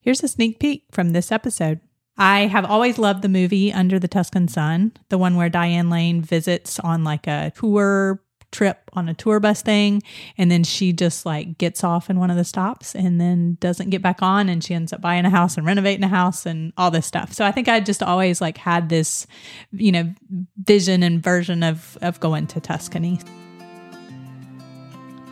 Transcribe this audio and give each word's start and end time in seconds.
Here's 0.00 0.22
a 0.22 0.28
sneak 0.28 0.58
peek 0.58 0.84
from 0.90 1.10
this 1.10 1.32
episode. 1.32 1.80
I 2.16 2.46
have 2.46 2.64
always 2.64 2.98
loved 2.98 3.22
the 3.22 3.28
movie 3.28 3.72
Under 3.72 3.98
the 3.98 4.08
Tuscan 4.08 4.48
Sun, 4.48 4.92
the 5.08 5.18
one 5.18 5.36
where 5.36 5.48
Diane 5.48 5.88
Lane 5.88 6.20
visits 6.20 6.80
on 6.80 7.04
like 7.04 7.26
a 7.26 7.52
tour 7.54 8.20
trip 8.50 8.90
on 8.94 9.08
a 9.08 9.14
tour 9.14 9.38
bus 9.40 9.60
thing 9.60 10.02
and 10.38 10.50
then 10.50 10.64
she 10.64 10.90
just 10.90 11.26
like 11.26 11.58
gets 11.58 11.84
off 11.84 12.08
in 12.08 12.18
one 12.18 12.30
of 12.30 12.36
the 12.36 12.44
stops 12.44 12.94
and 12.94 13.20
then 13.20 13.58
doesn't 13.60 13.90
get 13.90 14.00
back 14.00 14.22
on 14.22 14.48
and 14.48 14.64
she 14.64 14.72
ends 14.72 14.90
up 14.90 15.02
buying 15.02 15.26
a 15.26 15.30
house 15.30 15.58
and 15.58 15.66
renovating 15.66 16.02
a 16.02 16.08
house 16.08 16.46
and 16.46 16.72
all 16.78 16.90
this 16.90 17.06
stuff. 17.06 17.32
So 17.32 17.44
I 17.44 17.52
think 17.52 17.68
I 17.68 17.80
just 17.80 18.02
always 18.02 18.40
like 18.40 18.56
had 18.56 18.88
this, 18.88 19.26
you 19.70 19.92
know, 19.92 20.14
vision 20.56 21.02
and 21.02 21.22
version 21.22 21.62
of 21.62 21.98
of 22.00 22.20
going 22.20 22.46
to 22.48 22.60
Tuscany. 22.60 23.20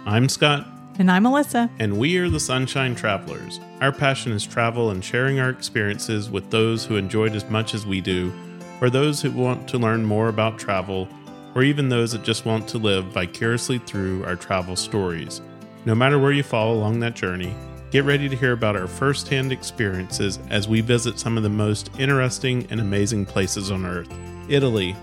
I'm 0.05 0.29
Scott. 0.29 0.76
And 0.99 1.11
I'm 1.11 1.25
Melissa. 1.25 1.69
And 1.79 1.99
we 1.99 2.17
are 2.17 2.31
the 2.31 2.41
Sunshine 2.41 2.95
Travelers. 2.95 3.61
Our 3.83 3.93
passion 3.93 4.33
is 4.33 4.47
travel 4.47 4.91
and 4.91 5.05
sharing 5.05 5.39
our 5.39 5.51
experiences 5.51 6.30
with 6.30 6.51
those 6.51 6.87
who 6.87 6.97
enjoyed 6.97 7.34
as 7.34 7.45
much 7.51 7.75
as 7.75 7.84
we 7.84 8.01
do, 8.01 8.33
or 8.80 8.89
those 8.89 9.20
who 9.20 9.30
want 9.30 9.69
to 9.69 9.79
learn 9.79 10.06
more 10.06 10.29
about 10.29 10.59
travel 10.59 11.06
or 11.55 11.62
even 11.62 11.91
those 11.91 12.12
that 12.12 12.23
just 12.23 12.47
want 12.47 12.67
to 12.69 12.79
live 12.79 13.05
vicariously 13.06 13.79
through 13.79 14.25
our 14.25 14.37
travel 14.37 14.75
stories. 14.75 15.43
No 15.84 15.95
matter 15.95 16.19
where 16.19 16.33
you 16.33 16.43
fall 16.43 16.73
along 16.73 17.01
that 17.01 17.15
journey, 17.15 17.55
get 17.91 18.05
ready 18.05 18.27
to 18.28 18.37
hear 18.37 18.53
about 18.53 18.77
our 18.77 18.87
firsthand 18.87 19.53
experiences 19.53 20.39
as 20.48 20.67
we 20.67 20.81
visit 20.81 21.19
some 21.19 21.37
of 21.37 21.42
the 21.42 21.51
most 21.51 21.91
interesting 21.98 22.67
and 22.70 22.81
amazing 22.81 23.27
places 23.27 23.70
on 23.70 23.84
earth. 23.84 24.11
Italy, 24.48 24.97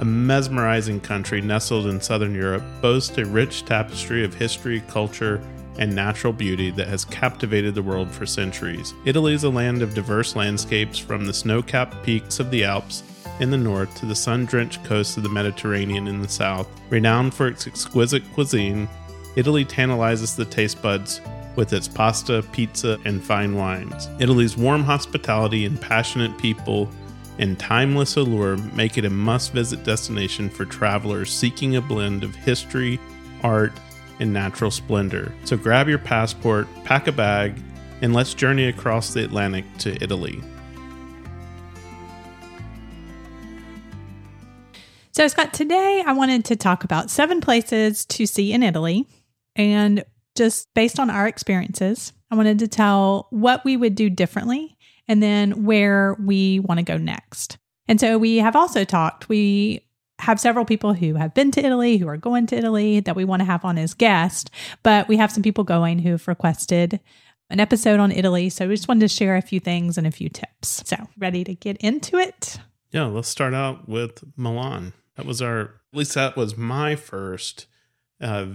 a 0.00 0.04
mesmerizing 0.04 1.00
country 1.00 1.40
nestled 1.40 1.86
in 1.86 2.00
southern 2.00 2.34
Europe, 2.34 2.62
boasts 2.80 3.16
a 3.18 3.24
rich 3.24 3.64
tapestry 3.64 4.24
of 4.24 4.34
history, 4.34 4.82
culture, 4.88 5.40
and 5.78 5.94
natural 5.94 6.32
beauty 6.32 6.70
that 6.70 6.88
has 6.88 7.04
captivated 7.04 7.74
the 7.74 7.82
world 7.82 8.10
for 8.10 8.26
centuries. 8.26 8.94
Italy 9.04 9.34
is 9.34 9.44
a 9.44 9.50
land 9.50 9.82
of 9.82 9.94
diverse 9.94 10.36
landscapes 10.36 10.98
from 10.98 11.26
the 11.26 11.34
snow 11.34 11.62
capped 11.62 12.02
peaks 12.04 12.38
of 12.38 12.50
the 12.50 12.64
Alps 12.64 13.02
in 13.40 13.50
the 13.50 13.56
north 13.56 13.94
to 13.96 14.06
the 14.06 14.14
sun 14.14 14.44
drenched 14.44 14.84
coasts 14.84 15.16
of 15.16 15.22
the 15.22 15.28
Mediterranean 15.28 16.06
in 16.06 16.22
the 16.22 16.28
south. 16.28 16.68
Renowned 16.90 17.34
for 17.34 17.48
its 17.48 17.66
exquisite 17.66 18.22
cuisine, 18.32 18.88
Italy 19.36 19.64
tantalizes 19.64 20.36
the 20.36 20.44
taste 20.44 20.80
buds 20.80 21.20
with 21.56 21.72
its 21.72 21.88
pasta, 21.88 22.44
pizza, 22.52 22.98
and 23.04 23.22
fine 23.22 23.56
wines. 23.56 24.08
Italy's 24.20 24.56
warm 24.56 24.82
hospitality 24.82 25.64
and 25.64 25.80
passionate 25.80 26.36
people 26.38 26.88
and 27.38 27.58
timeless 27.58 28.16
allure 28.16 28.56
make 28.74 28.96
it 28.98 29.04
a 29.04 29.10
must 29.10 29.52
visit 29.52 29.84
destination 29.84 30.48
for 30.48 30.64
travelers 30.64 31.32
seeking 31.32 31.76
a 31.76 31.80
blend 31.80 32.24
of 32.24 32.34
history, 32.34 33.00
art, 33.42 33.72
and 34.20 34.32
natural 34.32 34.70
splendor. 34.70 35.32
So 35.44 35.56
grab 35.56 35.88
your 35.88 35.98
passport, 35.98 36.68
pack 36.84 37.08
a 37.08 37.12
bag, 37.12 37.60
and 38.02 38.12
let's 38.12 38.34
journey 38.34 38.66
across 38.66 39.12
the 39.12 39.24
Atlantic 39.24 39.64
to 39.78 40.02
Italy. 40.02 40.40
So, 45.12 45.28
Scott, 45.28 45.54
today 45.54 46.02
I 46.04 46.12
wanted 46.12 46.44
to 46.46 46.56
talk 46.56 46.82
about 46.82 47.08
seven 47.08 47.40
places 47.40 48.04
to 48.06 48.26
see 48.26 48.52
in 48.52 48.62
Italy. 48.64 49.06
And 49.54 50.04
just 50.34 50.72
based 50.74 50.98
on 50.98 51.08
our 51.08 51.28
experiences, 51.28 52.12
I 52.30 52.34
wanted 52.34 52.58
to 52.58 52.68
tell 52.68 53.28
what 53.30 53.64
we 53.64 53.76
would 53.76 53.94
do 53.94 54.10
differently 54.10 54.73
and 55.08 55.22
then 55.22 55.64
where 55.64 56.16
we 56.20 56.60
want 56.60 56.78
to 56.78 56.84
go 56.84 56.96
next. 56.96 57.58
And 57.86 58.00
so 58.00 58.18
we 58.18 58.38
have 58.38 58.56
also 58.56 58.84
talked, 58.84 59.28
we 59.28 59.84
have 60.20 60.40
several 60.40 60.64
people 60.64 60.94
who 60.94 61.14
have 61.14 61.34
been 61.34 61.50
to 61.52 61.64
Italy, 61.64 61.98
who 61.98 62.08
are 62.08 62.16
going 62.16 62.46
to 62.46 62.56
Italy 62.56 63.00
that 63.00 63.16
we 63.16 63.24
want 63.24 63.40
to 63.40 63.46
have 63.46 63.64
on 63.64 63.78
as 63.78 63.94
guests, 63.94 64.50
but 64.82 65.08
we 65.08 65.16
have 65.16 65.30
some 65.30 65.42
people 65.42 65.64
going 65.64 65.98
who 65.98 66.12
have 66.12 66.28
requested 66.28 67.00
an 67.50 67.60
episode 67.60 68.00
on 68.00 68.10
Italy. 68.10 68.48
So 68.48 68.68
we 68.68 68.74
just 68.74 68.88
wanted 68.88 69.00
to 69.00 69.08
share 69.08 69.36
a 69.36 69.42
few 69.42 69.60
things 69.60 69.98
and 69.98 70.06
a 70.06 70.10
few 70.10 70.28
tips. 70.28 70.82
So, 70.86 70.96
ready 71.18 71.44
to 71.44 71.54
get 71.54 71.76
into 71.78 72.16
it? 72.16 72.58
Yeah, 72.90 73.06
let's 73.06 73.28
start 73.28 73.54
out 73.54 73.88
with 73.88 74.24
Milan. 74.36 74.92
That 75.16 75.26
was 75.26 75.42
our, 75.42 75.60
at 75.60 75.98
least 75.98 76.14
that 76.14 76.36
was 76.36 76.56
my 76.56 76.96
first 76.96 77.66
uh, 78.20 78.46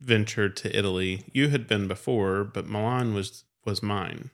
venture 0.00 0.48
to 0.48 0.78
Italy. 0.78 1.24
You 1.32 1.48
had 1.48 1.66
been 1.66 1.88
before, 1.88 2.44
but 2.44 2.68
Milan 2.68 3.14
was 3.14 3.44
was 3.64 3.82
mine. 3.82 4.30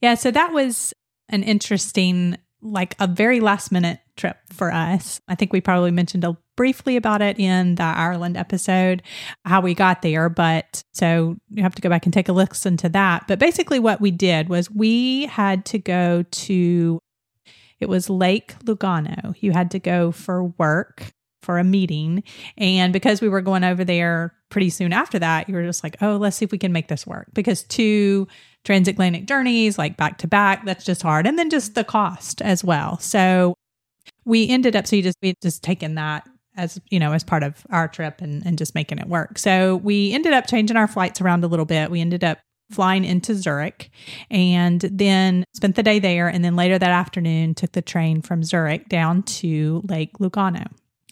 Yeah, 0.00 0.14
so 0.14 0.32
that 0.32 0.52
was 0.52 0.92
an 1.28 1.42
interesting, 1.42 2.36
like 2.60 2.94
a 2.98 3.06
very 3.06 3.40
last 3.40 3.72
minute 3.72 4.00
trip 4.16 4.36
for 4.50 4.72
us. 4.72 5.20
I 5.28 5.34
think 5.34 5.52
we 5.52 5.60
probably 5.60 5.90
mentioned 5.90 6.24
a, 6.24 6.36
briefly 6.56 6.96
about 6.96 7.22
it 7.22 7.38
in 7.38 7.76
the 7.76 7.82
Ireland 7.82 8.36
episode, 8.36 9.02
how 9.44 9.60
we 9.60 9.74
got 9.74 10.02
there. 10.02 10.28
But 10.28 10.82
so 10.92 11.36
you 11.48 11.62
have 11.62 11.74
to 11.74 11.82
go 11.82 11.88
back 11.88 12.04
and 12.04 12.12
take 12.12 12.28
a 12.28 12.32
listen 12.32 12.76
to 12.78 12.88
that. 12.90 13.26
But 13.26 13.38
basically, 13.38 13.78
what 13.78 14.00
we 14.00 14.10
did 14.10 14.48
was 14.48 14.70
we 14.70 15.26
had 15.26 15.64
to 15.66 15.78
go 15.78 16.24
to 16.30 16.98
it 17.80 17.88
was 17.88 18.08
Lake 18.08 18.54
Lugano. 18.60 19.34
You 19.40 19.50
had 19.50 19.72
to 19.72 19.80
go 19.80 20.12
for 20.12 20.44
work 20.44 21.12
for 21.42 21.58
a 21.58 21.64
meeting. 21.64 22.22
And 22.56 22.92
because 22.92 23.20
we 23.20 23.28
were 23.28 23.40
going 23.40 23.64
over 23.64 23.84
there 23.84 24.34
pretty 24.50 24.70
soon 24.70 24.92
after 24.92 25.18
that, 25.18 25.48
you 25.48 25.56
were 25.56 25.64
just 25.64 25.82
like, 25.82 25.96
oh, 26.00 26.16
let's 26.16 26.36
see 26.36 26.44
if 26.44 26.52
we 26.52 26.58
can 26.58 26.72
make 26.72 26.86
this 26.86 27.04
work. 27.06 27.26
Because 27.34 27.64
two 27.64 28.28
transatlantic 28.64 29.26
journeys, 29.26 29.78
like 29.78 29.96
back 29.96 30.18
to 30.18 30.28
back, 30.28 30.64
that's 30.64 30.84
just 30.84 31.02
hard. 31.02 31.26
And 31.26 31.38
then 31.38 31.50
just 31.50 31.74
the 31.74 31.84
cost 31.84 32.40
as 32.42 32.62
well. 32.62 32.98
So 32.98 33.54
we 34.24 34.48
ended 34.48 34.76
up, 34.76 34.86
so 34.86 34.96
you 34.96 35.02
just, 35.02 35.16
we 35.22 35.34
just 35.42 35.62
taken 35.62 35.94
that 35.96 36.28
as 36.54 36.78
you 36.90 37.00
know 37.00 37.14
as 37.14 37.24
part 37.24 37.42
of 37.42 37.66
our 37.70 37.88
trip 37.88 38.20
and, 38.20 38.44
and 38.44 38.58
just 38.58 38.74
making 38.74 38.98
it 38.98 39.08
work 39.08 39.38
so 39.38 39.76
we 39.76 40.12
ended 40.12 40.34
up 40.34 40.46
changing 40.46 40.76
our 40.76 40.86
flights 40.86 41.18
around 41.18 41.42
a 41.42 41.46
little 41.46 41.64
bit 41.64 41.90
we 41.90 41.98
ended 41.98 42.22
up 42.22 42.40
flying 42.72 43.04
into 43.04 43.34
Zurich 43.34 43.90
and 44.30 44.80
then 44.80 45.44
spent 45.54 45.76
the 45.76 45.82
day 45.82 45.98
there. 45.98 46.28
And 46.28 46.44
then 46.44 46.56
later 46.56 46.78
that 46.78 46.90
afternoon, 46.90 47.54
took 47.54 47.72
the 47.72 47.82
train 47.82 48.22
from 48.22 48.42
Zurich 48.42 48.88
down 48.88 49.22
to 49.24 49.82
Lake 49.88 50.14
Lugano. 50.14 50.66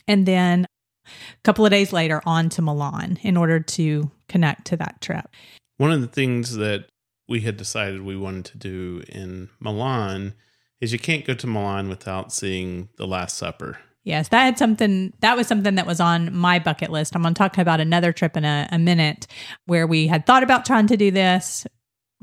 And 0.09 0.27
then 0.27 0.67
a 1.07 1.43
couple 1.45 1.65
of 1.65 1.71
days 1.71 1.93
later, 1.93 2.23
on 2.27 2.49
to 2.51 2.63
Milan 2.63 3.19
in 3.23 3.37
order 3.37 3.61
to 3.61 4.11
connect 4.29 4.67
to 4.69 4.77
that 4.79 5.01
trip. 5.01 5.29
One 5.77 5.93
of 5.93 6.01
the 6.01 6.07
things 6.07 6.57
that 6.57 6.87
we 7.31 7.41
had 7.43 7.57
decided 7.57 8.03
we 8.03 8.17
wanted 8.17 8.45
to 8.45 8.59
do 8.59 9.03
in 9.09 9.49
Milan 9.61 10.35
is 10.81 10.93
you 10.93 10.99
can't 10.99 11.25
go 11.25 11.33
to 11.33 11.47
Milan 11.47 11.89
without 11.89 12.33
seeing 12.33 12.89
the 12.97 13.07
Last 13.07 13.39
Supper. 13.39 13.79
Yes, 14.03 14.29
that 14.29 14.43
had 14.43 14.59
something 14.59 15.13
that 15.21 15.37
was 15.37 15.47
something 15.47 15.77
that 15.77 15.87
was 15.87 16.01
on 16.01 16.35
my 16.35 16.59
bucket 16.59 16.91
list. 16.91 17.15
I'm 17.15 17.23
going 17.23 17.35
to 17.35 17.39
talk 17.39 17.57
about 17.57 17.81
another 17.81 18.13
trip 18.13 18.37
in 18.37 18.45
a, 18.45 18.69
a, 18.73 18.79
minute 18.79 19.27
where 19.67 19.87
we 19.87 20.09
had 20.09 20.27
thought 20.27 20.43
about 20.43 20.65
trying 20.65 20.89
to 20.89 20.97
do 20.97 21.11
this, 21.11 21.67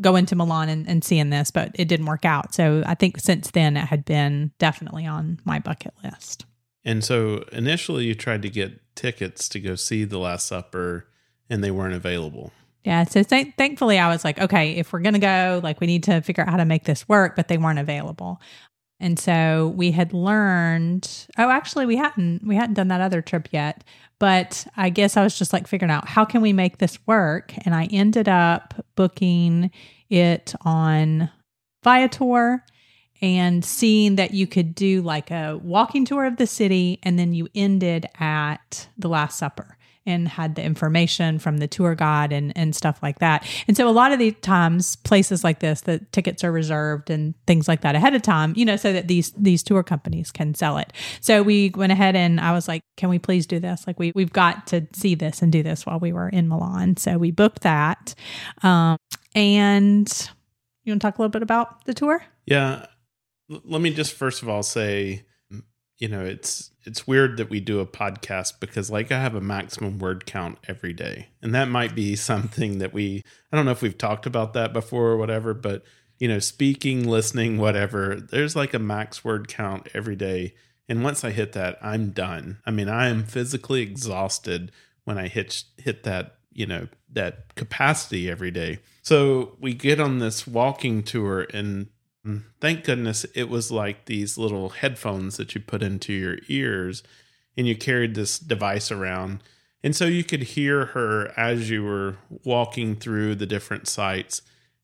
go 0.02 0.16
into 0.16 0.36
Milan 0.36 0.70
and, 0.70 0.88
and 0.90 1.04
seeing 1.04 1.30
this, 1.30 1.52
but 1.52 1.72
it 1.76 1.88
didn't 1.88 2.08
work 2.08 2.26
out. 2.26 2.54
So 2.54 2.84
I 2.86 2.96
think 2.96 3.20
since 3.20 3.52
then 3.52 3.78
it 3.78 3.86
had 3.86 4.04
been 4.04 4.52
definitely 4.60 5.06
on 5.06 5.40
my 5.46 5.60
bucket 5.60 5.94
list. 6.04 6.46
And 6.84 7.04
so 7.04 7.46
initially 7.52 8.06
you 8.06 8.16
tried 8.16 8.42
to 8.42 8.50
get 8.50 8.82
tickets 8.96 9.48
to 9.50 9.60
go 9.60 9.76
see 9.76 10.04
The 10.04 10.18
Last 10.18 10.48
Supper 10.48 11.08
and 11.50 11.64
they 11.64 11.72
weren't 11.72 11.94
available. 11.94 12.52
Yeah. 12.88 13.04
So 13.04 13.22
th- 13.22 13.54
thankfully 13.58 14.00
I 14.00 14.08
was 14.08 14.24
like, 14.24 14.40
okay, 14.40 14.78
if 14.78 14.94
we're 14.94 15.02
going 15.02 15.12
to 15.12 15.20
go, 15.20 15.60
like 15.62 15.82
we 15.82 15.88
need 15.88 16.04
to 16.04 16.22
figure 16.22 16.42
out 16.46 16.50
how 16.50 16.56
to 16.56 16.64
make 16.64 16.86
this 16.86 17.06
work, 17.10 17.36
but 17.36 17.50
they 17.50 17.58
weren't 17.58 17.80
available. 17.80 18.42
And 19.02 19.20
so 19.20 19.74
we 19.76 19.92
had 19.92 20.14
learned, 20.14 21.28
oh, 21.38 21.50
actually 21.50 21.86
we 21.86 21.98
hadn't, 21.98 22.48
we 22.48 22.56
hadn't 22.56 22.76
done 22.76 22.88
that 22.88 23.02
other 23.02 23.22
trip 23.22 23.50
yet, 23.52 23.84
but 24.20 24.66
I 24.78 24.90
guess 24.90 25.18
I 25.18 25.24
was 25.24 25.38
just 25.38 25.52
like 25.52 25.68
figuring 25.68 25.92
out 25.92 26.08
how 26.08 26.24
can 26.24 26.40
we 26.40 26.54
make 26.54 26.78
this 26.78 26.98
work? 27.06 27.54
And 27.66 27.76
I 27.76 27.90
ended 27.92 28.30
up 28.30 28.74
booking 28.96 29.70
it 30.10 30.56
on 30.62 31.30
Viator 31.84 32.64
and 33.22 33.66
seeing 33.66 34.16
that 34.16 34.34
you 34.34 34.48
could 34.48 34.74
do 34.74 35.02
like 35.02 35.30
a 35.30 35.60
walking 35.62 36.06
tour 36.06 36.24
of 36.24 36.38
the 36.38 36.48
city 36.48 37.00
and 37.04 37.20
then 37.20 37.34
you 37.34 37.50
ended 37.54 38.06
at 38.18 38.88
the 38.98 39.10
Last 39.10 39.38
Supper 39.38 39.77
and 40.08 40.28
had 40.28 40.56
the 40.56 40.64
information 40.64 41.38
from 41.38 41.58
the 41.58 41.68
tour 41.68 41.94
guide 41.94 42.32
and, 42.34 42.52
and 42.56 42.76
stuff 42.76 43.00
like 43.04 43.20
that. 43.20 43.46
And 43.68 43.78
so 43.78 43.88
a 43.88 43.92
lot 43.92 44.12
of 44.12 44.20
the 44.20 44.32
times 44.32 44.96
places 44.96 45.44
like 45.44 45.60
this, 45.60 45.82
the 45.82 46.00
tickets 46.12 46.44
are 46.44 46.52
reserved 46.52 47.10
and 47.10 47.36
things 47.46 47.68
like 47.68 47.82
that 47.82 47.96
ahead 47.96 48.16
of 48.16 48.22
time, 48.22 48.54
you 48.56 48.66
know, 48.66 48.78
so 48.78 48.94
that 48.94 49.08
these 49.08 49.32
these 49.34 49.62
tour 49.62 49.84
companies 49.84 50.32
can 50.32 50.56
sell 50.56 50.78
it. 50.78 50.94
So 51.22 51.44
we 51.44 51.72
went 51.76 51.92
ahead 51.92 52.16
and 52.16 52.40
I 52.40 52.54
was 52.54 52.68
like, 52.68 52.82
can 52.96 53.10
we 53.10 53.20
please 53.20 53.46
do 53.46 53.60
this? 53.60 53.86
Like 53.86 54.00
we 54.00 54.12
we've 54.16 54.34
got 54.34 54.68
to 54.68 54.88
see 54.94 55.14
this 55.14 55.42
and 55.42 55.52
do 55.52 55.62
this 55.62 55.86
while 55.86 56.00
we 56.00 56.14
were 56.14 56.30
in 56.30 56.48
Milan. 56.48 56.98
So 56.98 57.18
we 57.18 57.32
booked 57.32 57.62
that. 57.62 58.16
Um, 58.64 58.98
and 59.36 60.08
you 60.84 60.92
want 60.92 61.02
to 61.02 61.08
talk 61.08 61.18
a 61.18 61.22
little 61.22 61.32
bit 61.32 61.44
about 61.44 61.86
the 61.86 61.94
tour? 61.94 62.24
Yeah. 62.46 62.86
Let 63.50 63.82
me 63.82 63.94
just 63.94 64.14
first 64.14 64.42
of 64.42 64.50
all 64.50 64.64
say 64.64 65.27
you 65.98 66.08
know 66.08 66.24
it's 66.24 66.72
it's 66.84 67.08
weird 67.08 67.38
that 67.38 67.50
we 67.50 67.60
do 67.60 67.80
a 67.80 67.86
podcast 67.86 68.60
because 68.60 68.90
like 68.90 69.12
i 69.12 69.20
have 69.20 69.36
a 69.36 69.42
maximum 69.42 70.00
word 70.00 70.26
count 70.26 70.58
every 70.68 70.94
day. 70.94 71.30
And 71.42 71.54
that 71.56 71.70
might 71.70 71.96
be 71.96 72.16
something 72.32 72.80
that 72.80 72.94
we 72.94 73.24
i 73.52 73.56
don't 73.56 73.66
know 73.66 73.72
if 73.72 73.82
we've 73.82 73.98
talked 73.98 74.26
about 74.26 74.54
that 74.54 74.74
before 74.74 75.08
or 75.08 75.18
whatever 75.18 75.54
but 75.54 75.84
you 76.20 76.28
know 76.28 76.40
speaking 76.40 77.08
listening 77.08 77.58
whatever 77.58 78.16
there's 78.16 78.56
like 78.56 78.74
a 78.74 78.80
max 78.80 79.24
word 79.24 79.48
count 79.48 79.88
every 79.94 80.16
day. 80.16 80.54
And 80.90 81.04
once 81.04 81.24
i 81.24 81.32
hit 81.32 81.54
that 81.54 81.78
i'm 81.82 82.12
done. 82.12 82.60
I 82.66 82.72
mean 82.72 82.90
i 82.90 83.08
am 83.08 83.24
physically 83.24 83.82
exhausted 83.82 84.72
when 85.04 85.18
i 85.18 85.28
hit 85.28 85.64
hit 85.78 86.04
that 86.04 86.38
you 86.58 86.66
know, 86.66 86.88
that 87.14 87.54
capacity 87.54 88.30
every 88.30 88.50
day. 88.50 88.80
So 89.04 89.56
we 89.62 89.76
get 89.76 90.02
on 90.02 90.18
this 90.18 90.48
walking 90.48 91.04
tour 91.04 91.46
and 91.54 91.88
Mm, 92.28 92.44
thank 92.60 92.84
goodness 92.84 93.26
it 93.36 93.50
was 93.50 93.72
like 93.72 94.06
these 94.06 94.38
little 94.38 94.70
headphones 94.70 95.38
that 95.38 95.56
you 95.56 95.62
put 95.62 95.82
into 95.82 96.12
your 96.12 96.38
ears 96.50 97.04
and 97.56 97.66
you 97.66 97.76
carried 97.76 98.16
this 98.16 98.38
device 98.38 98.92
around. 98.92 99.42
And 99.84 99.96
so 99.96 100.06
you 100.06 100.24
could 100.24 100.44
hear 100.44 100.88
her 100.88 101.32
as 101.38 101.70
you 101.70 101.84
were 101.84 102.18
walking 102.44 102.96
through 102.96 103.36
the 103.36 103.46
different 103.46 103.88
sites. 103.88 104.42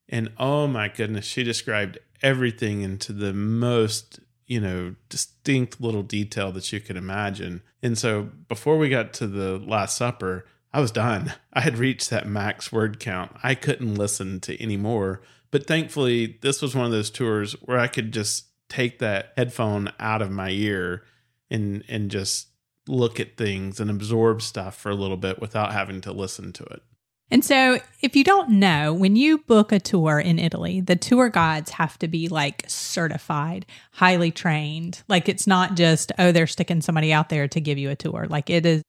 And 0.08 0.30
oh 0.38 0.66
my 0.66 0.88
goodness, 0.88 1.26
she 1.26 1.44
described 1.44 1.98
everything 2.22 2.80
into 2.80 3.12
the 3.12 3.34
most, 3.34 4.20
you 4.46 4.60
know, 4.60 4.94
distinct 5.08 5.80
little 5.80 6.02
detail 6.02 6.50
that 6.52 6.72
you 6.72 6.80
could 6.80 6.96
imagine. 6.96 7.62
And 7.82 7.98
so 7.98 8.30
before 8.48 8.78
we 8.78 8.88
got 8.88 9.12
to 9.14 9.26
the 9.26 9.58
Last 9.58 9.96
Supper, 9.96 10.46
I 10.72 10.80
was 10.80 10.90
done. 10.90 11.34
I 11.52 11.60
had 11.60 11.78
reached 11.78 12.10
that 12.10 12.26
max 12.26 12.72
word 12.72 12.98
count. 12.98 13.36
I 13.42 13.54
couldn't 13.54 13.94
listen 13.96 14.40
to 14.40 14.60
any 14.60 14.76
more. 14.76 15.20
But 15.54 15.68
thankfully, 15.68 16.40
this 16.40 16.60
was 16.60 16.74
one 16.74 16.84
of 16.84 16.90
those 16.90 17.10
tours 17.10 17.52
where 17.62 17.78
I 17.78 17.86
could 17.86 18.12
just 18.12 18.46
take 18.68 18.98
that 18.98 19.34
headphone 19.36 19.92
out 20.00 20.20
of 20.20 20.32
my 20.32 20.50
ear 20.50 21.04
and 21.48 21.84
and 21.88 22.10
just 22.10 22.48
look 22.88 23.20
at 23.20 23.36
things 23.36 23.78
and 23.78 23.88
absorb 23.88 24.42
stuff 24.42 24.76
for 24.76 24.90
a 24.90 24.96
little 24.96 25.16
bit 25.16 25.40
without 25.40 25.72
having 25.72 26.00
to 26.00 26.12
listen 26.12 26.52
to 26.54 26.64
it. 26.64 26.82
And 27.30 27.44
so, 27.44 27.78
if 28.00 28.16
you 28.16 28.24
don't 28.24 28.50
know, 28.50 28.92
when 28.92 29.14
you 29.14 29.38
book 29.38 29.70
a 29.70 29.78
tour 29.78 30.18
in 30.18 30.40
Italy, 30.40 30.80
the 30.80 30.96
tour 30.96 31.28
guides 31.28 31.70
have 31.70 32.00
to 32.00 32.08
be 32.08 32.26
like 32.26 32.64
certified, 32.66 33.64
highly 33.92 34.32
trained. 34.32 35.04
Like 35.06 35.28
it's 35.28 35.46
not 35.46 35.76
just, 35.76 36.10
oh, 36.18 36.32
they're 36.32 36.48
sticking 36.48 36.80
somebody 36.80 37.12
out 37.12 37.28
there 37.28 37.46
to 37.46 37.60
give 37.60 37.78
you 37.78 37.90
a 37.90 37.96
tour. 37.96 38.26
Like 38.28 38.50
it 38.50 38.66
is 38.66 38.82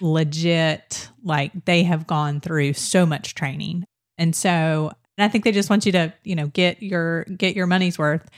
legit, 0.00 1.10
like 1.22 1.66
they 1.66 1.82
have 1.82 2.06
gone 2.06 2.40
through 2.40 2.72
so 2.72 3.04
much 3.04 3.34
training. 3.34 3.84
And 4.16 4.34
so 4.34 4.92
and 5.16 5.24
I 5.24 5.28
think 5.28 5.44
they 5.44 5.52
just 5.52 5.70
want 5.70 5.86
you 5.86 5.92
to, 5.92 6.12
you 6.24 6.34
know, 6.34 6.48
get 6.48 6.82
your 6.82 7.24
get 7.24 7.56
your 7.56 7.66
money's 7.66 7.98
worth. 7.98 8.28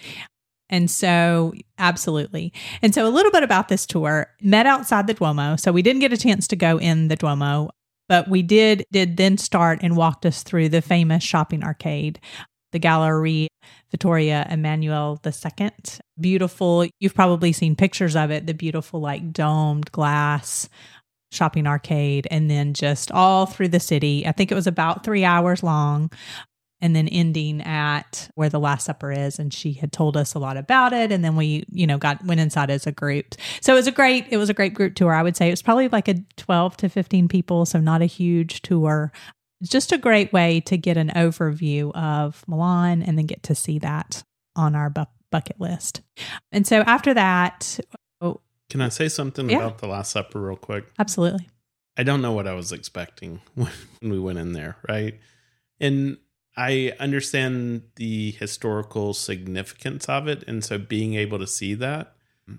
And 0.70 0.90
so 0.90 1.54
absolutely. 1.78 2.52
And 2.82 2.94
so 2.94 3.06
a 3.06 3.08
little 3.08 3.32
bit 3.32 3.42
about 3.42 3.68
this 3.68 3.86
tour, 3.86 4.26
met 4.42 4.66
outside 4.66 5.06
the 5.06 5.14
Duomo. 5.14 5.56
So 5.56 5.72
we 5.72 5.82
didn't 5.82 6.00
get 6.00 6.12
a 6.12 6.18
chance 6.18 6.46
to 6.48 6.56
go 6.56 6.78
in 6.78 7.08
the 7.08 7.16
Duomo, 7.16 7.70
but 8.08 8.28
we 8.28 8.42
did 8.42 8.84
did 8.92 9.16
then 9.16 9.38
start 9.38 9.80
and 9.82 9.96
walked 9.96 10.26
us 10.26 10.42
through 10.42 10.68
the 10.68 10.82
famous 10.82 11.24
shopping 11.24 11.64
arcade 11.64 12.20
the 12.72 12.78
Gallery 12.78 13.48
Vittorio 13.90 14.44
Emanuele 14.48 15.20
II. 15.24 15.70
Beautiful. 16.20 16.86
You've 17.00 17.14
probably 17.14 17.52
seen 17.52 17.74
pictures 17.74 18.16
of 18.16 18.30
it, 18.30 18.46
the 18.46 18.54
beautiful, 18.54 19.00
like 19.00 19.32
domed 19.32 19.90
glass 19.92 20.68
shopping 21.30 21.66
arcade 21.66 22.26
and 22.30 22.50
then 22.50 22.72
just 22.72 23.12
all 23.12 23.46
through 23.46 23.68
the 23.68 23.80
city. 23.80 24.26
I 24.26 24.32
think 24.32 24.50
it 24.50 24.54
was 24.54 24.66
about 24.66 25.04
three 25.04 25.24
hours 25.24 25.62
long 25.62 26.10
and 26.80 26.94
then 26.94 27.08
ending 27.08 27.60
at 27.62 28.30
where 28.34 28.48
the 28.48 28.60
last 28.60 28.84
supper 28.84 29.10
is 29.10 29.38
and 29.38 29.52
she 29.52 29.72
had 29.72 29.92
told 29.92 30.16
us 30.16 30.34
a 30.34 30.38
lot 30.38 30.56
about 30.56 30.92
it 30.92 31.10
and 31.12 31.24
then 31.24 31.34
we 31.36 31.64
you 31.70 31.86
know 31.86 31.98
got 31.98 32.24
went 32.24 32.40
inside 32.40 32.70
as 32.70 32.86
a 32.86 32.92
group 32.92 33.34
so 33.60 33.72
it 33.72 33.76
was 33.76 33.86
a 33.86 33.92
great 33.92 34.26
it 34.30 34.36
was 34.36 34.48
a 34.48 34.54
great 34.54 34.74
group 34.74 34.94
tour 34.94 35.12
i 35.12 35.22
would 35.22 35.36
say 35.36 35.48
it 35.48 35.52
was 35.52 35.62
probably 35.62 35.88
like 35.88 36.08
a 36.08 36.14
12 36.36 36.76
to 36.76 36.88
15 36.88 37.28
people 37.28 37.66
so 37.66 37.80
not 37.80 38.00
a 38.02 38.06
huge 38.06 38.62
tour 38.62 39.10
just 39.62 39.90
a 39.92 39.98
great 39.98 40.32
way 40.32 40.60
to 40.60 40.76
get 40.76 40.96
an 40.96 41.08
overview 41.16 41.92
of 41.96 42.44
milan 42.46 43.02
and 43.02 43.18
then 43.18 43.26
get 43.26 43.42
to 43.42 43.54
see 43.54 43.78
that 43.78 44.22
on 44.54 44.74
our 44.76 44.88
bu- 44.90 45.04
bucket 45.32 45.60
list 45.60 46.00
and 46.52 46.66
so 46.66 46.80
after 46.82 47.12
that 47.12 47.78
oh, 48.20 48.40
can 48.70 48.80
I 48.82 48.88
say 48.90 49.08
something 49.08 49.48
Yeah. 49.50 49.58
about 49.58 49.78
the 49.78 49.86
Last 49.88 50.12
Supper 50.12 50.40
real 50.40 50.56
quick? 50.56 50.84
absolutely 50.98 51.48
I 51.96 52.02
don't 52.04 52.22
know 52.22 52.32
what 52.32 52.46
I 52.46 52.52
was 52.54 52.70
expecting 52.70 53.40
when 53.54 53.70
we 54.00 54.20
went 54.20 54.38
in 54.38 54.52
there, 54.52 54.76
right? 54.88 55.18
And 55.80 56.16
I 56.58 56.92
understand 56.98 57.82
the 57.96 58.32
historical 58.32 59.14
significance 59.14 60.08
of 60.08 60.26
it. 60.26 60.44
And 60.46 60.64
so 60.64 60.76
being 60.78 61.14
able 61.14 61.38
to 61.38 61.46
see 61.46 61.74
that. 61.74 62.14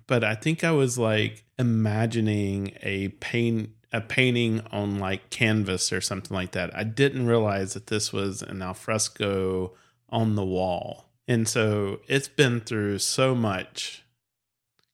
But 0.08 0.24
I 0.24 0.36
think 0.36 0.64
I 0.64 0.72
was 0.72 0.98
like 0.98 1.44
imagining 1.58 2.74
a 2.82 3.10
paint 3.10 3.72
a 3.92 4.02
painting 4.02 4.62
on 4.72 5.00
like 5.00 5.32
canvas 5.32 5.92
or 5.92 6.00
something 6.00 6.36
like 6.36 6.52
that. 6.52 6.76
I 6.76 6.84
didn't 6.84 7.26
realize 7.26 7.74
that 7.74 7.88
this 7.88 8.14
was 8.14 8.44
an 8.44 8.62
alfresco 8.62 9.74
on 10.10 10.36
the 10.36 10.46
wall. 10.46 11.10
And 11.28 11.48
so 11.48 12.00
it's 12.08 12.28
been 12.28 12.60
through 12.60 13.00
so 13.00 13.34
much, 13.34 14.04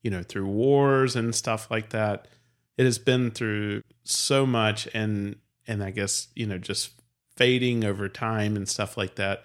you 0.02 0.10
know, 0.10 0.24
through 0.24 0.48
wars 0.48 1.18
and 1.18 1.36
stuff 1.36 1.70
like 1.70 1.90
that 1.90 2.30
it 2.78 2.84
has 2.84 2.98
been 2.98 3.32
through 3.32 3.82
so 4.04 4.46
much 4.46 4.88
and 4.94 5.36
and 5.68 5.84
i 5.84 5.92
guess 5.92 6.28
you 6.36 6.46
know 6.46 6.58
just 6.58 6.92
fading 7.36 7.84
over 7.84 8.08
time 8.08 8.56
and 8.56 8.68
stuff 8.68 8.98
like 8.98 9.16
that 9.16 9.44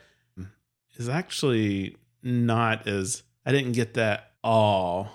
is 0.97 1.09
actually 1.09 1.97
not 2.23 2.87
as 2.87 3.23
i 3.47 3.53
didn't 3.53 3.73
get 3.73 3.95
that 3.95 4.33
all 4.45 5.09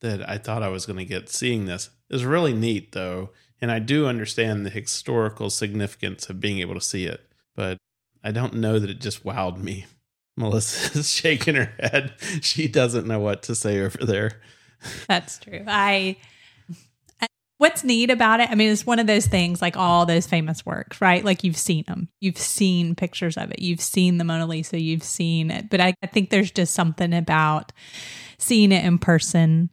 that 0.00 0.28
i 0.28 0.38
thought 0.38 0.62
i 0.62 0.68
was 0.68 0.86
going 0.86 0.98
to 0.98 1.04
get 1.04 1.28
seeing 1.28 1.66
this. 1.66 1.90
It's 2.10 2.22
really 2.22 2.52
neat 2.52 2.92
though 2.92 3.30
and 3.60 3.70
i 3.70 3.78
do 3.78 4.06
understand 4.06 4.64
the 4.64 4.70
historical 4.70 5.50
significance 5.50 6.28
of 6.28 6.40
being 6.40 6.60
able 6.60 6.74
to 6.74 6.80
see 6.80 7.06
it 7.06 7.22
but 7.54 7.78
i 8.22 8.30
don't 8.30 8.54
know 8.54 8.78
that 8.78 8.90
it 8.90 9.00
just 9.00 9.24
wowed 9.24 9.58
me. 9.58 9.86
Melissa's 10.36 11.10
shaking 11.10 11.56
her 11.56 11.72
head. 11.78 12.14
She 12.40 12.66
doesn't 12.66 13.06
know 13.06 13.20
what 13.20 13.42
to 13.44 13.54
say 13.54 13.80
over 13.80 14.04
there. 14.04 14.40
That's 15.06 15.38
true. 15.38 15.64
I 15.66 16.16
what's 17.62 17.84
neat 17.84 18.10
about 18.10 18.40
it, 18.40 18.50
I 18.50 18.56
mean, 18.56 18.72
it's 18.72 18.84
one 18.84 18.98
of 18.98 19.06
those 19.06 19.26
things 19.26 19.62
like 19.62 19.76
all 19.76 20.04
those 20.04 20.26
famous 20.26 20.66
works, 20.66 21.00
right? 21.00 21.24
Like 21.24 21.44
you've 21.44 21.56
seen 21.56 21.84
them, 21.86 22.08
you've 22.18 22.36
seen 22.36 22.96
pictures 22.96 23.36
of 23.36 23.52
it, 23.52 23.60
you've 23.60 23.80
seen 23.80 24.18
the 24.18 24.24
Mona 24.24 24.48
Lisa, 24.48 24.80
you've 24.80 25.04
seen 25.04 25.48
it. 25.52 25.70
But 25.70 25.80
I, 25.80 25.94
I 26.02 26.08
think 26.08 26.30
there's 26.30 26.50
just 26.50 26.74
something 26.74 27.14
about 27.14 27.70
seeing 28.36 28.72
it 28.72 28.84
in 28.84 28.98
person, 28.98 29.70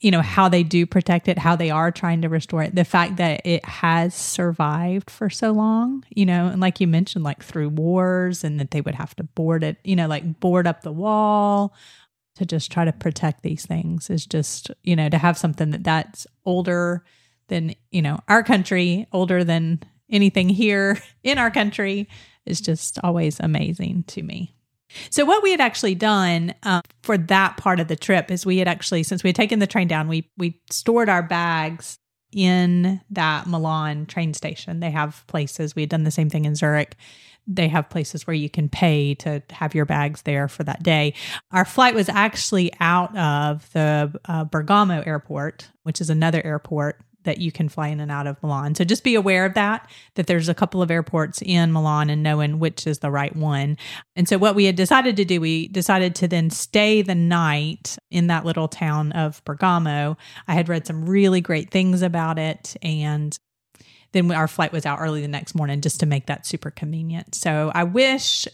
you 0.00 0.10
know, 0.10 0.22
how 0.22 0.48
they 0.48 0.62
do 0.62 0.86
protect 0.86 1.28
it, 1.28 1.38
how 1.38 1.54
they 1.54 1.68
are 1.68 1.92
trying 1.92 2.22
to 2.22 2.30
restore 2.30 2.62
it, 2.62 2.74
the 2.74 2.82
fact 2.82 3.18
that 3.18 3.42
it 3.44 3.62
has 3.66 4.14
survived 4.14 5.10
for 5.10 5.28
so 5.28 5.52
long, 5.52 6.06
you 6.08 6.24
know, 6.24 6.46
and 6.46 6.62
like 6.62 6.80
you 6.80 6.86
mentioned, 6.86 7.24
like 7.24 7.42
through 7.42 7.68
wars 7.68 8.42
and 8.42 8.58
that 8.58 8.70
they 8.70 8.80
would 8.80 8.94
have 8.94 9.14
to 9.16 9.22
board 9.22 9.62
it, 9.62 9.76
you 9.84 9.96
know, 9.96 10.08
like 10.08 10.40
board 10.40 10.66
up 10.66 10.80
the 10.80 10.92
wall 10.92 11.74
to 12.36 12.46
just 12.46 12.72
try 12.72 12.86
to 12.86 12.92
protect 12.92 13.42
these 13.42 13.66
things 13.66 14.08
is 14.08 14.24
just 14.24 14.70
you 14.84 14.94
know 14.94 15.08
to 15.08 15.18
have 15.18 15.36
something 15.36 15.70
that 15.72 15.82
that's 15.82 16.24
older 16.46 17.04
than 17.48 17.74
you 17.90 18.02
know 18.02 18.20
our 18.28 18.42
country 18.42 19.06
older 19.12 19.44
than 19.44 19.82
anything 20.10 20.48
here 20.48 21.00
in 21.22 21.38
our 21.38 21.50
country 21.50 22.08
is 22.46 22.60
just 22.60 22.98
always 23.02 23.38
amazing 23.40 24.04
to 24.08 24.22
me. 24.22 24.54
So 25.10 25.24
what 25.24 25.42
we 25.42 25.50
had 25.50 25.60
actually 25.60 25.94
done 25.94 26.54
uh, 26.62 26.80
for 27.02 27.18
that 27.18 27.58
part 27.58 27.78
of 27.78 27.88
the 27.88 27.96
trip 27.96 28.30
is 28.30 28.46
we 28.46 28.58
had 28.58 28.68
actually 28.68 29.02
since 29.02 29.22
we 29.22 29.28
had 29.28 29.36
taken 29.36 29.58
the 29.58 29.66
train 29.66 29.88
down 29.88 30.08
we 30.08 30.30
we 30.36 30.60
stored 30.70 31.08
our 31.08 31.22
bags 31.22 31.98
in 32.32 33.00
that 33.10 33.46
milan 33.46 34.06
train 34.06 34.34
station. 34.34 34.80
They 34.80 34.90
have 34.90 35.24
places 35.26 35.74
we 35.74 35.82
had 35.82 35.90
done 35.90 36.04
the 36.04 36.10
same 36.10 36.30
thing 36.30 36.44
in 36.44 36.54
zurich. 36.54 36.96
They 37.46 37.68
have 37.68 37.88
places 37.88 38.26
where 38.26 38.34
you 38.34 38.50
can 38.50 38.68
pay 38.68 39.14
to 39.16 39.42
have 39.50 39.74
your 39.74 39.86
bags 39.86 40.22
there 40.22 40.48
for 40.48 40.64
that 40.64 40.82
day. 40.82 41.14
Our 41.50 41.64
flight 41.64 41.94
was 41.94 42.10
actually 42.10 42.70
out 42.78 43.16
of 43.16 43.70
the 43.72 44.14
uh, 44.26 44.44
Bergamo 44.44 45.00
airport, 45.00 45.70
which 45.82 46.02
is 46.02 46.10
another 46.10 46.44
airport 46.44 47.00
that 47.28 47.36
you 47.38 47.52
can 47.52 47.68
fly 47.68 47.88
in 47.88 48.00
and 48.00 48.10
out 48.10 48.26
of 48.26 48.42
Milan. 48.42 48.74
So 48.74 48.84
just 48.84 49.04
be 49.04 49.14
aware 49.14 49.44
of 49.44 49.52
that, 49.52 49.86
that 50.14 50.26
there's 50.26 50.48
a 50.48 50.54
couple 50.54 50.80
of 50.80 50.90
airports 50.90 51.42
in 51.42 51.74
Milan 51.74 52.08
and 52.08 52.22
knowing 52.22 52.58
which 52.58 52.86
is 52.86 53.00
the 53.00 53.10
right 53.10 53.36
one. 53.36 53.76
And 54.16 54.26
so 54.26 54.38
what 54.38 54.54
we 54.54 54.64
had 54.64 54.76
decided 54.76 55.14
to 55.18 55.26
do, 55.26 55.42
we 55.42 55.68
decided 55.68 56.14
to 56.14 56.26
then 56.26 56.48
stay 56.48 57.02
the 57.02 57.14
night 57.14 57.98
in 58.10 58.28
that 58.28 58.46
little 58.46 58.66
town 58.66 59.12
of 59.12 59.44
Bergamo. 59.44 60.16
I 60.48 60.54
had 60.54 60.70
read 60.70 60.86
some 60.86 61.04
really 61.04 61.42
great 61.42 61.70
things 61.70 62.00
about 62.00 62.38
it 62.38 62.76
and 62.80 63.38
then 64.12 64.32
our 64.32 64.48
flight 64.48 64.72
was 64.72 64.86
out 64.86 65.00
early 65.00 65.20
the 65.20 65.28
next 65.28 65.54
morning 65.54 65.82
just 65.82 66.00
to 66.00 66.06
make 66.06 66.28
that 66.28 66.46
super 66.46 66.70
convenient. 66.70 67.34
So 67.34 67.70
I 67.74 67.84
wish 67.84 68.48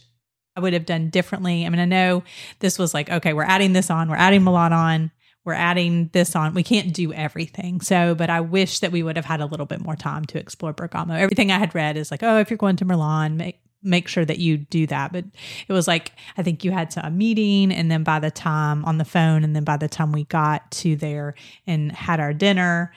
I 0.57 0.59
would 0.59 0.73
have 0.73 0.85
done 0.85 1.09
differently. 1.11 1.65
I 1.65 1.69
mean, 1.69 1.79
I 1.79 1.85
know 1.85 2.23
this 2.59 2.77
was 2.77 2.93
like, 2.93 3.09
okay, 3.09 3.31
we're 3.31 3.43
adding 3.43 3.71
this 3.71 3.89
on, 3.89 4.09
we're 4.09 4.17
adding 4.17 4.43
Milan 4.43 4.73
on, 4.73 5.11
we're 5.45 5.53
adding 5.53 6.09
this 6.11 6.35
on. 6.35 6.53
We 6.53 6.63
can't 6.63 6.91
do 6.91 7.13
everything. 7.13 7.79
So, 7.79 8.15
but 8.15 8.29
I 8.29 8.41
wish 8.41 8.79
that 8.79 8.91
we 8.91 9.03
would 9.03 9.15
have 9.15 9.25
had 9.25 9.41
a 9.41 9.45
little 9.45 9.67
bit 9.67 9.79
more 9.79 9.95
time 9.95 10.25
to 10.25 10.39
explore 10.39 10.73
Bergamo. 10.73 11.13
Everything 11.13 11.51
I 11.51 11.59
had 11.59 11.73
read 11.75 11.95
is 11.97 12.11
like, 12.11 12.23
oh, 12.23 12.39
if 12.39 12.49
you're 12.49 12.57
going 12.57 12.75
to 12.77 12.85
Milan, 12.85 13.37
make 13.37 13.61
make 13.83 14.07
sure 14.07 14.25
that 14.25 14.39
you 14.39 14.57
do 14.57 14.87
that. 14.87 15.13
But 15.13 15.25
it 15.67 15.71
was 15.71 15.87
like 15.87 16.13
I 16.37 16.43
think 16.43 16.63
you 16.63 16.71
had 16.71 16.89
to, 16.91 17.05
a 17.05 17.11
meeting, 17.11 17.71
and 17.71 17.89
then 17.89 18.03
by 18.03 18.19
the 18.19 18.31
time 18.31 18.83
on 18.83 18.97
the 18.97 19.05
phone, 19.05 19.43
and 19.43 19.55
then 19.55 19.63
by 19.63 19.77
the 19.77 19.87
time 19.87 20.11
we 20.11 20.25
got 20.25 20.69
to 20.71 20.95
there 20.95 21.35
and 21.67 21.91
had 21.91 22.19
our 22.19 22.33
dinner, 22.33 22.91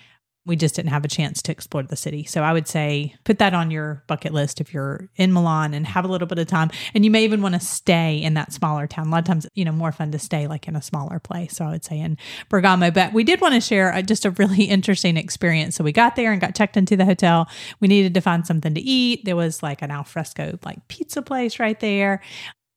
we 0.49 0.57
just 0.57 0.75
didn't 0.75 0.91
have 0.91 1.05
a 1.05 1.09
chance 1.09 1.41
to 1.43 1.53
explore 1.53 1.83
the 1.85 1.95
city. 1.97 2.25
So 2.25 2.43
I 2.43 2.53
would 2.53 2.67
say 2.67 3.15
put 3.25 3.39
that 3.39 3.55
on 3.55 3.71
your 3.71 4.03
bucket 4.09 4.33
list 4.33 4.61
if 4.61 4.73
you're 4.75 5.09
in 5.17 5.33
Milan 5.33 5.75
and 5.75 5.87
have 5.87 6.05
a 6.05 6.09
little 6.09 6.27
bit 6.27 6.39
of 6.39 6.49
time. 6.49 6.71
And 6.95 7.05
you 7.05 7.11
may 7.11 7.23
even 7.25 7.43
want 7.43 7.55
to 7.55 7.61
stay 7.61 8.17
in 8.17 8.35
that 8.35 8.53
smaller 8.53 8.87
town. 8.87 9.07
A 9.07 9.11
lot 9.11 9.19
of 9.19 9.25
times, 9.27 9.47
you 9.55 9.65
know, 9.65 9.73
more 9.73 9.93
fun 9.93 10.11
to 10.13 10.19
stay 10.19 10.47
like 10.49 10.67
in 10.67 10.75
a 10.75 10.83
smaller 10.83 11.19
place. 11.21 11.57
So 11.57 11.67
I 11.67 11.71
would 11.71 11.85
say 11.85 12.01
in 12.01 12.17
Bergamo. 12.49 12.91
But 12.91 13.13
we 13.13 13.23
did 13.23 13.41
want 13.41 13.55
to 13.55 13.61
share 13.61 13.93
a, 13.93 14.03
just 14.03 14.25
a 14.25 14.31
really 14.33 14.65
interesting 14.77 15.17
experience. 15.17 15.77
So 15.77 15.85
we 15.85 15.93
got 15.93 16.17
there 16.17 16.33
and 16.33 16.41
got 16.41 16.55
checked 16.57 16.77
into 16.77 16.97
the 16.97 17.05
hotel. 17.05 17.49
We 17.79 17.87
needed 17.89 18.15
to 18.15 18.21
find 18.21 18.47
something 18.47 18.75
to 18.75 18.81
eat. 18.81 19.25
There 19.25 19.37
was 19.37 19.63
like 19.63 19.83
an 19.83 19.91
alfresco 19.91 20.59
like 20.65 20.89
pizza 20.89 21.23
place 21.23 21.59
right 21.59 21.79
there. 21.79 22.23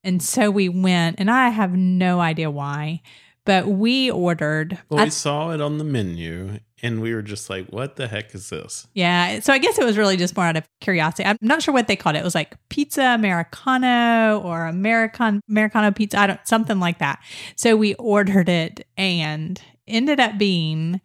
And 0.04 0.22
so 0.22 0.50
we 0.50 0.68
went, 0.68 1.20
and 1.20 1.30
I 1.30 1.50
have 1.50 1.74
no 1.74 2.20
idea 2.20 2.50
why, 2.50 3.02
but 3.46 3.68
we 3.68 4.10
ordered. 4.10 4.80
Well, 4.90 5.00
I- 5.00 5.06
we 5.06 5.10
saw 5.12 5.52
it 5.52 5.62
on 5.62 5.78
the 5.78 5.84
menu 5.84 6.60
and 6.82 7.02
we 7.02 7.14
were 7.14 7.22
just 7.22 7.50
like, 7.50 7.68
what 7.68 7.96
the 7.96 8.08
heck 8.08 8.34
is 8.34 8.50
this? 8.50 8.88
Yeah. 8.94 9.40
So 9.40 9.54
I 9.54 9.58
guess 9.58 9.78
it 9.78 9.86
was 9.86 9.98
really 9.98 10.18
just 10.18 10.36
more 10.36 10.46
out 10.46 10.58
of 10.58 10.68
curiosity. 10.80 11.26
I'm 11.26 11.38
not 11.42 11.62
sure 11.62 11.74
what 11.74 11.88
they 11.88 11.96
called 11.96 12.16
it. 12.16 12.20
It 12.20 12.24
was 12.24 12.36
like 12.36 12.56
pizza 12.70 13.04
Americano 13.04 14.40
or 14.40 14.66
American 14.66 15.42
Americano 15.50 15.92
pizza. 15.92 16.20
I 16.20 16.28
don't 16.28 16.40
something 16.46 16.80
like 16.80 17.00
that. 17.00 17.20
So 17.56 17.76
we 17.76 17.94
ordered 17.96 18.50
it 18.50 18.86
and 18.98 19.62
ended 19.88 20.20
up 20.20 20.38
being 20.38 21.02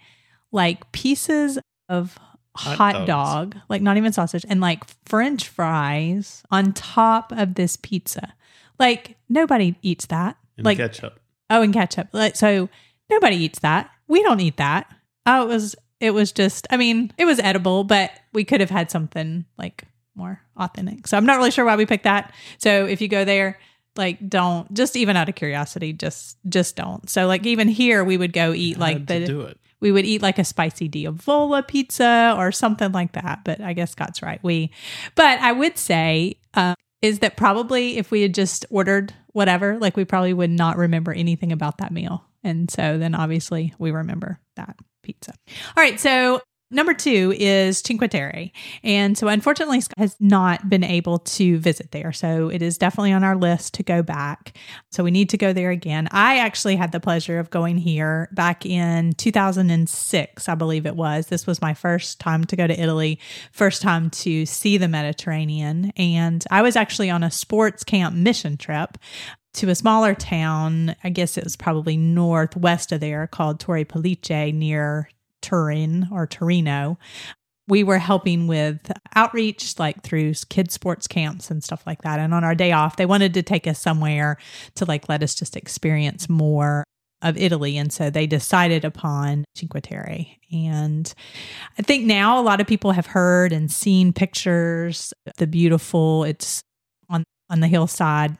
like 0.52 0.90
pieces 0.92 1.58
of 1.88 2.18
Hot 2.56 2.76
hot, 2.76 3.06
dog, 3.06 3.56
like 3.68 3.82
not 3.82 3.98
even 3.98 4.12
sausage, 4.12 4.46
and 4.48 4.62
like 4.62 4.82
French 5.04 5.46
fries 5.46 6.42
on 6.50 6.72
top 6.72 7.30
of 7.32 7.54
this 7.54 7.76
pizza. 7.76 8.32
Like 8.78 9.18
nobody 9.28 9.76
eats 9.82 10.06
that. 10.06 10.38
And 10.56 10.64
like 10.64 10.78
ketchup. 10.78 11.20
Oh, 11.50 11.60
and 11.60 11.74
ketchup. 11.74 12.08
Like 12.12 12.34
so 12.34 12.70
nobody 13.10 13.36
eats 13.36 13.58
that. 13.58 13.90
We 14.08 14.22
don't 14.22 14.40
eat 14.40 14.56
that. 14.56 14.90
Oh, 15.26 15.42
it 15.42 15.48
was 15.48 15.74
it 16.00 16.10
was 16.12 16.32
just 16.32 16.66
I 16.70 16.76
mean, 16.76 17.12
it 17.18 17.24
was 17.24 17.38
edible, 17.40 17.84
but 17.84 18.10
we 18.32 18.44
could 18.44 18.60
have 18.60 18.70
had 18.70 18.90
something 18.90 19.44
like 19.58 19.84
more 20.14 20.40
authentic. 20.56 21.06
So 21.06 21.16
I'm 21.16 21.26
not 21.26 21.36
really 21.38 21.50
sure 21.50 21.64
why 21.64 21.76
we 21.76 21.86
picked 21.86 22.04
that. 22.04 22.32
So 22.58 22.86
if 22.86 23.00
you 23.00 23.08
go 23.08 23.24
there, 23.24 23.58
like 23.96 24.28
don't 24.28 24.72
just 24.74 24.96
even 24.96 25.16
out 25.16 25.28
of 25.28 25.34
curiosity, 25.34 25.92
just 25.92 26.38
just 26.48 26.76
don't. 26.76 27.08
So 27.08 27.26
like 27.26 27.44
even 27.46 27.68
here 27.68 28.04
we 28.04 28.16
would 28.16 28.32
go 28.32 28.52
eat 28.52 28.78
like 28.78 29.06
the 29.06 29.26
do 29.26 29.40
it. 29.42 29.58
we 29.80 29.90
would 29.92 30.04
eat 30.04 30.22
like 30.22 30.38
a 30.38 30.44
spicy 30.44 30.88
diavola 30.88 31.66
pizza 31.66 32.34
or 32.36 32.52
something 32.52 32.92
like 32.92 33.12
that. 33.12 33.40
But 33.44 33.60
I 33.60 33.72
guess 33.72 33.92
Scott's 33.92 34.22
right. 34.22 34.42
We, 34.42 34.70
but 35.14 35.38
I 35.40 35.52
would 35.52 35.78
say 35.78 36.38
uh, 36.54 36.74
is 37.02 37.20
that 37.20 37.36
probably 37.36 37.96
if 37.98 38.10
we 38.10 38.22
had 38.22 38.34
just 38.34 38.66
ordered 38.70 39.14
whatever, 39.32 39.78
like 39.78 39.96
we 39.96 40.04
probably 40.04 40.32
would 40.32 40.50
not 40.50 40.76
remember 40.76 41.12
anything 41.12 41.52
about 41.52 41.78
that 41.78 41.92
meal. 41.92 42.24
And 42.44 42.70
so 42.70 42.96
then 42.98 43.14
obviously 43.14 43.74
we 43.78 43.90
remember 43.90 44.40
that 44.56 44.76
pizza. 45.06 45.32
All 45.76 45.82
right. 45.82 46.00
So 46.00 46.40
number 46.70 46.92
two 46.92 47.32
is 47.36 47.78
Cinque 47.78 48.10
Terre. 48.10 48.50
And 48.82 49.16
so 49.16 49.28
unfortunately, 49.28 49.80
Scott 49.80 49.98
has 49.98 50.16
not 50.18 50.68
been 50.68 50.82
able 50.82 51.20
to 51.20 51.58
visit 51.58 51.92
there. 51.92 52.12
So 52.12 52.48
it 52.48 52.60
is 52.60 52.76
definitely 52.76 53.12
on 53.12 53.22
our 53.22 53.36
list 53.36 53.74
to 53.74 53.82
go 53.82 54.02
back. 54.02 54.56
So 54.90 55.04
we 55.04 55.10
need 55.10 55.30
to 55.30 55.38
go 55.38 55.52
there 55.52 55.70
again. 55.70 56.08
I 56.10 56.38
actually 56.38 56.76
had 56.76 56.92
the 56.92 57.00
pleasure 57.00 57.38
of 57.38 57.50
going 57.50 57.78
here 57.78 58.28
back 58.32 58.66
in 58.66 59.12
2006, 59.12 60.48
I 60.48 60.54
believe 60.54 60.86
it 60.86 60.96
was. 60.96 61.28
This 61.28 61.46
was 61.46 61.62
my 61.62 61.74
first 61.74 62.18
time 62.18 62.44
to 62.44 62.56
go 62.56 62.66
to 62.66 62.80
Italy, 62.80 63.20
first 63.52 63.80
time 63.80 64.10
to 64.10 64.44
see 64.44 64.76
the 64.76 64.88
Mediterranean. 64.88 65.92
And 65.96 66.44
I 66.50 66.62
was 66.62 66.74
actually 66.74 67.10
on 67.10 67.22
a 67.22 67.30
sports 67.30 67.84
camp 67.84 68.16
mission 68.16 68.56
trip 68.56 68.98
to 69.56 69.70
a 69.70 69.74
smaller 69.74 70.14
town. 70.14 70.94
I 71.02 71.10
guess 71.10 71.36
it 71.36 71.44
was 71.44 71.56
probably 71.56 71.96
northwest 71.96 72.92
of 72.92 73.00
there 73.00 73.26
called 73.26 73.60
Torre 73.60 73.84
Pellice 73.84 74.54
near 74.54 75.10
Turin 75.42 76.08
or 76.12 76.26
Torino. 76.26 76.98
We 77.68 77.82
were 77.82 77.98
helping 77.98 78.46
with 78.46 78.92
outreach, 79.14 79.78
like 79.78 80.02
through 80.02 80.34
kids' 80.48 80.74
sports 80.74 81.06
camps 81.06 81.50
and 81.50 81.64
stuff 81.64 81.82
like 81.86 82.02
that. 82.02 82.20
And 82.20 82.32
on 82.32 82.44
our 82.44 82.54
day 82.54 82.72
off, 82.72 82.96
they 82.96 83.06
wanted 83.06 83.34
to 83.34 83.42
take 83.42 83.66
us 83.66 83.80
somewhere 83.80 84.36
to 84.76 84.84
like 84.84 85.08
let 85.08 85.22
us 85.22 85.34
just 85.34 85.56
experience 85.56 86.28
more 86.28 86.84
of 87.22 87.36
Italy. 87.36 87.76
And 87.76 87.92
so 87.92 88.10
they 88.10 88.26
decided 88.26 88.84
upon 88.84 89.44
Cinque 89.56 89.82
Terre. 89.82 90.26
And 90.52 91.12
I 91.78 91.82
think 91.82 92.04
now 92.04 92.38
a 92.38 92.42
lot 92.42 92.60
of 92.60 92.66
people 92.66 92.92
have 92.92 93.06
heard 93.06 93.52
and 93.52 93.70
seen 93.72 94.12
pictures, 94.12 95.12
the 95.38 95.46
beautiful, 95.46 96.24
it's 96.24 96.60
on, 97.08 97.24
on 97.50 97.60
the 97.60 97.68
hillside. 97.68 98.36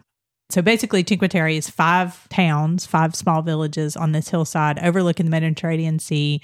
So 0.51 0.63
basically, 0.63 1.05
Cinque 1.07 1.29
Terre 1.29 1.49
is 1.49 1.69
five 1.69 2.29
towns, 2.29 2.87
five 2.87 3.15
small 3.15 3.43
villages 3.43 3.97
on 3.97 4.13
this 4.13 4.29
hillside 4.29 4.79
overlooking 4.79 5.27
the 5.27 5.31
Mediterranean 5.31 5.99
Sea. 5.99 6.41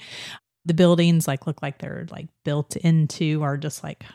The 0.65 0.73
buildings 0.73 1.27
like 1.27 1.47
look 1.47 1.61
like 1.61 1.79
they're 1.79 2.05
like 2.09 2.27
built 2.43 2.75
into 2.77 3.41
or 3.43 3.57
just 3.57 3.83
like 3.83 4.05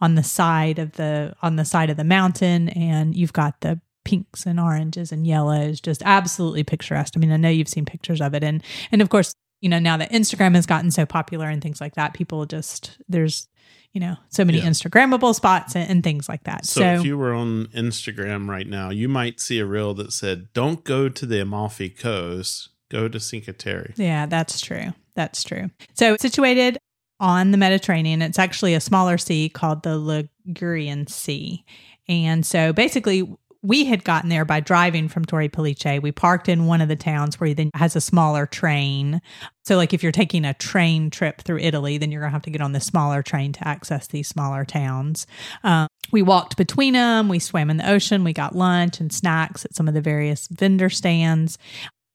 on 0.00 0.16
the 0.16 0.22
side 0.22 0.78
of 0.78 0.92
the 0.92 1.34
on 1.42 1.56
the 1.56 1.64
side 1.64 1.88
of 1.88 1.96
the 1.96 2.04
mountain 2.04 2.68
and 2.70 3.14
you've 3.14 3.32
got 3.32 3.60
the 3.60 3.80
pinks 4.04 4.46
and 4.46 4.58
oranges 4.58 5.12
and 5.12 5.26
yellows 5.26 5.80
just 5.80 6.02
absolutely 6.04 6.64
picturesque. 6.64 7.14
I 7.16 7.20
mean, 7.20 7.30
I 7.30 7.36
know 7.36 7.48
you've 7.48 7.68
seen 7.68 7.84
pictures 7.84 8.20
of 8.20 8.34
it 8.34 8.42
and 8.42 8.62
and 8.90 9.00
of 9.00 9.10
course, 9.10 9.34
you 9.60 9.68
know, 9.68 9.78
now 9.78 9.96
that 9.96 10.10
Instagram 10.10 10.54
has 10.56 10.66
gotten 10.66 10.90
so 10.90 11.06
popular 11.06 11.46
and 11.46 11.62
things 11.62 11.80
like 11.80 11.94
that, 11.94 12.14
people 12.14 12.44
just 12.46 12.98
there's 13.08 13.48
you 13.92 14.00
know, 14.00 14.16
so 14.28 14.44
many 14.44 14.58
Yeah. 14.58 14.64
Instagrammable 14.64 15.34
spots 15.34 15.76
and, 15.76 15.88
and 15.90 16.02
things 16.04 16.28
like 16.28 16.44
that. 16.44 16.64
So, 16.66 16.80
So, 16.80 16.86
if 16.94 17.04
you 17.04 17.18
were 17.18 17.32
on 17.34 17.66
Instagram 17.68 18.48
right 18.48 18.66
now, 18.66 18.90
you 18.90 19.08
might 19.08 19.38
see 19.40 19.58
a 19.58 19.66
reel 19.66 19.94
that 19.94 20.12
said, 20.12 20.52
"Don't 20.52 20.82
go 20.84 21.08
to 21.08 21.26
the 21.26 21.40
Amalfi 21.42 21.90
Coast, 21.90 22.70
go 22.90 23.08
to 23.08 23.20
Cinque 23.20 23.56
Terre." 23.58 23.92
Yeah, 23.96 24.26
that's 24.26 24.60
true. 24.60 24.92
That's 25.14 25.44
true. 25.44 25.70
So 25.94 26.14
it's 26.14 26.22
situated 26.22 26.78
on 27.20 27.50
the 27.50 27.58
Mediterranean. 27.58 28.22
It's 28.22 28.38
actually 28.38 28.74
a 28.74 28.80
smaller 28.80 29.18
sea 29.18 29.48
called 29.48 29.82
the 29.82 29.98
Ligurian 29.98 31.06
Sea. 31.06 31.64
And 32.08 32.44
so 32.44 32.72
basically, 32.72 33.28
we 33.62 33.84
had 33.84 34.02
gotten 34.02 34.28
there 34.28 34.44
by 34.44 34.60
driving 34.60 35.08
from 35.08 35.24
Torre 35.24 35.48
Pellice. 35.48 36.02
We 36.02 36.10
parked 36.10 36.48
in 36.48 36.66
one 36.66 36.80
of 36.80 36.88
the 36.88 36.96
towns 36.96 37.38
where 37.38 37.54
then 37.54 37.70
has 37.74 37.94
a 37.94 38.00
smaller 38.00 38.44
train. 38.44 39.22
So, 39.64 39.76
like 39.76 39.94
if 39.94 40.02
you're 40.02 40.10
taking 40.10 40.44
a 40.44 40.54
train 40.54 41.10
trip 41.10 41.42
through 41.42 41.58
Italy, 41.58 41.96
then 41.96 42.10
you're 42.10 42.22
gonna 42.22 42.32
have 42.32 42.42
to 42.42 42.50
get 42.50 42.60
on 42.60 42.72
the 42.72 42.80
smaller 42.80 43.22
train 43.22 43.52
to 43.52 43.68
access 43.68 44.08
these 44.08 44.28
smaller 44.28 44.64
towns. 44.64 45.26
Um, 45.62 45.86
we 46.10 46.22
walked 46.22 46.56
between 46.56 46.94
them. 46.94 47.28
We 47.28 47.38
swam 47.38 47.70
in 47.70 47.76
the 47.76 47.88
ocean. 47.88 48.24
We 48.24 48.32
got 48.32 48.56
lunch 48.56 49.00
and 49.00 49.12
snacks 49.12 49.64
at 49.64 49.74
some 49.74 49.86
of 49.86 49.94
the 49.94 50.00
various 50.00 50.48
vendor 50.48 50.90
stands 50.90 51.56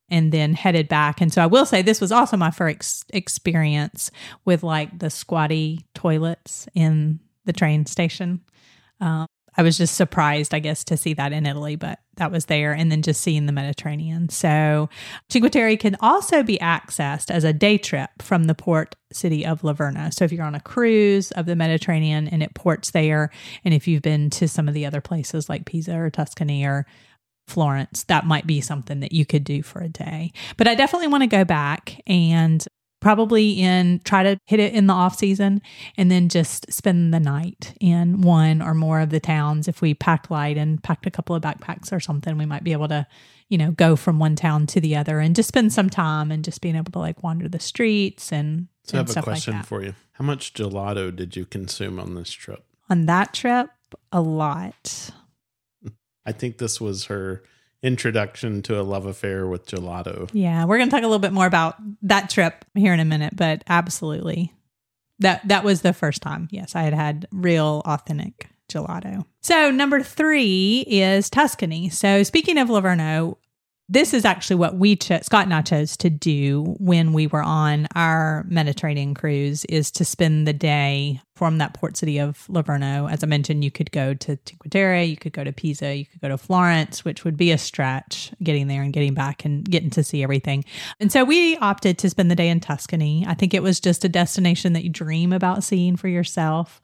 and 0.09 0.31
then 0.31 0.53
headed 0.53 0.87
back. 0.87 1.21
And 1.21 1.33
so 1.33 1.41
I 1.41 1.47
will 1.47 1.65
say 1.65 1.81
this 1.81 2.01
was 2.01 2.11
also 2.11 2.37
my 2.37 2.51
first 2.51 3.05
experience 3.13 4.11
with 4.45 4.63
like 4.63 4.99
the 4.99 5.09
squatty 5.09 5.85
toilets 5.95 6.67
in 6.73 7.19
the 7.45 7.53
train 7.53 7.85
station. 7.85 8.41
Um, 8.99 9.27
I 9.57 9.63
was 9.63 9.77
just 9.77 9.95
surprised, 9.95 10.53
I 10.53 10.59
guess, 10.59 10.83
to 10.85 10.97
see 10.97 11.13
that 11.15 11.33
in 11.33 11.45
Italy, 11.45 11.75
but 11.75 11.99
that 12.17 12.31
was 12.31 12.45
there. 12.45 12.73
And 12.73 12.91
then 12.91 13.01
just 13.01 13.21
seeing 13.21 13.47
the 13.47 13.51
Mediterranean. 13.51 14.29
So 14.29 14.89
Cinque 15.29 15.51
Terre 15.51 15.77
can 15.77 15.97
also 15.99 16.43
be 16.43 16.57
accessed 16.59 17.31
as 17.31 17.43
a 17.43 17.53
day 17.53 17.77
trip 17.77 18.09
from 18.21 18.43
the 18.43 18.55
port 18.55 18.95
city 19.11 19.45
of 19.45 19.63
Livorno. 19.63 20.09
So 20.11 20.25
if 20.25 20.31
you're 20.31 20.45
on 20.45 20.55
a 20.55 20.59
cruise 20.59 21.31
of 21.31 21.47
the 21.47 21.55
Mediterranean 21.55 22.27
and 22.27 22.43
it 22.43 22.53
ports 22.53 22.91
there, 22.91 23.31
and 23.65 23.73
if 23.73 23.87
you've 23.87 24.03
been 24.03 24.29
to 24.31 24.47
some 24.47 24.67
of 24.67 24.73
the 24.73 24.85
other 24.85 25.01
places 25.01 25.49
like 25.49 25.65
Pisa 25.65 25.95
or 25.97 26.09
Tuscany 26.09 26.63
or 26.65 26.85
Florence, 27.47 28.03
that 28.03 28.25
might 28.25 28.45
be 28.45 28.61
something 28.61 28.99
that 28.99 29.13
you 29.13 29.25
could 29.25 29.43
do 29.43 29.63
for 29.63 29.81
a 29.81 29.89
day. 29.89 30.33
But 30.57 30.67
I 30.67 30.75
definitely 30.75 31.07
want 31.07 31.23
to 31.23 31.27
go 31.27 31.45
back 31.45 32.01
and 32.05 32.65
probably 32.99 33.51
in 33.51 34.01
try 34.03 34.23
to 34.23 34.39
hit 34.45 34.59
it 34.59 34.73
in 34.73 34.87
the 34.87 34.93
off 34.93 35.17
season 35.17 35.61
and 35.97 36.09
then 36.09 36.29
just 36.29 36.71
spend 36.71 37.13
the 37.13 37.19
night 37.19 37.73
in 37.79 38.21
one 38.21 38.61
or 38.61 38.73
more 38.73 38.99
of 38.99 39.09
the 39.11 39.19
towns 39.19 39.67
if 39.67 39.81
we 39.81 39.93
packed 39.93 40.31
light 40.31 40.57
and 40.57 40.81
packed 40.83 41.05
a 41.05 41.11
couple 41.11 41.35
of 41.35 41.41
backpacks 41.41 41.91
or 41.91 41.99
something 41.99 42.37
we 42.37 42.45
might 42.45 42.63
be 42.63 42.71
able 42.71 42.87
to 42.87 43.05
you 43.49 43.57
know 43.57 43.71
go 43.71 43.95
from 43.95 44.19
one 44.19 44.35
town 44.35 44.65
to 44.65 44.81
the 44.81 44.95
other 44.95 45.19
and 45.19 45.35
just 45.35 45.47
spend 45.47 45.71
some 45.71 45.89
time 45.89 46.31
and 46.31 46.43
just 46.43 46.61
being 46.61 46.75
able 46.75 46.91
to 46.91 46.99
like 46.99 47.21
wander 47.23 47.47
the 47.47 47.59
streets 47.59 48.31
and, 48.31 48.67
So 48.83 48.97
I 48.97 49.01
and 49.01 49.09
have 49.09 49.17
a 49.17 49.21
question 49.21 49.53
like 49.53 49.65
for 49.65 49.83
you. 49.83 49.93
How 50.13 50.25
much 50.25 50.53
gelato 50.53 51.15
did 51.15 51.35
you 51.35 51.45
consume 51.45 51.99
on 51.99 52.15
this 52.15 52.31
trip? 52.31 52.63
on 52.89 53.05
that 53.05 53.33
trip 53.33 53.69
a 54.11 54.21
lot 54.21 55.11
I 56.25 56.31
think 56.33 56.57
this 56.57 56.81
was 56.81 57.05
her 57.05 57.43
introduction 57.83 58.61
to 58.63 58.79
a 58.79 58.83
love 58.83 59.05
affair 59.05 59.47
with 59.47 59.65
gelato. 59.67 60.29
Yeah, 60.33 60.65
we're 60.65 60.77
going 60.77 60.89
to 60.89 60.95
talk 60.95 61.03
a 61.03 61.07
little 61.07 61.19
bit 61.19 61.33
more 61.33 61.45
about 61.45 61.75
that 62.03 62.29
trip 62.29 62.65
here 62.73 62.93
in 62.93 62.99
a 62.99 63.05
minute, 63.05 63.35
but 63.35 63.63
absolutely. 63.67 64.53
That 65.19 65.47
that 65.47 65.63
was 65.63 65.81
the 65.81 65.93
first 65.93 66.21
time. 66.21 66.47
Yes, 66.51 66.75
I 66.75 66.83
had 66.83 66.93
had 66.93 67.27
real 67.31 67.81
authentic 67.85 68.49
gelato. 68.69 69.25
So, 69.41 69.71
number 69.71 70.03
3 70.03 70.85
is 70.87 71.29
Tuscany. 71.29 71.89
So, 71.89 72.21
speaking 72.21 72.57
of 72.57 72.69
Livorno, 72.69 73.39
this 73.89 74.13
is 74.13 74.25
actually 74.25 74.57
what 74.57 74.75
we 74.75 74.95
chose 74.95 75.25
scott 75.25 75.45
and 75.45 75.53
i 75.53 75.61
chose 75.61 75.95
to 75.95 76.09
do 76.09 76.75
when 76.79 77.13
we 77.13 77.27
were 77.27 77.43
on 77.43 77.87
our 77.95 78.45
mediterranean 78.49 79.13
cruise 79.13 79.65
is 79.65 79.91
to 79.91 80.03
spend 80.03 80.47
the 80.47 80.53
day 80.53 81.21
from 81.35 81.59
that 81.59 81.75
port 81.75 81.95
city 81.95 82.19
of 82.19 82.49
livorno. 82.49 83.07
As 83.07 83.23
i 83.23 83.27
mentioned 83.27 83.63
you 83.63 83.71
could 83.71 83.91
go 83.91 84.13
to 84.15 84.37
cinque 84.45 84.69
terre 84.71 85.03
you 85.03 85.15
could 85.15 85.33
go 85.33 85.43
to 85.43 85.53
pisa 85.53 85.95
you 85.95 86.05
could 86.05 86.21
go 86.21 86.29
to 86.29 86.37
florence 86.37 87.05
which 87.05 87.23
would 87.23 87.37
be 87.37 87.51
a 87.51 87.57
stretch 87.57 88.31
getting 88.43 88.67
there 88.67 88.81
and 88.81 88.93
getting 88.93 89.13
back 89.13 89.45
and 89.45 89.69
getting 89.69 89.89
to 89.91 90.03
see 90.03 90.23
everything. 90.23 90.63
And 90.99 91.11
so 91.11 91.23
we 91.23 91.57
opted 91.57 91.97
to 91.99 92.09
spend 92.09 92.31
the 92.31 92.35
day 92.35 92.49
in 92.49 92.59
tuscany. 92.59 93.25
I 93.27 93.33
think 93.33 93.53
it 93.53 93.63
was 93.63 93.79
just 93.79 94.05
a 94.05 94.09
destination 94.09 94.73
that 94.73 94.83
you 94.83 94.89
dream 94.89 95.33
about 95.33 95.63
seeing 95.63 95.95
for 95.97 96.07
yourself. 96.07 96.81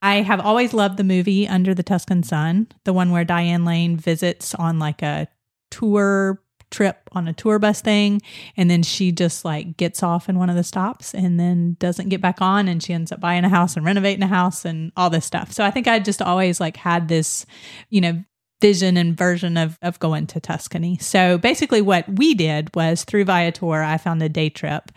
I 0.00 0.16
have 0.16 0.40
always 0.40 0.74
loved 0.74 0.96
the 0.96 1.04
movie 1.04 1.46
Under 1.46 1.74
the 1.74 1.84
Tuscan 1.84 2.22
Sun, 2.22 2.68
the 2.84 2.92
one 2.92 3.10
where 3.10 3.24
Diane 3.24 3.64
Lane 3.64 3.96
visits 3.96 4.54
on 4.54 4.78
like 4.78 5.02
a 5.02 5.28
tour 5.72 6.40
trip 6.70 7.08
on 7.12 7.28
a 7.28 7.32
tour 7.32 7.58
bus 7.58 7.82
thing 7.82 8.20
and 8.56 8.70
then 8.70 8.82
she 8.82 9.12
just 9.12 9.44
like 9.44 9.76
gets 9.76 10.02
off 10.02 10.28
in 10.28 10.38
one 10.38 10.50
of 10.50 10.56
the 10.56 10.64
stops 10.64 11.14
and 11.14 11.38
then 11.38 11.76
doesn't 11.78 12.08
get 12.08 12.20
back 12.20 12.40
on 12.40 12.66
and 12.66 12.82
she 12.82 12.92
ends 12.92 13.12
up 13.12 13.20
buying 13.20 13.44
a 13.44 13.48
house 13.48 13.76
and 13.76 13.84
renovating 13.84 14.22
a 14.22 14.26
house 14.26 14.64
and 14.64 14.90
all 14.96 15.10
this 15.10 15.26
stuff. 15.26 15.52
So 15.52 15.64
I 15.64 15.70
think 15.70 15.86
I 15.86 15.98
just 15.98 16.22
always 16.22 16.60
like 16.60 16.76
had 16.76 17.08
this, 17.08 17.46
you 17.90 18.00
know, 18.00 18.24
vision 18.60 18.96
and 18.96 19.16
version 19.16 19.56
of 19.56 19.78
of 19.82 19.98
going 19.98 20.26
to 20.28 20.40
Tuscany. 20.40 20.96
So 20.98 21.36
basically 21.36 21.82
what 21.82 22.08
we 22.08 22.34
did 22.34 22.74
was 22.74 23.04
through 23.04 23.24
Viator 23.24 23.82
I 23.82 23.98
found 23.98 24.22
a 24.22 24.28
day 24.28 24.48
trip 24.48 24.90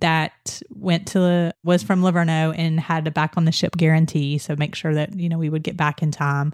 that 0.00 0.62
went 0.70 1.08
to 1.08 1.52
was 1.64 1.82
from 1.82 2.02
Livorno 2.02 2.52
and 2.52 2.78
had 2.78 3.06
a 3.06 3.10
back 3.10 3.36
on 3.36 3.46
the 3.46 3.52
ship 3.52 3.76
guarantee 3.76 4.38
so 4.38 4.54
make 4.56 4.74
sure 4.74 4.94
that 4.94 5.18
you 5.18 5.28
know 5.28 5.38
we 5.38 5.50
would 5.50 5.64
get 5.64 5.76
back 5.76 6.02
in 6.02 6.10
time 6.12 6.52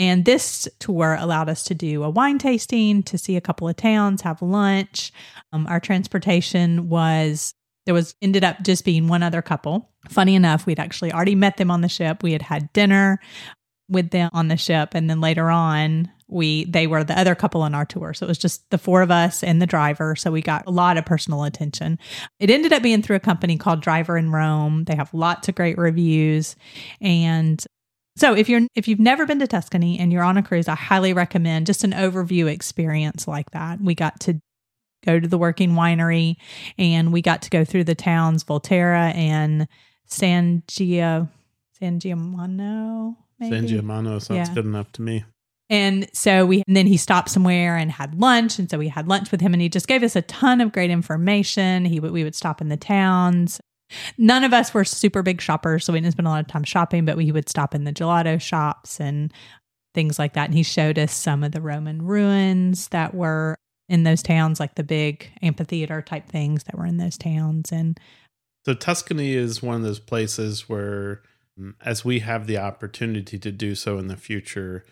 and 0.00 0.24
this 0.24 0.66
tour 0.78 1.18
allowed 1.20 1.50
us 1.50 1.62
to 1.64 1.74
do 1.74 2.02
a 2.02 2.08
wine 2.08 2.38
tasting, 2.38 3.02
to 3.02 3.18
see 3.18 3.36
a 3.36 3.40
couple 3.40 3.68
of 3.68 3.76
towns, 3.76 4.22
have 4.22 4.40
lunch. 4.40 5.12
Um, 5.52 5.66
our 5.66 5.78
transportation 5.78 6.88
was 6.88 7.52
there 7.84 7.92
was 7.92 8.14
ended 8.22 8.42
up 8.42 8.62
just 8.62 8.86
being 8.86 9.08
one 9.08 9.22
other 9.22 9.42
couple. 9.42 9.90
Funny 10.08 10.34
enough, 10.34 10.64
we'd 10.64 10.80
actually 10.80 11.12
already 11.12 11.34
met 11.34 11.58
them 11.58 11.70
on 11.70 11.82
the 11.82 11.88
ship. 11.88 12.22
We 12.22 12.32
had 12.32 12.40
had 12.40 12.72
dinner 12.72 13.20
with 13.90 14.10
them 14.10 14.30
on 14.32 14.48
the 14.48 14.56
ship, 14.56 14.90
and 14.94 15.10
then 15.10 15.20
later 15.20 15.50
on, 15.50 16.10
we 16.28 16.64
they 16.64 16.86
were 16.86 17.04
the 17.04 17.18
other 17.18 17.34
couple 17.34 17.60
on 17.60 17.74
our 17.74 17.84
tour. 17.84 18.14
So 18.14 18.24
it 18.24 18.28
was 18.28 18.38
just 18.38 18.70
the 18.70 18.78
four 18.78 19.02
of 19.02 19.10
us 19.10 19.42
and 19.44 19.60
the 19.60 19.66
driver. 19.66 20.16
So 20.16 20.30
we 20.30 20.40
got 20.40 20.66
a 20.66 20.70
lot 20.70 20.96
of 20.96 21.04
personal 21.04 21.44
attention. 21.44 21.98
It 22.38 22.48
ended 22.48 22.72
up 22.72 22.82
being 22.82 23.02
through 23.02 23.16
a 23.16 23.20
company 23.20 23.58
called 23.58 23.82
Driver 23.82 24.16
in 24.16 24.30
Rome. 24.30 24.84
They 24.84 24.94
have 24.94 25.12
lots 25.12 25.48
of 25.50 25.56
great 25.56 25.76
reviews, 25.76 26.56
and 27.02 27.62
so 28.20 28.34
if 28.34 28.50
you're 28.50 28.60
if 28.74 28.86
you've 28.86 29.00
never 29.00 29.24
been 29.24 29.38
to 29.38 29.46
Tuscany 29.46 29.98
and 29.98 30.12
you're 30.12 30.22
on 30.22 30.36
a 30.36 30.42
cruise, 30.42 30.68
I 30.68 30.74
highly 30.74 31.14
recommend 31.14 31.66
just 31.66 31.84
an 31.84 31.92
overview 31.92 32.52
experience 32.52 33.26
like 33.26 33.52
that. 33.52 33.80
We 33.80 33.94
got 33.94 34.20
to 34.20 34.38
go 35.06 35.18
to 35.18 35.26
the 35.26 35.38
working 35.38 35.70
winery 35.70 36.36
and 36.76 37.14
we 37.14 37.22
got 37.22 37.40
to 37.42 37.50
go 37.50 37.64
through 37.64 37.84
the 37.84 37.94
towns 37.94 38.44
Volterra 38.44 39.14
and 39.14 39.66
San 40.04 40.62
Gia 40.68 41.30
San 41.78 41.98
Giamano. 41.98 43.16
Maybe? 43.38 43.56
San 43.56 43.66
Giamano 43.66 44.20
sounds 44.20 44.48
yeah. 44.50 44.54
good 44.54 44.66
enough 44.66 44.92
to 44.92 45.02
me. 45.02 45.24
And 45.70 46.06
so 46.12 46.44
we, 46.44 46.62
and 46.66 46.76
then 46.76 46.86
he 46.86 46.98
stopped 46.98 47.30
somewhere 47.30 47.76
and 47.76 47.90
had 47.90 48.20
lunch. 48.20 48.58
And 48.58 48.68
so 48.68 48.76
we 48.76 48.88
had 48.88 49.08
lunch 49.08 49.30
with 49.30 49.40
him 49.40 49.54
and 49.54 49.62
he 49.62 49.70
just 49.70 49.88
gave 49.88 50.02
us 50.02 50.14
a 50.14 50.22
ton 50.22 50.60
of 50.60 50.72
great 50.72 50.90
information. 50.90 51.86
He 51.86 52.00
would, 52.00 52.10
we 52.10 52.22
would 52.22 52.34
stop 52.34 52.60
in 52.60 52.68
the 52.68 52.76
towns 52.76 53.62
None 54.18 54.44
of 54.44 54.52
us 54.52 54.72
were 54.72 54.84
super 54.84 55.22
big 55.22 55.40
shoppers, 55.40 55.84
so 55.84 55.92
we 55.92 56.00
didn't 56.00 56.12
spend 56.12 56.26
a 56.26 56.30
lot 56.30 56.40
of 56.40 56.48
time 56.48 56.64
shopping, 56.64 57.04
but 57.04 57.16
we 57.16 57.32
would 57.32 57.48
stop 57.48 57.74
in 57.74 57.84
the 57.84 57.92
gelato 57.92 58.40
shops 58.40 59.00
and 59.00 59.32
things 59.94 60.18
like 60.18 60.34
that. 60.34 60.46
And 60.46 60.54
he 60.54 60.62
showed 60.62 60.98
us 60.98 61.12
some 61.12 61.42
of 61.42 61.52
the 61.52 61.60
Roman 61.60 62.02
ruins 62.02 62.88
that 62.88 63.14
were 63.14 63.56
in 63.88 64.04
those 64.04 64.22
towns, 64.22 64.60
like 64.60 64.76
the 64.76 64.84
big 64.84 65.28
amphitheater 65.42 66.00
type 66.00 66.28
things 66.28 66.64
that 66.64 66.78
were 66.78 66.86
in 66.86 66.98
those 66.98 67.18
towns. 67.18 67.72
And 67.72 67.98
so 68.64 68.74
Tuscany 68.74 69.34
is 69.34 69.62
one 69.62 69.76
of 69.76 69.82
those 69.82 69.98
places 69.98 70.68
where, 70.68 71.22
mm, 71.58 71.74
as 71.84 72.04
we 72.04 72.20
have 72.20 72.46
the 72.46 72.58
opportunity 72.58 73.38
to 73.38 73.50
do 73.50 73.74
so 73.74 73.98
in 73.98 74.06
the 74.06 74.16
future, 74.16 74.84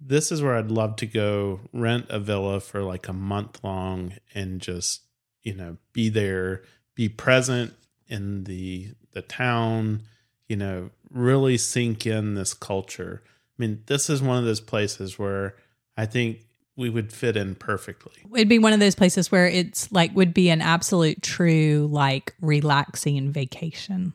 this 0.00 0.32
is 0.32 0.40
where 0.42 0.54
I'd 0.54 0.70
love 0.70 0.96
to 0.96 1.06
go 1.06 1.60
rent 1.72 2.06
a 2.08 2.18
villa 2.18 2.60
for 2.60 2.82
like 2.82 3.08
a 3.08 3.12
month 3.12 3.62
long 3.62 4.14
and 4.34 4.60
just, 4.60 5.02
you 5.42 5.54
know, 5.54 5.76
be 5.92 6.08
there, 6.08 6.62
be 6.94 7.08
present, 7.08 7.74
in 8.08 8.44
the 8.44 8.88
the 9.12 9.22
town, 9.22 10.02
you 10.48 10.56
know, 10.56 10.90
really 11.10 11.58
sink 11.58 12.06
in 12.06 12.34
this 12.34 12.54
culture. 12.54 13.22
I 13.24 13.62
mean, 13.62 13.82
this 13.86 14.08
is 14.08 14.22
one 14.22 14.38
of 14.38 14.44
those 14.44 14.60
places 14.60 15.18
where 15.18 15.56
I 15.96 16.06
think 16.06 16.40
we 16.76 16.88
would 16.88 17.12
fit 17.12 17.36
in 17.36 17.56
perfectly. 17.56 18.12
It'd 18.32 18.48
be 18.48 18.60
one 18.60 18.72
of 18.72 18.78
those 18.78 18.94
places 18.94 19.32
where 19.32 19.48
it's 19.48 19.90
like 19.90 20.14
would 20.14 20.32
be 20.32 20.48
an 20.48 20.62
absolute 20.62 21.22
true 21.22 21.88
like 21.90 22.34
relaxing 22.40 23.32
vacation. 23.32 24.14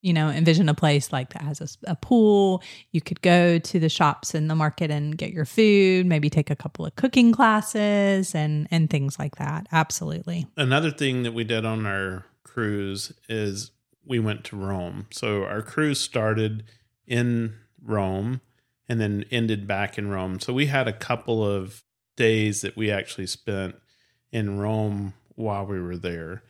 You 0.00 0.12
know, 0.12 0.28
envision 0.28 0.68
a 0.68 0.74
place 0.74 1.12
like 1.12 1.32
that 1.32 1.42
has 1.42 1.60
a, 1.62 1.90
a, 1.90 1.96
pool. 1.96 2.62
You 2.92 3.00
could 3.00 3.22
go 3.22 3.58
to 3.58 3.80
the 3.80 3.88
shops 3.88 4.34
in 4.34 4.48
the 4.48 4.54
market 4.54 4.90
and 4.90 5.16
get 5.16 5.32
your 5.32 5.46
food, 5.46 6.04
maybe 6.04 6.28
take 6.28 6.50
a 6.50 6.56
couple 6.56 6.84
of 6.84 6.94
cooking 6.94 7.32
classes 7.32 8.34
and 8.34 8.68
and 8.70 8.90
things 8.90 9.18
like 9.18 9.36
that. 9.36 9.66
Absolutely. 9.72 10.46
Another 10.58 10.90
thing 10.90 11.22
that 11.22 11.32
we 11.32 11.42
did 11.42 11.64
on 11.64 11.86
our 11.86 12.26
cruise 12.44 13.12
is 13.28 13.72
we 14.04 14.18
went 14.18 14.44
to 14.44 14.56
Rome. 14.56 15.06
So 15.10 15.44
our 15.44 15.62
cruise 15.62 16.00
started 16.00 16.64
in 17.06 17.54
Rome 17.82 18.40
and 18.88 19.00
then 19.00 19.24
ended 19.30 19.66
back 19.66 19.98
in 19.98 20.08
Rome. 20.08 20.40
So 20.40 20.52
we 20.52 20.66
had 20.66 20.86
a 20.86 20.92
couple 20.92 21.44
of 21.44 21.82
days 22.16 22.60
that 22.60 22.76
we 22.76 22.90
actually 22.90 23.26
spent 23.26 23.76
in 24.30 24.58
Rome 24.58 25.14
while 25.34 25.66
we 25.66 25.80
were 25.80 25.96
there. 25.96 26.42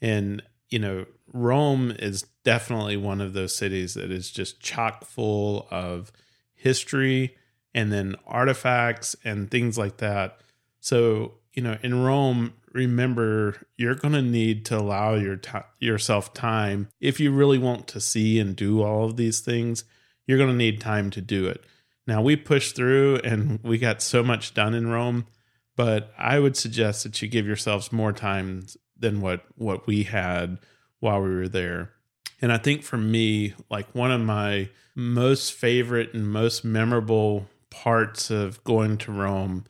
And, 0.00 0.42
you 0.68 0.78
know, 0.78 1.06
Rome 1.32 1.92
is 1.98 2.24
definitely 2.44 2.96
one 2.96 3.20
of 3.20 3.32
those 3.32 3.56
cities 3.56 3.94
that 3.94 4.10
is 4.10 4.30
just 4.30 4.60
chock 4.60 5.04
full 5.04 5.66
of 5.70 6.12
history 6.54 7.36
and 7.74 7.92
then 7.92 8.16
artifacts 8.26 9.16
and 9.24 9.50
things 9.50 9.78
like 9.78 9.98
that. 9.98 10.40
So, 10.80 11.34
you 11.52 11.62
know, 11.62 11.78
in 11.82 12.02
Rome, 12.02 12.54
remember 12.78 13.56
you're 13.76 13.94
going 13.94 14.14
to 14.14 14.22
need 14.22 14.64
to 14.66 14.78
allow 14.78 15.14
your 15.14 15.36
t- 15.36 15.58
yourself 15.80 16.32
time. 16.32 16.88
If 17.00 17.20
you 17.20 17.32
really 17.32 17.58
want 17.58 17.88
to 17.88 18.00
see 18.00 18.38
and 18.38 18.54
do 18.56 18.82
all 18.82 19.04
of 19.04 19.16
these 19.16 19.40
things 19.40 19.84
you're 20.28 20.38
going 20.38 20.50
to 20.50 20.56
need 20.56 20.80
time 20.80 21.10
to 21.10 21.20
do 21.20 21.46
it. 21.46 21.64
Now 22.06 22.22
we 22.22 22.36
pushed 22.36 22.76
through 22.76 23.16
and 23.24 23.58
we 23.64 23.78
got 23.78 24.00
so 24.00 24.22
much 24.22 24.54
done 24.54 24.74
in 24.74 24.86
rome 24.86 25.26
but 25.74 26.12
i 26.18 26.38
would 26.38 26.56
suggest 26.56 27.04
that 27.04 27.22
you 27.22 27.28
give 27.28 27.46
yourselves 27.46 27.92
more 27.92 28.12
time 28.12 28.66
than 28.98 29.20
what 29.20 29.44
what 29.56 29.86
we 29.86 30.02
had 30.02 30.58
while 31.00 31.22
we 31.22 31.34
were 31.34 31.48
there. 31.48 31.92
And 32.40 32.52
i 32.52 32.58
think 32.58 32.84
for 32.84 32.98
me 32.98 33.54
like 33.70 33.92
one 33.94 34.12
of 34.12 34.20
my 34.20 34.68
most 34.94 35.52
favorite 35.52 36.12
and 36.14 36.30
most 36.30 36.64
memorable 36.64 37.46
parts 37.70 38.30
of 38.30 38.62
going 38.64 38.98
to 38.98 39.12
rome 39.12 39.64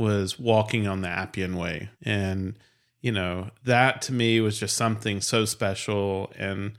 was 0.00 0.38
walking 0.38 0.88
on 0.88 1.02
the 1.02 1.08
Appian 1.08 1.56
Way. 1.56 1.90
And, 2.02 2.54
you 3.00 3.12
know, 3.12 3.50
that 3.64 4.02
to 4.02 4.12
me 4.12 4.40
was 4.40 4.58
just 4.58 4.76
something 4.76 5.20
so 5.20 5.44
special. 5.44 6.32
And, 6.36 6.72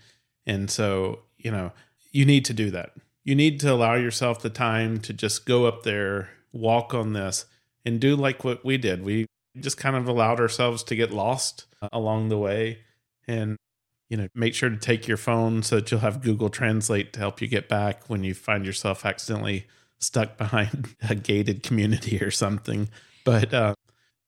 and 0.45 0.69
so, 0.69 1.19
you 1.37 1.51
know, 1.51 1.71
you 2.11 2.25
need 2.25 2.43
to 2.45 2.53
do 2.53 2.71
that. 2.71 2.93
You 3.23 3.35
need 3.35 3.59
to 3.61 3.71
allow 3.71 3.95
yourself 3.95 4.41
the 4.41 4.49
time 4.49 4.99
to 5.01 5.13
just 5.13 5.45
go 5.45 5.65
up 5.65 5.83
there, 5.83 6.29
walk 6.51 6.93
on 6.93 7.13
this, 7.13 7.45
and 7.85 7.99
do 7.99 8.15
like 8.15 8.43
what 8.43 8.65
we 8.65 8.77
did. 8.77 9.03
We 9.05 9.27
just 9.59 9.77
kind 9.77 9.95
of 9.95 10.07
allowed 10.07 10.39
ourselves 10.39 10.83
to 10.83 10.95
get 10.95 11.11
lost 11.11 11.65
uh, 11.81 11.89
along 11.93 12.29
the 12.29 12.37
way. 12.37 12.79
And, 13.27 13.57
you 14.09 14.17
know, 14.17 14.27
make 14.33 14.55
sure 14.55 14.69
to 14.69 14.77
take 14.77 15.07
your 15.07 15.17
phone 15.17 15.61
so 15.61 15.75
that 15.75 15.91
you'll 15.91 15.99
have 16.01 16.21
Google 16.21 16.49
Translate 16.49 17.13
to 17.13 17.19
help 17.19 17.41
you 17.41 17.47
get 17.47 17.69
back 17.69 18.09
when 18.09 18.23
you 18.23 18.33
find 18.33 18.65
yourself 18.65 19.05
accidentally 19.05 19.67
stuck 19.99 20.37
behind 20.37 20.95
a 21.09 21.15
gated 21.15 21.63
community 21.63 22.21
or 22.21 22.31
something 22.31 22.89
but 23.23 23.53
uh, 23.53 23.75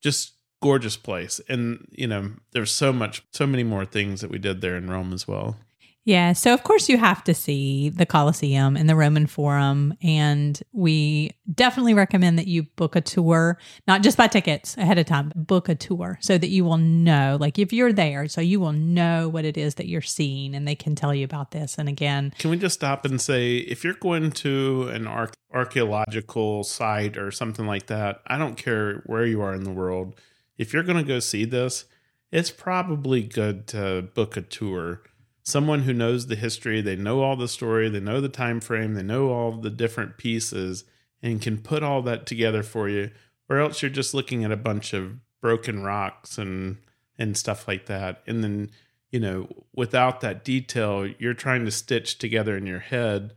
just 0.02 0.34
gorgeous 0.62 0.98
place. 0.98 1.42
And 1.50 1.88
you 1.92 2.08
know, 2.08 2.32
there's 2.52 2.72
so 2.72 2.94
much, 2.94 3.24
so 3.32 3.46
many 3.46 3.64
more 3.64 3.86
things 3.86 4.22
that 4.22 4.32
we 4.32 4.40
did 4.40 4.62
there 4.62 4.76
in 4.78 4.90
Rome 4.90 5.14
as 5.14 5.28
well. 5.28 5.58
Yeah. 6.06 6.34
So, 6.34 6.54
of 6.54 6.64
course, 6.64 6.90
you 6.90 6.98
have 6.98 7.24
to 7.24 7.34
see 7.34 7.90
the 7.90 8.06
Colosseum 8.06 8.76
and 8.76 8.90
the 8.90 8.96
Roman 8.96 9.26
Forum. 9.26 9.94
And 10.02 10.62
we 10.74 11.32
definitely 11.54 11.94
recommend 11.94 12.38
that 12.40 12.48
you 12.48 12.64
book 12.76 12.96
a 12.96 13.02
tour, 13.02 13.58
not 13.88 14.04
just 14.04 14.18
buy 14.18 14.28
tickets 14.28 14.76
ahead 14.78 14.98
of 14.98 15.06
time, 15.06 15.32
book 15.36 15.70
a 15.70 15.76
tour 15.76 16.18
so 16.22 16.38
that 16.38 16.50
you 16.50 16.66
will 16.66 16.78
know, 16.78 17.38
like 17.40 17.58
if 17.58 17.72
you're 17.72 17.94
there, 17.94 18.28
so 18.28 18.42
you 18.42 18.60
will 18.60 18.74
know 18.74 19.30
what 19.30 19.46
it 19.46 19.58
is 19.58 19.76
that 19.76 19.88
you're 19.88 20.02
seeing 20.02 20.56
and 20.56 20.68
they 20.68 20.76
can 20.76 20.94
tell 20.94 21.16
you 21.16 21.24
about 21.24 21.52
this. 21.52 21.78
And 21.78 21.88
again, 21.88 22.34
can 22.38 22.50
we 22.50 22.58
just 22.58 22.76
stop 22.76 23.06
and 23.06 23.22
say 23.22 23.58
if 23.58 23.84
you're 23.84 23.94
going 23.94 24.32
to 24.32 24.90
an 24.90 25.08
archaeological 25.54 26.66
site 26.66 27.18
or 27.18 27.32
something 27.32 27.66
like 27.66 27.88
that, 27.88 28.22
I 28.28 28.38
don't 28.38 28.58
care 28.58 29.04
where 29.06 29.26
you 29.26 29.42
are 29.42 29.54
in 29.54 29.64
the 29.64 29.72
world, 29.72 30.20
if 30.58 30.74
you're 30.74 30.84
going 30.84 30.98
to 30.98 31.08
go 31.08 31.20
see 31.20 31.46
this, 31.46 31.86
it's 32.32 32.52
probably 32.52 33.22
good 33.22 33.68
to 33.68 34.10
book 34.14 34.36
a 34.36 34.42
tour 34.42 35.04
someone 35.44 35.82
who 35.84 35.94
knows 35.94 36.28
the 36.28 36.36
history, 36.36 36.82
they 36.82 36.96
know 36.96 37.22
all 37.22 37.36
the 37.36 37.48
story, 37.48 37.90
they 37.90 38.00
know 38.00 38.22
the 38.22 38.30
time 38.30 38.60
frame, 38.60 38.94
they 38.94 39.04
know 39.04 39.30
all 39.30 39.52
the 39.52 39.70
different 39.70 40.18
pieces 40.18 40.86
and 41.22 41.42
can 41.42 41.58
put 41.58 41.84
all 41.84 42.02
that 42.02 42.26
together 42.26 42.64
for 42.64 42.90
you. 42.90 43.12
or 43.50 43.60
else 43.60 43.82
you're 43.82 43.92
just 43.92 44.14
looking 44.14 44.44
at 44.44 44.52
a 44.52 44.58
bunch 44.58 44.94
of 44.94 45.20
broken 45.42 45.84
rocks 45.84 46.38
and 46.38 46.78
and 47.20 47.38
stuff 47.38 47.68
like 47.68 47.86
that. 47.86 48.24
And 48.26 48.44
then, 48.44 48.72
you 49.12 49.20
know, 49.20 49.48
without 49.76 50.22
that 50.22 50.44
detail, 50.44 51.08
you're 51.20 51.36
trying 51.36 51.66
to 51.66 51.72
stitch 51.72 52.18
together 52.18 52.58
in 52.58 52.66
your 52.66 52.80
head 52.80 53.34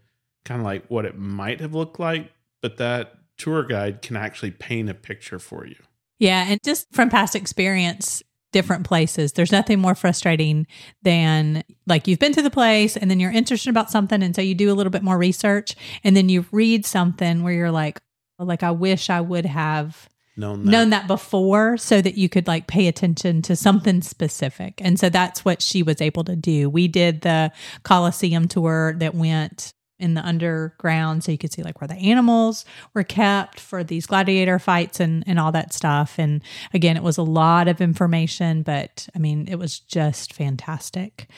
kind 0.47 0.61
of 0.61 0.64
like 0.64 0.87
what 0.88 1.05
it 1.05 1.19
might 1.19 1.61
have 1.61 1.75
looked 1.75 2.01
like, 2.01 2.33
but 2.62 2.79
that 2.79 3.14
tour 3.37 3.64
guide 3.64 4.01
can 4.01 4.16
actually 4.16 4.53
paint 4.53 4.88
a 4.88 4.95
picture 4.95 5.38
for 5.38 5.66
you. 5.66 5.77
Yeah. 6.19 6.47
And 6.49 6.59
just 6.64 6.87
from 6.92 7.11
past 7.11 7.37
experience, 7.37 8.23
different 8.57 8.87
places, 8.87 9.35
there's 9.35 9.53
nothing 9.53 9.79
more 9.79 9.95
frustrating 9.95 10.66
than 11.03 11.62
like 11.87 12.09
you've 12.09 12.19
been 12.19 12.33
to 12.33 12.40
the 12.40 12.49
place 12.49 12.97
and 12.97 13.11
then 13.11 13.21
you're 13.21 13.31
interested 13.31 13.69
about 13.69 13.90
something. 13.90 14.23
And 14.23 14.35
so 14.35 14.40
you 14.40 14.55
do 14.55 14.73
a 14.73 14.75
little 14.75 14.90
bit 14.90 15.03
more 15.03 15.19
research 15.19 15.77
and 16.03 16.16
then 16.16 16.31
you 16.31 16.47
read 16.53 16.87
something 16.87 17.42
where 17.42 17.53
you're 17.53 17.71
like, 17.71 18.01
like, 18.38 18.62
I 18.62 18.71
wish 18.71 19.11
I 19.11 19.21
would 19.21 19.45
have 19.45 20.09
Known 20.38 20.64
that. 20.64 20.71
known 20.71 20.90
that 20.90 21.07
before 21.07 21.77
so 21.77 22.01
that 22.01 22.16
you 22.16 22.31
could 22.31 22.47
like 22.47 22.66
pay 22.66 22.88
attention 22.88 23.42
to 23.42 23.57
something 23.57 24.01
specific. 24.01 24.81
And 24.83 24.99
so 24.99 25.11
that's 25.11 25.45
what 25.45 25.61
she 25.61 25.83
was 25.83 26.01
able 26.01 26.25
to 26.25 26.37
do. 26.37 26.71
We 26.71 26.88
did 26.88 27.21
the 27.21 27.53
Coliseum 27.83 28.49
tour 28.49 28.95
that 28.99 29.14
went 29.14 29.75
in 29.99 30.15
the 30.15 30.25
underground 30.25 31.25
so 31.25 31.33
you 31.33 31.39
could 31.39 31.53
see 31.53 31.63
like 31.63 31.81
where 31.81 31.89
the 31.89 31.95
animals 31.95 32.65
were 32.95 33.03
kept 33.03 33.59
for 33.59 33.83
these 33.83 34.07
gladiator 34.07 34.59
fights 34.59 35.01
and 35.01 35.25
and 35.27 35.39
all 35.39 35.53
that 35.53 35.73
stuff. 35.73 36.19
And 36.19 36.43
again 36.75 36.97
it 36.97 37.03
was 37.03 37.19
a 37.19 37.23
lot 37.23 37.69
of 37.69 37.81
information 37.81 38.63
but 38.63 39.09
i 39.15 39.19
mean 39.19 39.49
it 39.49 39.57
was 39.57 39.79
just 39.79 40.33
fantastic 40.33 41.29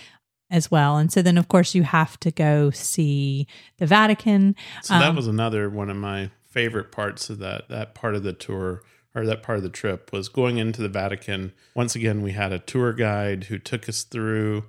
as 0.51 0.71
well. 0.71 0.97
And 0.97 1.13
so 1.13 1.21
then 1.21 1.37
of 1.39 1.49
course 1.49 1.75
you 1.75 1.83
have 1.83 2.19
to 2.21 2.31
go 2.31 2.71
see 2.71 3.47
the 3.77 3.87
vatican. 3.87 4.57
So 4.83 4.95
that 4.95 5.11
Um, 5.11 5.17
was 5.17 5.27
another 5.27 5.69
one 5.69 5.91
of 5.91 5.97
my 5.97 6.31
favorite 6.51 6.91
parts 6.91 7.29
of 7.31 7.39
that 7.39 7.69
that 7.69 7.95
part 7.95 8.15
of 8.15 8.23
the 8.23 8.33
tour 8.33 8.83
or 9.15 9.27
that 9.27 9.43
part 9.43 9.59
of 9.59 9.65
the 9.65 9.71
trip 9.71 10.13
was 10.13 10.29
going 10.29 10.59
into 10.59 10.83
the 10.83 10.89
Vatican. 10.89 11.53
Once 11.75 11.97
again, 11.97 12.23
we 12.23 12.33
had 12.33 12.53
a 12.53 12.59
tour 12.59 12.93
guide 12.93 13.45
who 13.45 13.59
took 13.59 13.89
us 13.89 14.03
through 14.05 14.65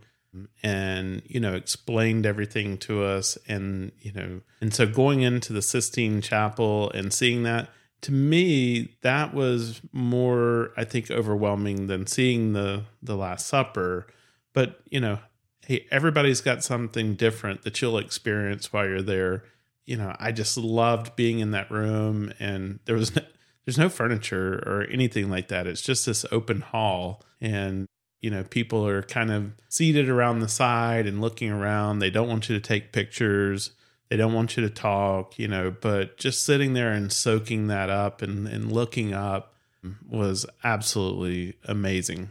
and 0.62 1.22
you 1.26 1.40
know 1.40 1.56
explained 1.56 2.26
everything 2.26 2.78
to 2.78 3.04
us 3.04 3.38
and 3.48 3.92
you 4.00 4.12
know 4.12 4.42
and 4.62 4.74
so 4.74 4.86
going 4.86 5.22
into 5.22 5.54
the 5.54 5.62
Sistine 5.62 6.22
Chapel 6.22 6.92
and 6.92 7.12
seeing 7.12 7.44
that 7.44 7.70
to 8.02 8.12
me 8.12 8.96
that 9.02 9.34
was 9.34 9.82
more 9.92 10.72
I 10.78 10.84
think 10.84 11.10
overwhelming 11.10 11.88
than 11.88 12.06
seeing 12.08 12.54
the 12.54 12.84
the 13.02 13.16
last 13.16 13.48
supper. 13.48 14.08
But 14.54 14.82
you 14.90 15.00
know 15.00 15.20
hey 15.66 15.88
everybody's 15.92 16.42
got 16.42 16.64
something 16.64 17.16
different 17.16 17.64
that 17.64 17.82
you'll 17.82 17.98
experience 17.98 18.72
while 18.72 18.88
you're 18.88 19.02
there. 19.02 19.44
You 19.86 19.98
know 19.98 20.16
I 20.20 20.32
just 20.32 20.58
loved 20.58 21.16
being 21.16 21.40
in 21.40 21.52
that 21.52 21.72
room 21.72 22.32
and 22.40 22.80
there 22.86 22.96
was 22.96 23.16
no, 23.16 23.24
there's 23.66 23.80
no 23.80 23.90
furniture 23.90 24.64
or 24.66 24.86
anything 24.92 25.30
like 25.30 25.48
that. 25.48 25.66
It's 25.66 25.82
just 25.82 26.06
this 26.06 26.26
open 26.32 26.62
hall 26.62 27.24
and 27.42 27.88
you 28.22 28.30
know 28.30 28.44
people 28.44 28.86
are 28.86 29.02
kind 29.04 29.32
of 29.32 29.52
seated 29.70 30.10
around 30.10 30.40
the 30.40 30.48
side 30.48 31.06
and 31.06 31.22
looking 31.22 31.52
around 31.52 32.00
they 32.00 32.10
don't 32.10 32.28
want 32.28 32.50
you 32.50 32.56
to 32.56 32.62
take 32.62 32.92
pictures 32.92 33.72
they 34.10 34.18
don't 34.18 34.34
want 34.34 34.58
you 34.58 34.64
to 34.64 34.70
talk 34.70 35.38
you 35.38 35.48
know 35.48 35.70
but 35.82 36.18
just 36.18 36.44
sitting 36.44 36.74
there 36.74 36.92
and 36.92 37.12
soaking 37.12 37.68
that 37.68 37.90
up 37.90 38.22
and, 38.22 38.48
and 38.48 38.72
looking 38.72 39.14
up 39.14 39.54
was 40.10 40.46
absolutely 40.64 41.56
amazing 41.66 42.30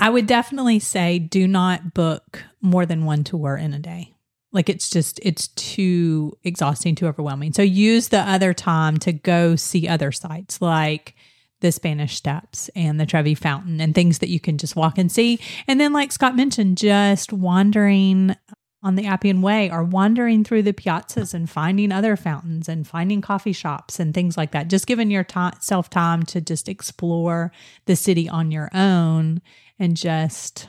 I 0.00 0.08
would 0.08 0.26
definitely 0.26 0.78
say 0.78 1.18
do 1.18 1.46
not 1.46 1.92
book 1.92 2.42
more 2.62 2.86
than 2.86 3.04
one 3.04 3.22
tour 3.22 3.56
in 3.56 3.74
a 3.74 3.78
day. 3.78 4.14
Like 4.50 4.70
it's 4.70 4.88
just 4.88 5.20
it's 5.22 5.48
too 5.48 6.36
exhausting, 6.42 6.94
too 6.94 7.06
overwhelming. 7.06 7.52
So 7.52 7.62
use 7.62 8.08
the 8.08 8.20
other 8.20 8.54
time 8.54 8.96
to 8.98 9.12
go 9.12 9.56
see 9.56 9.86
other 9.86 10.10
sites 10.10 10.60
like 10.62 11.14
the 11.60 11.72
Spanish 11.72 12.16
Steps 12.16 12.70
and 12.74 12.98
the 12.98 13.06
Trevi 13.06 13.34
Fountain 13.34 13.80
and 13.80 13.94
things 13.94 14.18
that 14.18 14.28
you 14.28 14.40
can 14.40 14.58
just 14.58 14.76
walk 14.76 14.98
and 14.98 15.10
see. 15.10 15.38
And 15.66 15.80
then 15.80 15.92
like 15.92 16.12
Scott 16.12 16.36
mentioned, 16.36 16.78
just 16.78 17.32
wandering 17.32 18.34
on 18.82 18.96
the 18.96 19.06
Appian 19.06 19.42
Way 19.42 19.70
or 19.70 19.84
wandering 19.84 20.42
through 20.42 20.62
the 20.62 20.72
piazzas 20.72 21.34
and 21.34 21.50
finding 21.50 21.92
other 21.92 22.16
fountains 22.16 22.68
and 22.68 22.88
finding 22.88 23.20
coffee 23.20 23.52
shops 23.52 24.00
and 24.00 24.14
things 24.14 24.36
like 24.36 24.52
that. 24.52 24.68
Just 24.68 24.86
giving 24.86 25.10
yourself 25.10 25.90
time 25.90 26.22
to 26.24 26.40
just 26.40 26.68
explore 26.68 27.52
the 27.84 27.96
city 27.96 28.28
on 28.28 28.50
your 28.50 28.70
own 28.72 29.42
and 29.78 29.96
just 29.96 30.68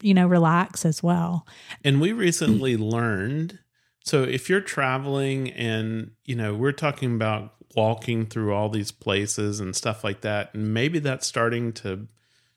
you 0.00 0.14
know 0.14 0.26
relax 0.26 0.84
as 0.84 1.02
well. 1.02 1.46
And 1.84 2.00
we 2.00 2.12
recently 2.12 2.76
learned 2.76 3.60
so 4.06 4.22
if 4.22 4.48
you're 4.48 4.60
traveling 4.60 5.50
and, 5.50 6.12
you 6.24 6.36
know, 6.36 6.54
we're 6.54 6.70
talking 6.70 7.16
about 7.16 7.55
walking 7.76 8.26
through 8.26 8.54
all 8.54 8.68
these 8.68 8.90
places 8.90 9.60
and 9.60 9.76
stuff 9.76 10.02
like 10.02 10.22
that, 10.22 10.52
and 10.54 10.72
maybe 10.72 10.98
that's 10.98 11.26
starting 11.26 11.72
to 11.74 12.08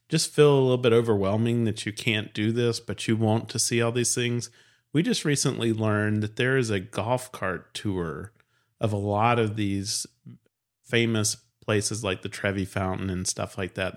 just 0.07 0.31
feel 0.31 0.53
a 0.53 0.61
little 0.61 0.77
bit 0.77 0.93
overwhelming 0.93 1.65
that 1.65 1.85
you 1.85 1.93
can't 1.93 2.33
do 2.33 2.51
this, 2.51 2.79
but 2.79 3.07
you 3.07 3.15
want 3.15 3.47
to 3.49 3.59
see 3.59 3.81
all 3.81 3.91
these 3.91 4.15
things. 4.15 4.49
We 4.91 5.03
just 5.03 5.23
recently 5.23 5.71
learned 5.71 6.23
that 6.23 6.35
there 6.35 6.57
is 6.57 6.71
a 6.71 6.79
golf 6.79 7.31
cart 7.31 7.73
tour 7.75 8.31
of 8.81 8.91
a 8.91 8.97
lot 8.97 9.37
of 9.37 9.55
these 9.55 10.07
famous 10.83 11.37
places 11.63 12.03
like 12.03 12.23
the 12.23 12.29
Trevi 12.29 12.65
Fountain 12.65 13.11
and 13.11 13.27
stuff 13.27 13.57
like 13.57 13.75
that. 13.75 13.95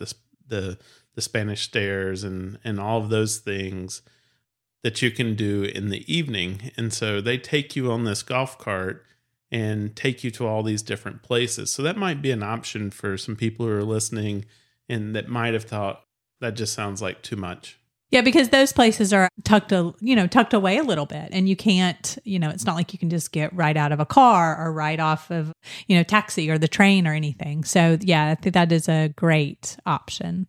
The 0.48 0.78
the 1.14 1.22
Spanish 1.22 1.62
Stairs 1.62 2.24
and 2.24 2.58
and 2.64 2.78
all 2.78 3.00
of 3.00 3.08
those 3.08 3.38
things 3.38 4.02
that 4.82 5.00
you 5.00 5.10
can 5.10 5.34
do 5.34 5.62
in 5.62 5.88
the 5.88 6.12
evening. 6.12 6.72
And 6.76 6.92
so 6.92 7.20
they 7.20 7.38
take 7.38 7.76
you 7.76 7.90
on 7.90 8.04
this 8.04 8.22
golf 8.22 8.58
cart 8.58 9.06
and 9.52 9.94
take 9.94 10.24
you 10.24 10.30
to 10.32 10.46
all 10.46 10.62
these 10.62 10.82
different 10.82 11.22
places. 11.22 11.70
So 11.70 11.82
that 11.82 11.96
might 11.96 12.22
be 12.22 12.30
an 12.30 12.42
option 12.42 12.90
for 12.90 13.18
some 13.18 13.36
people 13.36 13.66
who 13.66 13.72
are 13.72 13.84
listening 13.84 14.46
and 14.88 15.14
that 15.14 15.28
might 15.28 15.52
have 15.52 15.64
thought 15.64 16.02
that 16.40 16.54
just 16.54 16.72
sounds 16.72 17.02
like 17.02 17.22
too 17.22 17.36
much. 17.36 17.78
Yeah, 18.10 18.22
because 18.22 18.48
those 18.48 18.72
places 18.72 19.12
are 19.12 19.28
tucked, 19.44 19.72
a, 19.72 19.94
you 20.00 20.16
know, 20.16 20.26
tucked 20.26 20.52
away 20.52 20.76
a 20.76 20.82
little 20.82 21.06
bit, 21.06 21.30
and 21.32 21.48
you 21.48 21.56
can't, 21.56 22.18
you 22.24 22.38
know, 22.38 22.50
it's 22.50 22.66
not 22.66 22.76
like 22.76 22.92
you 22.92 22.98
can 22.98 23.08
just 23.08 23.32
get 23.32 23.54
right 23.54 23.74
out 23.74 23.90
of 23.90 24.00
a 24.00 24.04
car 24.04 24.54
or 24.58 24.70
right 24.70 25.00
off 25.00 25.30
of, 25.30 25.50
you 25.86 25.96
know, 25.96 26.02
taxi 26.02 26.50
or 26.50 26.58
the 26.58 26.68
train 26.68 27.06
or 27.06 27.14
anything. 27.14 27.64
So 27.64 27.96
yeah, 28.02 28.28
I 28.28 28.34
think 28.34 28.52
that 28.52 28.70
is 28.70 28.86
a 28.86 29.08
great 29.16 29.78
option 29.86 30.46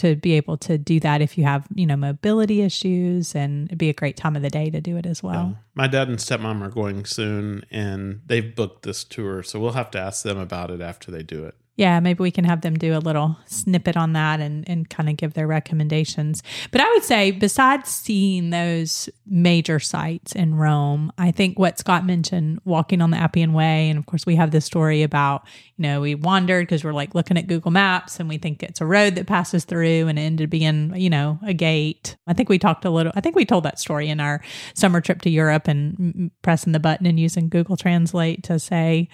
to 0.00 0.16
be 0.16 0.32
able 0.32 0.56
to 0.58 0.76
do 0.78 1.00
that 1.00 1.20
if 1.20 1.38
you 1.38 1.44
have, 1.44 1.66
you 1.74 1.86
know, 1.86 1.96
mobility 1.96 2.62
issues, 2.62 3.34
and 3.34 3.66
it'd 3.66 3.78
be 3.78 3.88
a 3.88 3.94
great 3.94 4.16
time 4.16 4.36
of 4.36 4.42
the 4.42 4.50
day 4.50 4.70
to 4.70 4.80
do 4.80 4.96
it 4.96 5.06
as 5.06 5.22
well. 5.22 5.54
Yeah. 5.54 5.62
My 5.74 5.86
dad 5.86 6.08
and 6.08 6.18
stepmom 6.18 6.62
are 6.62 6.70
going 6.70 7.04
soon 7.04 7.64
and 7.70 8.20
they've 8.26 8.54
booked 8.54 8.82
this 8.82 9.04
tour. 9.04 9.42
So 9.42 9.60
we'll 9.60 9.72
have 9.72 9.90
to 9.92 9.98
ask 9.98 10.22
them 10.22 10.38
about 10.38 10.70
it 10.70 10.80
after 10.80 11.10
they 11.10 11.22
do 11.22 11.44
it. 11.44 11.54
Yeah, 11.80 11.98
maybe 11.98 12.22
we 12.22 12.30
can 12.30 12.44
have 12.44 12.60
them 12.60 12.76
do 12.76 12.94
a 12.94 13.00
little 13.00 13.38
snippet 13.46 13.96
on 13.96 14.12
that 14.12 14.38
and, 14.38 14.68
and 14.68 14.90
kind 14.90 15.08
of 15.08 15.16
give 15.16 15.32
their 15.32 15.46
recommendations. 15.46 16.42
But 16.72 16.82
I 16.82 16.90
would 16.90 17.04
say, 17.04 17.30
besides 17.30 17.88
seeing 17.88 18.50
those 18.50 19.08
major 19.24 19.80
sites 19.80 20.32
in 20.32 20.56
Rome, 20.56 21.10
I 21.16 21.30
think 21.30 21.58
what 21.58 21.78
Scott 21.78 22.04
mentioned, 22.04 22.60
walking 22.66 23.00
on 23.00 23.12
the 23.12 23.16
Appian 23.16 23.54
Way, 23.54 23.88
and 23.88 23.98
of 23.98 24.04
course, 24.04 24.26
we 24.26 24.36
have 24.36 24.50
this 24.50 24.66
story 24.66 25.02
about, 25.02 25.46
you 25.78 25.84
know, 25.84 26.02
we 26.02 26.14
wandered 26.14 26.66
because 26.66 26.84
we're 26.84 26.92
like 26.92 27.14
looking 27.14 27.38
at 27.38 27.46
Google 27.46 27.70
Maps 27.70 28.20
and 28.20 28.28
we 28.28 28.36
think 28.36 28.62
it's 28.62 28.82
a 28.82 28.86
road 28.86 29.14
that 29.14 29.26
passes 29.26 29.64
through 29.64 30.06
and 30.06 30.18
it 30.18 30.22
ended 30.22 30.50
being, 30.50 30.94
you 30.94 31.08
know, 31.08 31.38
a 31.42 31.54
gate. 31.54 32.14
I 32.26 32.34
think 32.34 32.50
we 32.50 32.58
talked 32.58 32.84
a 32.84 32.90
little, 32.90 33.12
I 33.16 33.22
think 33.22 33.36
we 33.36 33.46
told 33.46 33.64
that 33.64 33.78
story 33.78 34.10
in 34.10 34.20
our 34.20 34.42
summer 34.74 35.00
trip 35.00 35.22
to 35.22 35.30
Europe 35.30 35.66
and 35.66 36.30
pressing 36.42 36.74
the 36.74 36.78
button 36.78 37.06
and 37.06 37.18
using 37.18 37.48
Google 37.48 37.78
Translate 37.78 38.42
to 38.42 38.58
say, 38.58 39.08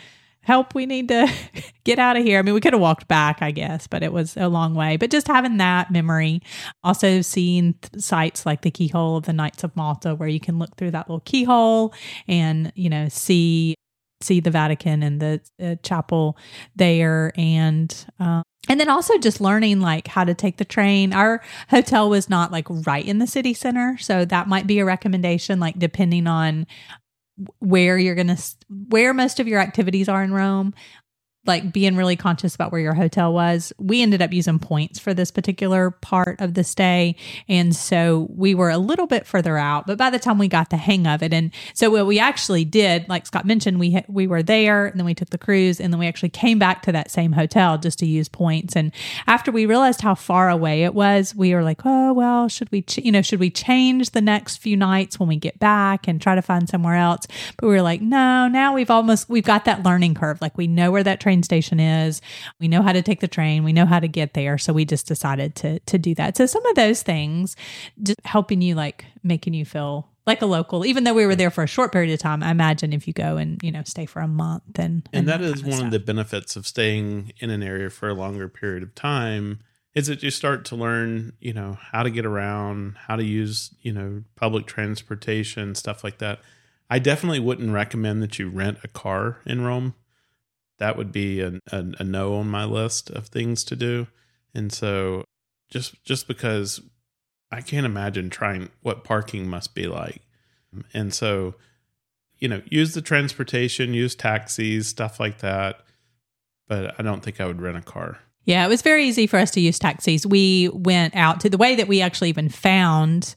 help 0.47 0.75
we 0.75 0.87
need 0.87 1.09
to 1.09 1.31
get 1.85 1.99
out 1.99 2.17
of 2.17 2.25
here. 2.25 2.39
I 2.39 2.43
mean 2.43 2.55
we 2.55 2.61
could 2.61 2.73
have 2.73 2.81
walked 2.81 3.09
back 3.09 3.43
i 3.43 3.51
guess 3.51 3.87
but 3.87 4.03
it 4.03 4.13
was 4.13 4.37
a 4.37 4.49
long 4.49 4.75
way. 4.75 4.97
But 4.97 5.11
just 5.11 5.27
having 5.27 5.57
that 5.57 5.91
memory 5.91 6.41
also 6.85 7.21
seeing 7.21 7.75
th- 7.75 8.03
sites 8.03 8.47
like 8.47 8.63
the 8.63 8.71
keyhole 8.71 9.17
of 9.17 9.25
the 9.25 9.33
knights 9.33 9.65
of 9.65 9.75
malta 9.77 10.15
where 10.15 10.29
you 10.29 10.41
can 10.41 10.59
look 10.59 10.77
through 10.77 10.93
that 10.93 11.09
little 11.09 11.21
keyhole 11.21 11.93
and 12.29 12.73
you 12.77 12.89
know 12.89 13.09
see 13.09 13.75
see 14.23 14.41
the 14.41 14.51
vatican 14.51 15.03
and 15.03 15.21
the 15.21 15.41
uh, 15.63 15.75
chapel 15.83 16.39
there 16.77 17.33
and 17.37 18.07
uh, 18.21 18.43
and 18.69 18.81
then 18.81 18.89
also 18.89 19.17
just 19.19 19.41
learning 19.41 19.81
like 19.81 20.09
how 20.09 20.25
to 20.25 20.35
take 20.35 20.57
the 20.57 20.65
train. 20.65 21.13
Our 21.13 21.41
hotel 21.71 22.11
was 22.11 22.29
not 22.29 22.53
like 22.53 22.67
right 22.69 23.05
in 23.05 23.19
the 23.19 23.27
city 23.27 23.55
center 23.55 23.97
so 23.99 24.25
that 24.25 24.49
might 24.49 24.67
be 24.67 24.79
a 24.79 24.85
recommendation 24.85 25.61
like 25.61 25.79
depending 25.79 26.27
on 26.27 26.67
where 27.59 27.99
you're 27.99 28.15
going 28.15 28.35
to 28.35 28.43
where 28.89 29.13
most 29.13 29.41
of 29.41 29.49
your 29.49 29.61
activities 29.61 30.09
are 30.09 30.23
in 30.23 30.33
Rome 30.33 30.75
like 31.47 31.73
being 31.73 31.97
really 31.97 32.17
conscious 32.17 32.55
about 32.55 32.73
where 32.73 32.81
your 32.81 32.95
hotel 32.95 33.33
was. 33.33 33.73
We 33.79 34.03
ended 34.03 34.23
up 34.23 34.33
using 34.33 34.59
points 34.59 34.99
for 34.99 35.15
this 35.15 35.31
particular 35.31 35.91
part 35.91 36.41
of 36.41 36.55
the 36.55 36.65
stay. 36.65 37.17
And 37.49 37.75
so 37.75 38.29
we 38.31 38.55
were 38.55 38.71
a 38.71 38.79
little 38.79 39.07
bit 39.07 39.27
further 39.27 39.57
out, 39.59 39.87
but 39.87 39.99
by 39.99 40.11
the 40.11 40.19
time 40.19 40.39
we 40.39 40.49
got 40.49 40.71
the 40.71 40.77
hang 40.77 41.07
of 41.07 41.23
it, 41.23 41.33
and 41.33 41.51
so 41.75 41.91
what 41.91 42.07
we 42.07 42.19
actually 42.19 42.65
did, 42.65 43.09
like 43.09 43.27
Scott 43.27 43.45
mentioned, 43.47 43.79
we, 43.79 44.03
we 44.09 44.27
were 44.27 44.43
there 44.43 44.87
and 44.87 44.99
then 44.99 45.07
we 45.07 45.15
took 45.15 45.31
the 45.31 45.39
cruise 45.39 45.81
and 45.81 45.93
then 45.93 45.99
we 45.99 46.07
actually 46.07 46.31
came 46.31 46.59
back 46.59 46.83
to 46.83 46.93
that 46.93 47.11
same 47.11 47.33
hotel 47.33 47.79
just 47.79 47.99
to 48.01 48.07
use 48.07 48.29
points. 48.29 48.77
And 48.77 48.93
after 49.27 49.53
we 49.53 49.67
realized 49.67 50.01
how 50.01 50.15
far 50.15 50.51
away 50.51 50.85
it 50.85 50.95
was, 50.95 51.35
we 51.35 51.55
were 51.55 51.63
like, 51.63 51.83
oh, 51.85 52.13
well, 52.13 52.49
should 52.49 52.71
we, 52.73 52.83
ch- 52.83 52.99
you 52.99 53.13
know, 53.13 53.23
should 53.23 53.41
we 53.41 53.51
change 53.51 54.11
the 54.11 54.21
next 54.21 54.57
few 54.59 54.77
nights 54.77 55.19
when 55.19 55.29
we 55.29 55.37
get 55.37 55.59
back 55.59 56.09
and 56.09 56.21
try 56.21 56.35
to 56.35 56.43
find 56.43 56.69
somewhere 56.69 56.97
else? 56.97 57.27
But 57.57 57.69
we 57.69 57.75
were 57.75 57.83
like, 57.83 58.01
no, 58.01 58.49
now 58.49 58.75
we've 58.75 58.91
almost, 58.91 59.29
we've 59.29 59.45
got 59.45 59.65
that 59.65 59.83
learning 59.83 60.15
curve. 60.15 60.41
Like 60.41 60.57
we 60.57 60.67
know 60.67 60.91
where 60.91 61.05
that 61.05 61.21
train 61.21 61.36
train 61.37 61.43
station 61.43 61.81
is. 61.81 62.21
We 62.61 62.69
know 62.69 62.83
how 62.83 62.93
to 62.93 63.03
take 63.03 63.21
the 63.21 63.29
train. 63.29 63.65
We 63.65 63.73
know 63.73 63.87
how 63.87 64.01
to 64.01 64.09
get 64.09 64.35
there. 64.35 64.59
So 64.59 64.73
we 64.73 64.85
just 64.85 65.07
decided 65.07 65.55
to 65.57 65.79
to 65.81 65.99
do 65.99 66.15
that. 66.15 66.37
So 66.37 66.47
some 66.47 66.65
of 66.67 66.75
those 66.75 67.03
things 67.03 67.57
just 68.03 68.21
helping 68.25 68.63
you 68.63 68.75
like 68.75 69.05
making 69.23 69.55
you 69.55 69.65
feel 69.65 70.09
like 70.27 70.43
a 70.43 70.47
local, 70.47 70.85
even 70.85 71.05
though 71.05 71.15
we 71.15 71.27
were 71.27 71.37
there 71.37 71.51
for 71.51 71.63
a 71.63 71.69
short 71.69 71.93
period 71.93 72.13
of 72.13 72.19
time. 72.19 72.43
I 72.43 72.51
imagine 72.51 72.93
if 72.93 73.07
you 73.07 73.13
go 73.13 73.37
and, 73.37 73.61
you 73.63 73.71
know, 73.71 73.83
stay 73.85 74.07
for 74.07 74.21
a 74.21 74.29
month 74.29 74.79
and 74.79 75.09
and, 75.13 75.21
and 75.21 75.29
that 75.29 75.41
is 75.41 75.63
one 75.63 75.85
of 75.85 75.91
the 75.91 76.01
benefits 76.01 76.57
of 76.57 76.67
staying 76.67 77.33
in 77.39 77.51
an 77.51 77.63
area 77.63 77.91
for 77.91 78.09
a 78.09 78.15
longer 78.15 78.49
period 78.49 78.83
of 78.83 78.95
time 78.95 79.61
is 79.95 80.09
that 80.09 80.23
you 80.23 80.31
start 80.31 80.67
to 80.67 80.77
learn, 80.77 81.33
you 81.41 81.55
know, 81.55 81.79
how 81.93 82.03
to 82.03 82.11
get 82.11 82.27
around, 82.27 82.97
how 83.07 83.17
to 83.17 83.25
use, 83.25 83.75
you 83.81 83.93
know, 83.93 84.23
public 84.35 84.67
transportation, 84.67 85.75
stuff 85.75 86.05
like 86.05 86.19
that. 86.19 86.39
I 86.91 86.99
definitely 86.99 87.41
wouldn't 87.41 87.73
recommend 87.73 88.23
that 88.23 88.39
you 88.39 88.51
rent 88.51 88.79
a 88.85 88.89
car 88.89 89.39
in 89.47 89.63
Rome. 89.63 89.95
That 90.79 90.97
would 90.97 91.13
be 91.13 91.41
a, 91.41 91.61
a, 91.73 91.85
a 91.99 92.05
no 92.05 92.35
on 92.35 92.49
my 92.49 92.65
list 92.65 93.11
of 93.11 93.29
things 93.29 93.65
to 93.65 93.77
do. 93.77 94.07
And 94.55 94.73
so 94.73 95.25
just 95.71 96.03
just 96.05 96.29
because 96.29 96.81
I 97.51 97.61
can't 97.61 97.87
imagine 97.87 98.31
trying 98.31 98.71
what 98.83 99.05
parking 99.05 99.49
must 99.49 99.75
be 99.75 99.87
like. 99.87 100.23
And 100.93 101.15
so, 101.15 101.55
you 102.39 102.49
know, 102.49 102.63
use 102.67 102.95
the 102.95 103.03
transportation, 103.03 103.95
use 103.95 104.15
taxis, 104.15 104.89
stuff 104.89 105.21
like 105.21 105.39
that. 105.39 105.81
But 106.69 106.99
I 106.99 107.03
don't 107.03 107.23
think 107.23 107.41
I 107.41 107.47
would 107.47 107.63
rent 107.63 107.77
a 107.77 107.83
car. 107.83 108.19
Yeah, 108.45 108.65
it 108.65 108.69
was 108.69 108.83
very 108.83 109.07
easy 109.07 109.27
for 109.27 109.39
us 109.39 109.51
to 109.53 109.61
use 109.61 109.79
taxis. 109.79 110.27
We 110.27 110.69
went 110.73 111.17
out 111.17 111.41
to 111.41 111.51
the 111.51 111.57
way 111.57 111.77
that 111.77 111.89
we 111.89 112.01
actually 112.01 112.29
even 112.29 112.49
found 112.49 113.35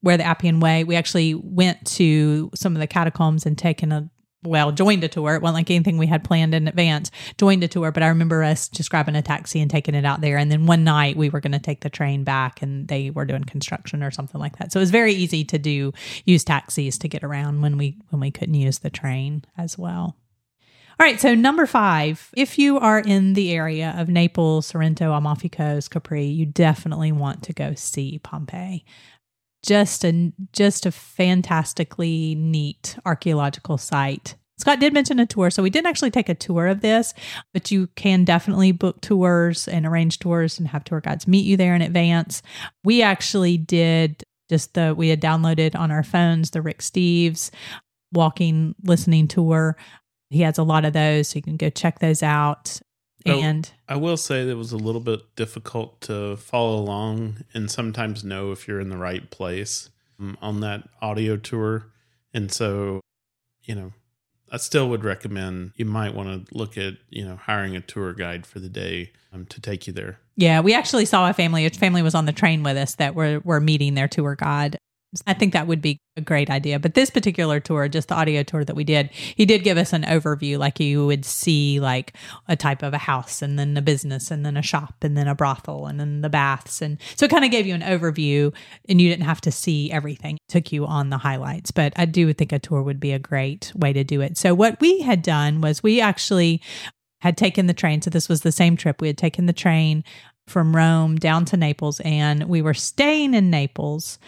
where 0.00 0.16
the 0.16 0.24
Appian 0.24 0.60
Way, 0.60 0.84
we 0.84 0.96
actually 0.96 1.34
went 1.34 1.84
to 1.86 2.50
some 2.54 2.74
of 2.74 2.80
the 2.80 2.86
catacombs 2.86 3.46
and 3.46 3.56
taken 3.56 3.92
a 3.92 4.10
well, 4.46 4.72
joined 4.72 5.04
a 5.04 5.08
tour. 5.08 5.34
It 5.34 5.42
wasn't 5.42 5.56
like 5.56 5.70
anything 5.70 5.98
we 5.98 6.06
had 6.06 6.24
planned 6.24 6.54
in 6.54 6.68
advance. 6.68 7.10
Joined 7.38 7.64
a 7.64 7.68
tour, 7.68 7.92
but 7.92 8.02
I 8.02 8.08
remember 8.08 8.42
us 8.42 8.68
just 8.68 8.90
grabbing 8.90 9.16
a 9.16 9.22
taxi 9.22 9.60
and 9.60 9.70
taking 9.70 9.94
it 9.94 10.04
out 10.04 10.20
there. 10.20 10.38
And 10.38 10.50
then 10.50 10.66
one 10.66 10.84
night 10.84 11.16
we 11.16 11.28
were 11.28 11.40
going 11.40 11.52
to 11.52 11.58
take 11.58 11.80
the 11.80 11.90
train 11.90 12.24
back, 12.24 12.62
and 12.62 12.88
they 12.88 13.10
were 13.10 13.24
doing 13.24 13.44
construction 13.44 14.02
or 14.02 14.10
something 14.10 14.40
like 14.40 14.58
that. 14.58 14.72
So 14.72 14.80
it 14.80 14.82
was 14.82 14.90
very 14.90 15.12
easy 15.12 15.44
to 15.44 15.58
do 15.58 15.92
use 16.24 16.44
taxis 16.44 16.98
to 16.98 17.08
get 17.08 17.24
around 17.24 17.60
when 17.60 17.76
we 17.76 17.98
when 18.10 18.20
we 18.20 18.30
couldn't 18.30 18.54
use 18.54 18.78
the 18.78 18.90
train 18.90 19.44
as 19.58 19.76
well. 19.76 20.16
All 20.98 21.04
right, 21.04 21.20
so 21.20 21.34
number 21.34 21.66
five, 21.66 22.30
if 22.34 22.58
you 22.58 22.78
are 22.78 23.00
in 23.00 23.34
the 23.34 23.52
area 23.52 23.94
of 23.98 24.08
Naples, 24.08 24.64
Sorrento, 24.64 25.12
Amalfi 25.12 25.50
Coast, 25.50 25.90
Capri, 25.90 26.24
you 26.24 26.46
definitely 26.46 27.12
want 27.12 27.42
to 27.42 27.52
go 27.52 27.74
see 27.74 28.18
Pompeii 28.22 28.82
just 29.66 30.04
a 30.04 30.32
just 30.52 30.86
a 30.86 30.92
fantastically 30.92 32.34
neat 32.36 32.96
archaeological 33.04 33.78
site. 33.78 34.36
Scott 34.58 34.80
did 34.80 34.94
mention 34.94 35.18
a 35.18 35.26
tour, 35.26 35.50
so 35.50 35.62
we 35.62 35.68
didn't 35.68 35.88
actually 35.88 36.10
take 36.10 36.30
a 36.30 36.34
tour 36.34 36.66
of 36.66 36.80
this, 36.80 37.12
but 37.52 37.70
you 37.70 37.88
can 37.88 38.24
definitely 38.24 38.72
book 38.72 39.02
tours 39.02 39.68
and 39.68 39.84
arrange 39.84 40.18
tours 40.18 40.58
and 40.58 40.68
have 40.68 40.82
tour 40.84 41.00
guides 41.00 41.28
meet 41.28 41.44
you 41.44 41.58
there 41.58 41.74
in 41.74 41.82
advance. 41.82 42.40
We 42.82 43.02
actually 43.02 43.58
did 43.58 44.24
just 44.48 44.74
the 44.74 44.94
we 44.96 45.08
had 45.08 45.20
downloaded 45.20 45.74
on 45.74 45.90
our 45.90 46.02
phones 46.02 46.52
the 46.52 46.62
Rick 46.62 46.78
Steves 46.78 47.50
walking 48.12 48.74
listening 48.82 49.28
tour. 49.28 49.76
He 50.30 50.40
has 50.40 50.58
a 50.58 50.62
lot 50.62 50.84
of 50.84 50.92
those, 50.92 51.28
so 51.28 51.36
you 51.36 51.42
can 51.42 51.56
go 51.56 51.68
check 51.68 51.98
those 51.98 52.22
out. 52.22 52.80
And 53.34 53.70
I 53.88 53.96
will 53.96 54.16
say 54.16 54.44
that 54.44 54.50
it 54.50 54.56
was 54.56 54.72
a 54.72 54.76
little 54.76 55.00
bit 55.00 55.34
difficult 55.36 56.00
to 56.02 56.36
follow 56.36 56.78
along 56.78 57.44
and 57.54 57.70
sometimes 57.70 58.24
know 58.24 58.52
if 58.52 58.66
you're 58.66 58.80
in 58.80 58.88
the 58.88 58.96
right 58.96 59.30
place 59.30 59.90
um, 60.18 60.36
on 60.40 60.60
that 60.60 60.88
audio 61.00 61.36
tour. 61.36 61.86
And 62.32 62.52
so, 62.52 63.00
you 63.62 63.74
know, 63.74 63.92
I 64.50 64.58
still 64.58 64.88
would 64.90 65.04
recommend 65.04 65.72
you 65.76 65.84
might 65.84 66.14
want 66.14 66.46
to 66.46 66.54
look 66.56 66.78
at, 66.78 66.94
you 67.10 67.24
know, 67.24 67.36
hiring 67.36 67.74
a 67.74 67.80
tour 67.80 68.12
guide 68.12 68.46
for 68.46 68.60
the 68.60 68.68
day 68.68 69.12
um, 69.32 69.46
to 69.46 69.60
take 69.60 69.86
you 69.86 69.92
there. 69.92 70.18
Yeah, 70.36 70.60
we 70.60 70.74
actually 70.74 71.06
saw 71.06 71.28
a 71.28 71.32
family. 71.32 71.66
A 71.66 71.70
family 71.70 72.02
was 72.02 72.14
on 72.14 72.26
the 72.26 72.32
train 72.32 72.62
with 72.62 72.76
us 72.76 72.94
that 72.96 73.14
were 73.14 73.40
were 73.40 73.60
meeting 73.60 73.94
their 73.94 74.08
tour 74.08 74.36
guide 74.36 74.78
I 75.26 75.34
think 75.34 75.52
that 75.52 75.66
would 75.66 75.80
be 75.80 75.98
a 76.16 76.20
great 76.20 76.50
idea. 76.50 76.78
But 76.78 76.94
this 76.94 77.10
particular 77.10 77.60
tour, 77.60 77.88
just 77.88 78.08
the 78.08 78.14
audio 78.14 78.42
tour 78.42 78.64
that 78.64 78.76
we 78.76 78.84
did, 78.84 79.10
he 79.12 79.46
did 79.46 79.62
give 79.62 79.78
us 79.78 79.92
an 79.92 80.02
overview 80.02 80.58
like 80.58 80.80
you 80.80 81.06
would 81.06 81.24
see 81.24 81.80
like 81.80 82.14
a 82.48 82.56
type 82.56 82.82
of 82.82 82.92
a 82.92 82.98
house 82.98 83.40
and 83.40 83.58
then 83.58 83.76
a 83.76 83.82
business 83.82 84.30
and 84.30 84.44
then 84.44 84.56
a 84.56 84.62
shop 84.62 84.94
and 85.02 85.16
then 85.16 85.28
a 85.28 85.34
brothel 85.34 85.86
and 85.86 86.00
then 86.00 86.20
the 86.20 86.28
baths. 86.28 86.82
And 86.82 86.98
so 87.16 87.26
it 87.26 87.30
kind 87.30 87.44
of 87.44 87.50
gave 87.50 87.66
you 87.66 87.74
an 87.74 87.82
overview 87.82 88.54
and 88.88 89.00
you 89.00 89.08
didn't 89.08 89.24
have 89.24 89.40
to 89.42 89.52
see 89.52 89.90
everything. 89.90 90.36
It 90.36 90.52
took 90.52 90.72
you 90.72 90.86
on 90.86 91.10
the 91.10 91.18
highlights. 91.18 91.70
But 91.70 91.92
I 91.96 92.04
do 92.04 92.32
think 92.32 92.52
a 92.52 92.58
tour 92.58 92.82
would 92.82 93.00
be 93.00 93.12
a 93.12 93.18
great 93.18 93.72
way 93.74 93.92
to 93.92 94.04
do 94.04 94.20
it. 94.20 94.36
So 94.36 94.54
what 94.54 94.80
we 94.80 95.00
had 95.00 95.22
done 95.22 95.60
was 95.60 95.82
we 95.82 96.00
actually 96.00 96.60
had 97.20 97.36
taken 97.36 97.66
the 97.66 97.74
train. 97.74 98.02
So 98.02 98.10
this 98.10 98.28
was 98.28 98.42
the 98.42 98.52
same 98.52 98.76
trip. 98.76 99.00
We 99.00 99.08
had 99.08 99.18
taken 99.18 99.46
the 99.46 99.52
train 99.52 100.04
from 100.46 100.76
Rome 100.76 101.16
down 101.16 101.44
to 101.46 101.56
Naples 101.56 102.00
and 102.00 102.44
we 102.44 102.62
were 102.62 102.74
staying 102.74 103.34
in 103.34 103.50
Naples 103.50 104.18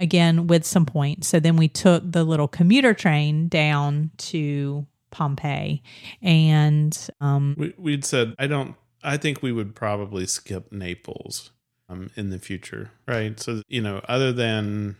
again 0.00 0.46
with 0.46 0.64
some 0.64 0.86
points. 0.86 1.28
So 1.28 1.40
then 1.40 1.56
we 1.56 1.68
took 1.68 2.10
the 2.10 2.24
little 2.24 2.48
commuter 2.48 2.94
train 2.94 3.48
down 3.48 4.10
to 4.18 4.86
Pompeii, 5.10 5.82
and 6.22 6.96
um, 7.20 7.54
we, 7.58 7.74
we'd 7.78 8.04
said, 8.04 8.34
I 8.38 8.46
don't. 8.46 8.74
I 9.02 9.16
think 9.16 9.42
we 9.42 9.52
would 9.52 9.74
probably 9.74 10.26
skip 10.26 10.72
Naples 10.72 11.52
um, 11.88 12.10
in 12.16 12.30
the 12.30 12.38
future, 12.38 12.90
right? 13.06 13.38
So 13.38 13.62
you 13.68 13.80
know, 13.80 14.00
other 14.08 14.32
than 14.32 14.96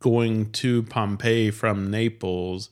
going 0.00 0.50
to 0.52 0.82
Pompeii 0.84 1.50
from 1.50 1.90
Naples, 1.90 2.70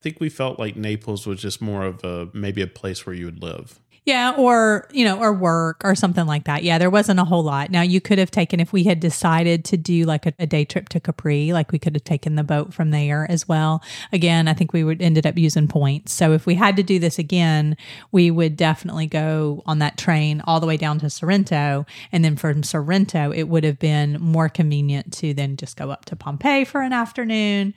I 0.00 0.02
think 0.02 0.20
we 0.20 0.28
felt 0.28 0.58
like 0.58 0.76
Naples 0.76 1.26
was 1.26 1.40
just 1.40 1.60
more 1.60 1.84
of 1.84 2.04
a 2.04 2.28
maybe 2.32 2.62
a 2.62 2.66
place 2.66 3.06
where 3.06 3.14
you 3.14 3.26
would 3.26 3.42
live. 3.42 3.80
Yeah, 4.06 4.34
or 4.36 4.86
you 4.92 5.04
know, 5.04 5.18
or 5.18 5.32
work 5.32 5.80
or 5.82 5.96
something 5.96 6.26
like 6.26 6.44
that. 6.44 6.62
Yeah, 6.62 6.78
there 6.78 6.90
wasn't 6.90 7.18
a 7.18 7.24
whole 7.24 7.42
lot. 7.42 7.70
Now 7.70 7.82
you 7.82 8.00
could 8.00 8.18
have 8.18 8.30
taken 8.30 8.60
if 8.60 8.72
we 8.72 8.84
had 8.84 9.00
decided 9.00 9.64
to 9.64 9.76
do 9.76 10.04
like 10.04 10.26
a, 10.26 10.32
a, 10.38 10.46
day 10.46 10.64
trip 10.64 10.88
to 10.90 11.00
Capri, 11.00 11.52
like 11.52 11.72
we 11.72 11.80
could 11.80 11.96
have 11.96 12.04
taken 12.04 12.36
the 12.36 12.44
boat 12.44 12.72
from 12.72 12.92
there 12.92 13.28
as 13.28 13.48
well. 13.48 13.82
Again, 14.12 14.46
I 14.46 14.54
think 14.54 14.72
we 14.72 14.84
would 14.84 15.02
ended 15.02 15.26
up 15.26 15.36
using 15.36 15.66
points. 15.66 16.12
So 16.12 16.32
if 16.32 16.46
we 16.46 16.54
had 16.54 16.76
to 16.76 16.84
do 16.84 17.00
this 17.00 17.18
again, 17.18 17.76
we 18.12 18.30
would 18.30 18.56
definitely 18.56 19.08
go 19.08 19.64
on 19.66 19.80
that 19.80 19.98
train 19.98 20.40
all 20.46 20.60
the 20.60 20.68
way 20.68 20.76
down 20.76 21.00
to 21.00 21.10
Sorrento, 21.10 21.84
and 22.12 22.24
then 22.24 22.36
from 22.36 22.62
Sorrento, 22.62 23.32
it 23.32 23.48
would 23.48 23.64
have 23.64 23.80
been 23.80 24.20
more 24.20 24.48
convenient 24.48 25.12
to 25.14 25.34
then 25.34 25.56
just 25.56 25.76
go 25.76 25.90
up 25.90 26.04
to 26.04 26.14
Pompeii 26.14 26.64
for 26.64 26.80
an 26.80 26.92
afternoon 26.92 27.74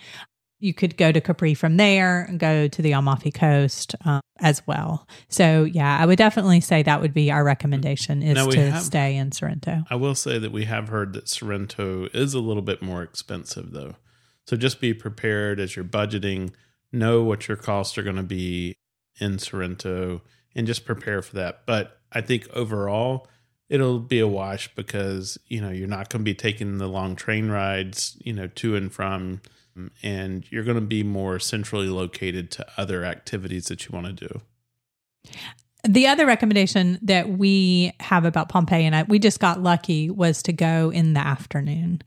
you 0.59 0.73
could 0.73 0.97
go 0.97 1.11
to 1.11 1.21
Capri 1.21 1.53
from 1.53 1.77
there 1.77 2.23
and 2.23 2.39
go 2.39 2.67
to 2.67 2.81
the 2.81 2.91
Amalfi 2.91 3.31
Coast 3.31 3.95
um, 4.05 4.21
as 4.39 4.65
well. 4.67 5.07
So 5.29 5.63
yeah, 5.63 5.97
I 5.99 6.05
would 6.05 6.17
definitely 6.17 6.61
say 6.61 6.83
that 6.83 7.01
would 7.01 7.13
be 7.13 7.31
our 7.31 7.43
recommendation 7.43 8.21
is 8.21 8.45
to 8.47 8.71
have, 8.71 8.81
stay 8.81 9.15
in 9.15 9.31
Sorrento. 9.31 9.83
I 9.89 9.95
will 9.95 10.15
say 10.15 10.37
that 10.37 10.51
we 10.51 10.65
have 10.65 10.89
heard 10.89 11.13
that 11.13 11.29
Sorrento 11.29 12.07
is 12.13 12.33
a 12.33 12.39
little 12.39 12.61
bit 12.61 12.81
more 12.81 13.01
expensive 13.03 13.71
though. 13.71 13.95
So 14.47 14.57
just 14.57 14.81
be 14.81 14.93
prepared 14.93 15.59
as 15.59 15.75
you're 15.75 15.85
budgeting, 15.85 16.51
know 16.91 17.23
what 17.23 17.47
your 17.47 17.57
costs 17.57 17.97
are 17.97 18.03
going 18.03 18.15
to 18.15 18.23
be 18.23 18.75
in 19.19 19.39
Sorrento 19.39 20.21
and 20.55 20.67
just 20.67 20.85
prepare 20.85 21.21
for 21.21 21.35
that. 21.35 21.65
But 21.65 21.99
I 22.11 22.21
think 22.21 22.47
overall 22.53 23.27
it'll 23.69 23.99
be 23.99 24.19
a 24.19 24.27
wash 24.27 24.73
because, 24.75 25.37
you 25.47 25.61
know, 25.61 25.69
you're 25.69 25.87
not 25.87 26.09
going 26.09 26.21
to 26.21 26.29
be 26.29 26.33
taking 26.33 26.79
the 26.79 26.87
long 26.87 27.15
train 27.15 27.49
rides, 27.49 28.17
you 28.21 28.33
know, 28.33 28.47
to 28.47 28.75
and 28.75 28.91
from 28.91 29.41
and 30.03 30.49
you're 30.51 30.63
going 30.63 30.75
to 30.75 30.81
be 30.81 31.03
more 31.03 31.39
centrally 31.39 31.87
located 31.87 32.51
to 32.51 32.65
other 32.77 33.03
activities 33.05 33.65
that 33.67 33.85
you 33.85 33.91
want 33.93 34.07
to 34.07 34.27
do. 34.27 34.41
The 35.87 36.07
other 36.07 36.25
recommendation 36.25 36.99
that 37.01 37.29
we 37.29 37.93
have 38.01 38.25
about 38.25 38.49
Pompeii, 38.49 38.85
and 38.85 38.95
I, 38.95 39.03
we 39.03 39.17
just 39.17 39.39
got 39.39 39.63
lucky, 39.63 40.09
was 40.09 40.43
to 40.43 40.53
go 40.53 40.89
in 40.89 41.13
the 41.13 41.21
afternoon. 41.21 42.01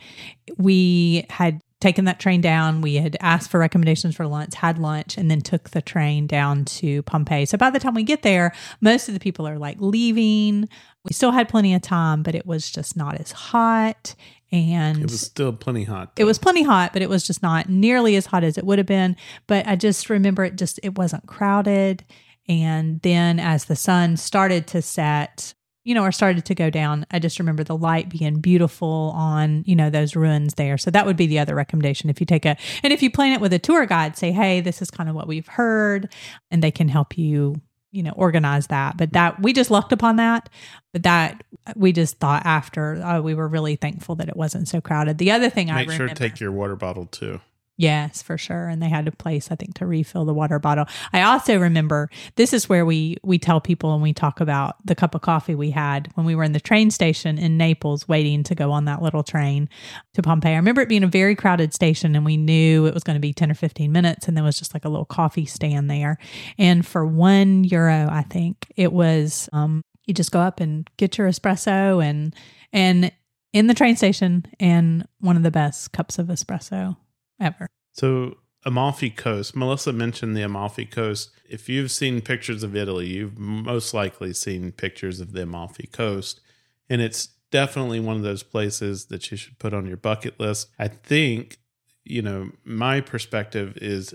We 0.58 1.24
had 1.30 1.62
taken 1.82 2.06
that 2.06 2.18
train 2.18 2.40
down. 2.40 2.80
We 2.80 2.94
had 2.94 3.16
asked 3.20 3.50
for 3.50 3.60
recommendations 3.60 4.16
for 4.16 4.26
lunch, 4.26 4.54
had 4.54 4.78
lunch, 4.78 5.18
and 5.18 5.30
then 5.30 5.42
took 5.42 5.70
the 5.70 5.82
train 5.82 6.26
down 6.26 6.64
to 6.64 7.02
Pompeii. 7.02 7.44
So 7.44 7.58
by 7.58 7.68
the 7.68 7.78
time 7.78 7.94
we 7.94 8.04
get 8.04 8.22
there, 8.22 8.54
most 8.80 9.08
of 9.08 9.14
the 9.14 9.20
people 9.20 9.46
are 9.46 9.58
like 9.58 9.76
leaving. 9.80 10.68
We 11.04 11.12
still 11.12 11.32
had 11.32 11.48
plenty 11.48 11.74
of 11.74 11.82
time, 11.82 12.22
but 12.22 12.34
it 12.34 12.46
was 12.46 12.70
just 12.70 12.96
not 12.96 13.20
as 13.20 13.32
hot 13.32 14.14
and 14.52 14.98
it 14.98 15.10
was 15.10 15.20
still 15.20 15.52
plenty 15.52 15.84
hot. 15.84 16.14
Though. 16.14 16.22
It 16.22 16.24
was 16.26 16.38
plenty 16.38 16.62
hot, 16.62 16.92
but 16.92 17.02
it 17.02 17.08
was 17.08 17.26
just 17.26 17.42
not 17.42 17.68
nearly 17.68 18.16
as 18.16 18.26
hot 18.26 18.44
as 18.44 18.58
it 18.58 18.64
would 18.64 18.78
have 18.78 18.86
been. 18.86 19.16
But 19.46 19.66
I 19.66 19.76
just 19.76 20.10
remember 20.10 20.44
it 20.44 20.56
just 20.56 20.78
it 20.82 20.96
wasn't 20.96 21.26
crowded. 21.26 22.04
And 22.48 23.00
then 23.00 23.40
as 23.40 23.64
the 23.64 23.76
sun 23.76 24.16
started 24.18 24.66
to 24.68 24.82
set, 24.82 25.54
you 25.84 25.94
know, 25.94 26.02
or 26.02 26.12
started 26.12 26.44
to 26.46 26.54
go 26.54 26.70
down, 26.70 27.06
I 27.10 27.18
just 27.18 27.38
remember 27.38 27.64
the 27.64 27.76
light 27.76 28.08
being 28.08 28.40
beautiful 28.40 29.12
on, 29.16 29.64
you 29.66 29.74
know, 29.74 29.90
those 29.90 30.14
ruins 30.14 30.54
there. 30.54 30.78
So 30.78 30.90
that 30.90 31.06
would 31.06 31.16
be 31.16 31.26
the 31.26 31.38
other 31.38 31.54
recommendation. 31.54 32.08
If 32.08 32.20
you 32.20 32.26
take 32.26 32.44
a, 32.44 32.56
and 32.82 32.92
if 32.92 33.02
you 33.02 33.10
plan 33.10 33.32
it 33.32 33.40
with 33.40 33.52
a 33.52 33.58
tour 33.58 33.86
guide, 33.86 34.16
say, 34.16 34.30
hey, 34.32 34.60
this 34.60 34.80
is 34.80 34.90
kind 34.90 35.08
of 35.08 35.16
what 35.16 35.26
we've 35.26 35.46
heard, 35.46 36.12
and 36.50 36.62
they 36.62 36.70
can 36.70 36.88
help 36.88 37.18
you 37.18 37.60
you 37.92 38.02
know 38.02 38.12
organize 38.12 38.68
that. 38.68 38.96
But 38.96 39.12
that 39.12 39.40
we 39.40 39.52
just 39.52 39.70
lucked 39.70 39.92
upon 39.92 40.16
that. 40.16 40.48
But 40.92 41.04
that 41.04 41.44
we 41.76 41.92
just 41.92 42.18
thought 42.18 42.44
after 42.44 43.00
oh, 43.04 43.22
we 43.22 43.34
were 43.34 43.48
really 43.48 43.76
thankful 43.76 44.16
that 44.16 44.28
it 44.28 44.36
wasn't 44.36 44.68
so 44.68 44.80
crowded. 44.80 45.18
The 45.18 45.30
other 45.30 45.50
thing 45.50 45.66
make 45.66 45.74
i 45.74 45.84
Make 45.86 45.96
sure 45.96 46.08
to 46.08 46.14
take 46.14 46.40
your 46.40 46.52
water 46.52 46.74
bottle 46.74 47.06
too 47.06 47.40
Yes, 47.78 48.22
for 48.22 48.36
sure. 48.36 48.68
And 48.68 48.82
they 48.82 48.88
had 48.90 49.08
a 49.08 49.12
place, 49.12 49.50
I 49.50 49.54
think, 49.54 49.74
to 49.76 49.86
refill 49.86 50.26
the 50.26 50.34
water 50.34 50.58
bottle. 50.58 50.84
I 51.12 51.22
also 51.22 51.58
remember 51.58 52.10
this 52.36 52.52
is 52.52 52.68
where 52.68 52.84
we 52.84 53.16
we 53.22 53.38
tell 53.38 53.60
people 53.62 53.94
and 53.94 54.02
we 54.02 54.12
talk 54.12 54.40
about 54.40 54.76
the 54.84 54.94
cup 54.94 55.14
of 55.14 55.22
coffee 55.22 55.54
we 55.54 55.70
had 55.70 56.10
when 56.14 56.26
we 56.26 56.34
were 56.34 56.44
in 56.44 56.52
the 56.52 56.60
train 56.60 56.90
station 56.90 57.38
in 57.38 57.56
Naples 57.56 58.06
waiting 58.06 58.42
to 58.44 58.54
go 58.54 58.70
on 58.72 58.84
that 58.84 59.00
little 59.00 59.22
train 59.22 59.70
to 60.12 60.22
Pompeii. 60.22 60.52
I 60.52 60.56
remember 60.56 60.82
it 60.82 60.88
being 60.88 61.02
a 61.02 61.08
very 61.08 61.34
crowded 61.34 61.72
station 61.72 62.14
and 62.14 62.26
we 62.26 62.36
knew 62.36 62.86
it 62.86 62.94
was 62.94 63.04
going 63.04 63.16
to 63.16 63.20
be 63.20 63.32
10 63.32 63.50
or 63.50 63.54
15 63.54 63.90
minutes 63.90 64.28
and 64.28 64.36
there 64.36 64.44
was 64.44 64.58
just 64.58 64.74
like 64.74 64.84
a 64.84 64.90
little 64.90 65.06
coffee 65.06 65.46
stand 65.46 65.90
there. 65.90 66.18
And 66.58 66.86
for 66.86 67.06
one 67.06 67.64
euro, 67.64 68.06
I 68.10 68.22
think 68.22 68.70
it 68.76 68.92
was 68.92 69.48
um 69.52 69.82
you 70.06 70.12
just 70.12 70.30
go 70.32 70.40
up 70.40 70.60
and 70.60 70.88
get 70.98 71.16
your 71.16 71.28
espresso 71.28 72.04
and 72.04 72.34
and 72.72 73.10
in 73.54 73.66
the 73.66 73.74
train 73.74 73.96
station 73.96 74.44
and 74.60 75.06
one 75.20 75.36
of 75.36 75.42
the 75.42 75.50
best 75.50 75.92
cups 75.92 76.18
of 76.18 76.26
espresso 76.28 76.96
ever. 77.42 77.66
So, 77.92 78.36
Amalfi 78.64 79.10
Coast, 79.10 79.56
Melissa 79.56 79.92
mentioned 79.92 80.36
the 80.36 80.42
Amalfi 80.42 80.86
Coast. 80.86 81.30
If 81.48 81.68
you've 81.68 81.90
seen 81.90 82.20
pictures 82.20 82.62
of 82.62 82.76
Italy, 82.76 83.08
you've 83.08 83.36
most 83.38 83.92
likely 83.92 84.32
seen 84.32 84.72
pictures 84.72 85.20
of 85.20 85.32
the 85.32 85.42
Amalfi 85.42 85.88
Coast. 85.88 86.40
And 86.88 87.00
it's 87.00 87.28
definitely 87.50 87.98
one 87.98 88.16
of 88.16 88.22
those 88.22 88.44
places 88.44 89.06
that 89.06 89.30
you 89.30 89.36
should 89.36 89.58
put 89.58 89.74
on 89.74 89.86
your 89.86 89.96
bucket 89.96 90.38
list. 90.38 90.68
I 90.78 90.88
think, 90.88 91.58
you 92.04 92.22
know, 92.22 92.50
my 92.64 93.00
perspective 93.00 93.76
is 93.78 94.14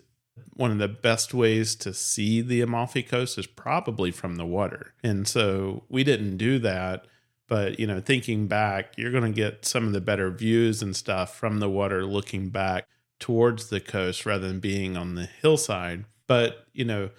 one 0.54 0.72
of 0.72 0.78
the 0.78 0.88
best 0.88 1.34
ways 1.34 1.76
to 1.76 1.94
see 1.94 2.42
the 2.42 2.62
Amalfi 2.62 3.04
Coast 3.04 3.38
is 3.38 3.48
probably 3.48 4.12
from 4.12 4.36
the 4.36 4.46
water. 4.46 4.94
And 5.04 5.28
so 5.28 5.84
we 5.90 6.04
didn't 6.04 6.38
do 6.38 6.58
that. 6.60 7.06
But, 7.48 7.80
you 7.80 7.88
know, 7.88 8.02
thinking 8.02 8.48
back, 8.48 8.94
you're 8.98 9.12
going 9.12 9.32
to 9.32 9.36
get 9.36 9.66
some 9.66 9.88
of 9.88 9.94
the 9.94 10.02
better 10.02 10.30
views 10.32 10.82
and 10.82 10.96
stuff 10.96 11.36
from 11.36 11.60
the 11.60 11.70
water 11.70 12.06
looking 12.06 12.50
back 12.50 12.88
towards 13.19 13.69
the 13.69 13.80
coast 13.80 14.25
rather 14.25 14.47
than 14.47 14.60
being 14.60 14.95
on 14.95 15.15
the 15.15 15.25
hillside. 15.25 16.06
But, 16.27 16.67
you 16.73 16.86
know, 16.86 17.10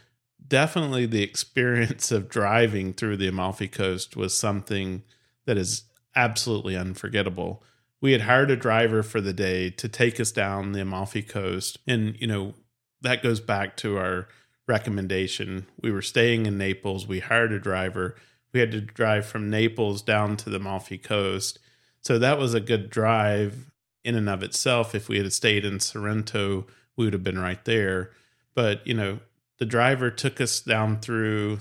definitely 0.47 1.07
the 1.07 1.23
experience 1.31 2.13
of 2.13 2.29
driving 2.29 2.93
through 2.93 3.17
the 3.17 3.29
Amalfi 3.29 3.69
Coast 3.69 4.17
was 4.17 4.37
something 4.37 5.03
that 5.47 5.57
is 5.57 5.85
absolutely 6.15 6.77
unforgettable. 6.77 7.63
We 8.01 8.13
had 8.13 8.23
hired 8.23 8.51
a 8.51 8.57
driver 8.57 9.03
for 9.03 9.21
the 9.21 9.33
day 9.33 9.71
to 9.71 9.89
take 9.89 10.21
us 10.21 10.31
down 10.31 10.73
the 10.73 10.83
Amalfi 10.83 11.23
Coast. 11.23 11.79
And, 11.87 12.17
you 12.21 12.27
know, 12.27 12.55
that 13.01 13.23
goes 13.23 13.41
back 13.41 13.77
to 13.79 13.97
our 13.97 14.29
recommendation. 14.67 15.67
We 15.81 15.91
were 15.91 16.03
staying 16.03 16.47
in 16.47 16.59
Naples. 16.59 17.07
We 17.07 17.21
hired 17.21 17.53
a 17.53 17.59
driver. 17.59 18.15
We 18.53 18.61
had 18.61 18.71
to 18.73 18.81
drive 18.81 19.27
from 19.27 19.51
Naples 19.51 20.03
down 20.03 20.37
to 20.39 20.51
the 20.51 20.57
Amalfi 20.57 20.99
Coast. 20.99 21.59
So 22.01 22.19
that 22.19 22.39
was 22.39 22.55
a 22.55 22.61
good 22.61 22.91
drive 22.91 23.71
in 24.09 24.15
and 24.15 24.29
of 24.31 24.43
itself. 24.43 24.95
If 24.95 25.07
we 25.11 25.19
had 25.19 25.33
stayed 25.35 25.67
in 25.67 25.81
Sorrento, 25.81 26.67
we 26.97 27.05
would 27.05 27.13
have 27.13 27.23
been 27.23 27.39
right 27.39 27.63
there. 27.67 28.11
But, 28.55 28.85
you 28.87 28.95
know, 28.95 29.19
the 29.59 29.67
driver 29.67 30.11
took 30.11 30.41
us 30.41 30.61
down 30.61 31.01
through 31.01 31.59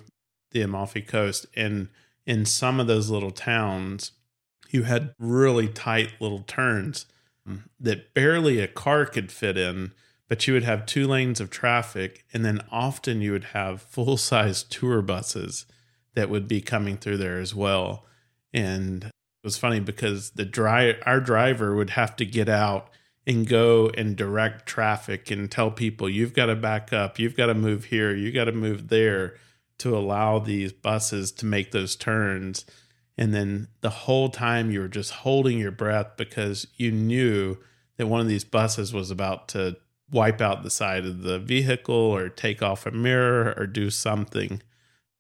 the 0.52 0.62
Amalfi 0.62 1.02
Coast, 1.02 1.46
and 1.58 1.90
in 2.26 2.46
some 2.46 2.80
of 2.80 2.88
those 2.88 3.10
little 3.10 3.32
towns, 3.32 4.14
you 4.70 4.84
had 4.84 5.14
really 5.20 5.68
tight 5.68 6.14
little 6.22 6.44
turns 6.48 7.06
mm. 7.48 7.64
that 7.82 8.14
barely 8.14 8.62
a 8.62 8.68
car 8.68 9.06
could 9.06 9.30
fit 9.30 9.58
in, 9.58 9.92
but 10.30 10.48
you 10.48 10.54
would 10.54 10.64
have 10.64 10.86
two 10.86 11.06
lanes 11.06 11.42
of 11.42 11.50
traffic, 11.50 12.24
and 12.32 12.46
then 12.46 12.62
often 12.72 13.22
you 13.22 13.34
would 13.34 13.46
have 13.46 13.82
full 13.82 14.16
size 14.16 14.64
tour 14.70 15.02
buses 15.02 15.66
that 16.16 16.30
would 16.30 16.48
be 16.48 16.62
coming 16.62 16.96
through 16.96 17.18
there 17.18 17.40
as 17.40 17.54
well. 17.54 18.06
And 18.54 19.12
was 19.48 19.58
funny 19.58 19.80
because 19.80 20.32
the 20.32 20.44
dri- 20.44 21.02
our 21.04 21.22
driver 21.22 21.74
would 21.74 21.92
have 21.92 22.18
to 22.18 22.26
get 22.26 22.50
out 22.50 22.90
and 23.26 23.48
go 23.48 23.90
and 23.96 24.18
direct 24.18 24.66
traffic 24.66 25.32
and 25.32 25.50
tell 25.50 25.72
people 25.72 26.10
you've 26.10 26.34
got 26.34 26.48
to 26.48 26.56
back 26.56 26.92
up, 26.92 27.18
you've 27.18 27.38
got 27.38 27.46
to 27.46 27.54
move 27.54 27.86
here, 27.86 28.14
you 28.14 28.30
got 28.34 28.44
to 28.44 28.52
move 28.52 28.90
there 28.90 29.36
to 29.78 29.98
allow 29.98 30.38
these 30.38 30.74
buses 30.74 31.32
to 31.32 31.46
make 31.46 31.72
those 31.72 31.96
turns. 31.96 32.66
And 33.18 33.34
then 33.34 33.70
the 33.80 33.90
whole 33.90 34.28
time 34.28 34.70
you 34.70 34.82
were 34.82 34.90
just 34.90 35.12
holding 35.12 35.58
your 35.58 35.72
breath 35.72 36.18
because 36.18 36.68
you 36.76 36.92
knew 36.92 37.56
that 37.96 38.08
one 38.08 38.20
of 38.20 38.28
these 38.28 38.44
buses 38.44 38.94
was 38.94 39.12
about 39.12 39.48
to 39.50 39.78
wipe 40.12 40.42
out 40.42 40.64
the 40.64 40.70
side 40.70 41.06
of 41.06 41.22
the 41.22 41.40
vehicle 41.40 41.96
or 41.96 42.28
take 42.28 42.62
off 42.62 42.86
a 42.86 42.92
mirror 42.92 43.54
or 43.56 43.66
do 43.66 43.90
something 43.90 44.62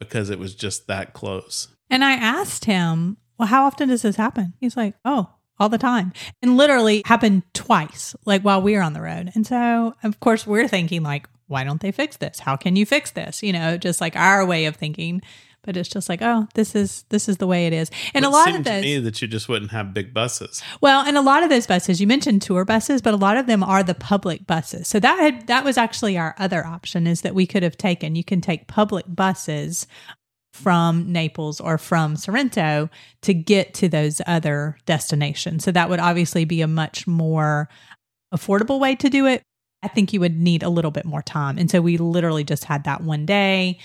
because 0.02 0.30
it 0.30 0.38
was 0.38 0.54
just 0.54 0.88
that 0.88 1.14
close. 1.14 1.70
And 1.90 2.04
I 2.04 2.14
asked 2.14 2.66
him, 2.66 3.16
well, 3.38 3.48
how 3.48 3.66
often 3.66 3.90
does 3.90 4.02
this 4.02 4.16
happen? 4.16 4.54
He's 4.60 4.78
like, 4.78 4.96
oh, 5.06 5.30
all 5.60 5.70
the 5.70 5.78
time. 5.78 6.14
And 6.42 6.58
literally 6.58 7.02
happened 7.06 7.44
twice, 7.54 8.16
like 8.26 8.42
while 8.42 8.62
we 8.62 8.74
were 8.74 8.82
on 8.82 8.94
the 8.94 9.02
road. 9.02 9.32
And 9.36 9.46
so, 9.46 9.96
of 10.04 10.20
course, 10.20 10.46
we're 10.46 10.68
thinking, 10.68 11.04
like, 11.04 11.28
why 11.48 11.64
don't 11.64 11.82
they 11.82 11.92
fix 11.92 12.18
this? 12.18 12.40
How 12.40 12.56
can 12.56 12.76
you 12.76 12.86
fix 12.86 13.12
this? 13.12 13.42
You 13.42 13.54
know, 13.54 13.78
just 13.78 14.02
like 14.02 14.16
our 14.16 14.46
way 14.46 14.66
of 14.66 14.76
thinking. 14.76 15.22
But 15.64 15.76
it's 15.76 15.90
just 15.90 16.08
like, 16.08 16.22
oh, 16.22 16.48
this 16.54 16.76
is 16.76 17.04
this 17.10 17.28
is 17.28 17.38
the 17.38 17.48
way 17.48 17.68
it 17.68 17.74
is. 17.74 17.92
And 18.14 18.24
a 18.24 18.30
lot 18.30 18.56
of 18.56 18.64
those 18.64 18.76
to 18.76 18.82
me 18.82 19.00
that 19.00 19.22
you 19.22 19.28
just 19.28 19.50
wouldn't 19.50 19.72
have 19.72 19.94
big 19.94 20.14
buses. 20.14 20.64
well, 20.80 21.06
and 21.06 21.18
a 21.18 21.22
lot 21.22 21.44
of 21.44 21.50
those 21.50 21.68
buses, 21.68 22.00
you 22.00 22.08
mentioned 22.08 22.42
tour 22.42 22.64
buses, 22.64 23.02
but 23.02 23.14
a 23.14 23.18
lot 23.18 23.36
of 23.36 23.48
them 23.48 23.64
are 23.64 23.84
the 23.84 23.96
public 23.96 24.48
buses. 24.48 24.88
So 24.88 24.98
that 25.02 25.20
had 25.20 25.48
that 25.48 25.66
was 25.66 25.78
actually 25.78 26.18
our 26.18 26.36
other 26.38 26.66
option 26.66 27.06
is 27.06 27.22
that 27.22 27.36
we 27.36 27.46
could 27.46 27.64
have 27.64 27.76
taken. 27.76 28.16
You 28.16 28.24
can 28.24 28.40
take 28.40 28.68
public 28.68 29.06
buses 29.10 29.88
from 30.58 31.12
Naples 31.12 31.62
or 31.62 31.78
from 31.78 32.16
Sorrento 32.16 32.90
to 33.22 33.34
get 33.34 33.74
to 33.76 33.88
those 33.88 34.22
other 34.26 34.78
destinations. 34.86 35.64
So 35.64 35.72
that 35.72 35.90
would 35.90 36.00
obviously 36.00 36.46
be 36.46 36.62
a 36.62 36.68
much 36.68 37.06
more 37.06 37.70
affordable 38.34 38.80
way 38.80 38.96
to 38.96 39.10
do 39.10 39.28
it. 39.28 39.44
I 39.84 39.88
think 39.88 40.12
you 40.12 40.20
would 40.20 40.36
need 40.36 40.64
a 40.64 40.70
little 40.70 40.92
bit 40.92 41.06
more 41.06 41.22
time. 41.22 41.58
And 41.58 41.70
so 41.70 41.82
we 41.82 41.98
literally 41.98 42.44
just 42.44 42.64
had 42.64 42.86
that 42.86 43.02
one 43.02 43.26
day. 43.26 43.78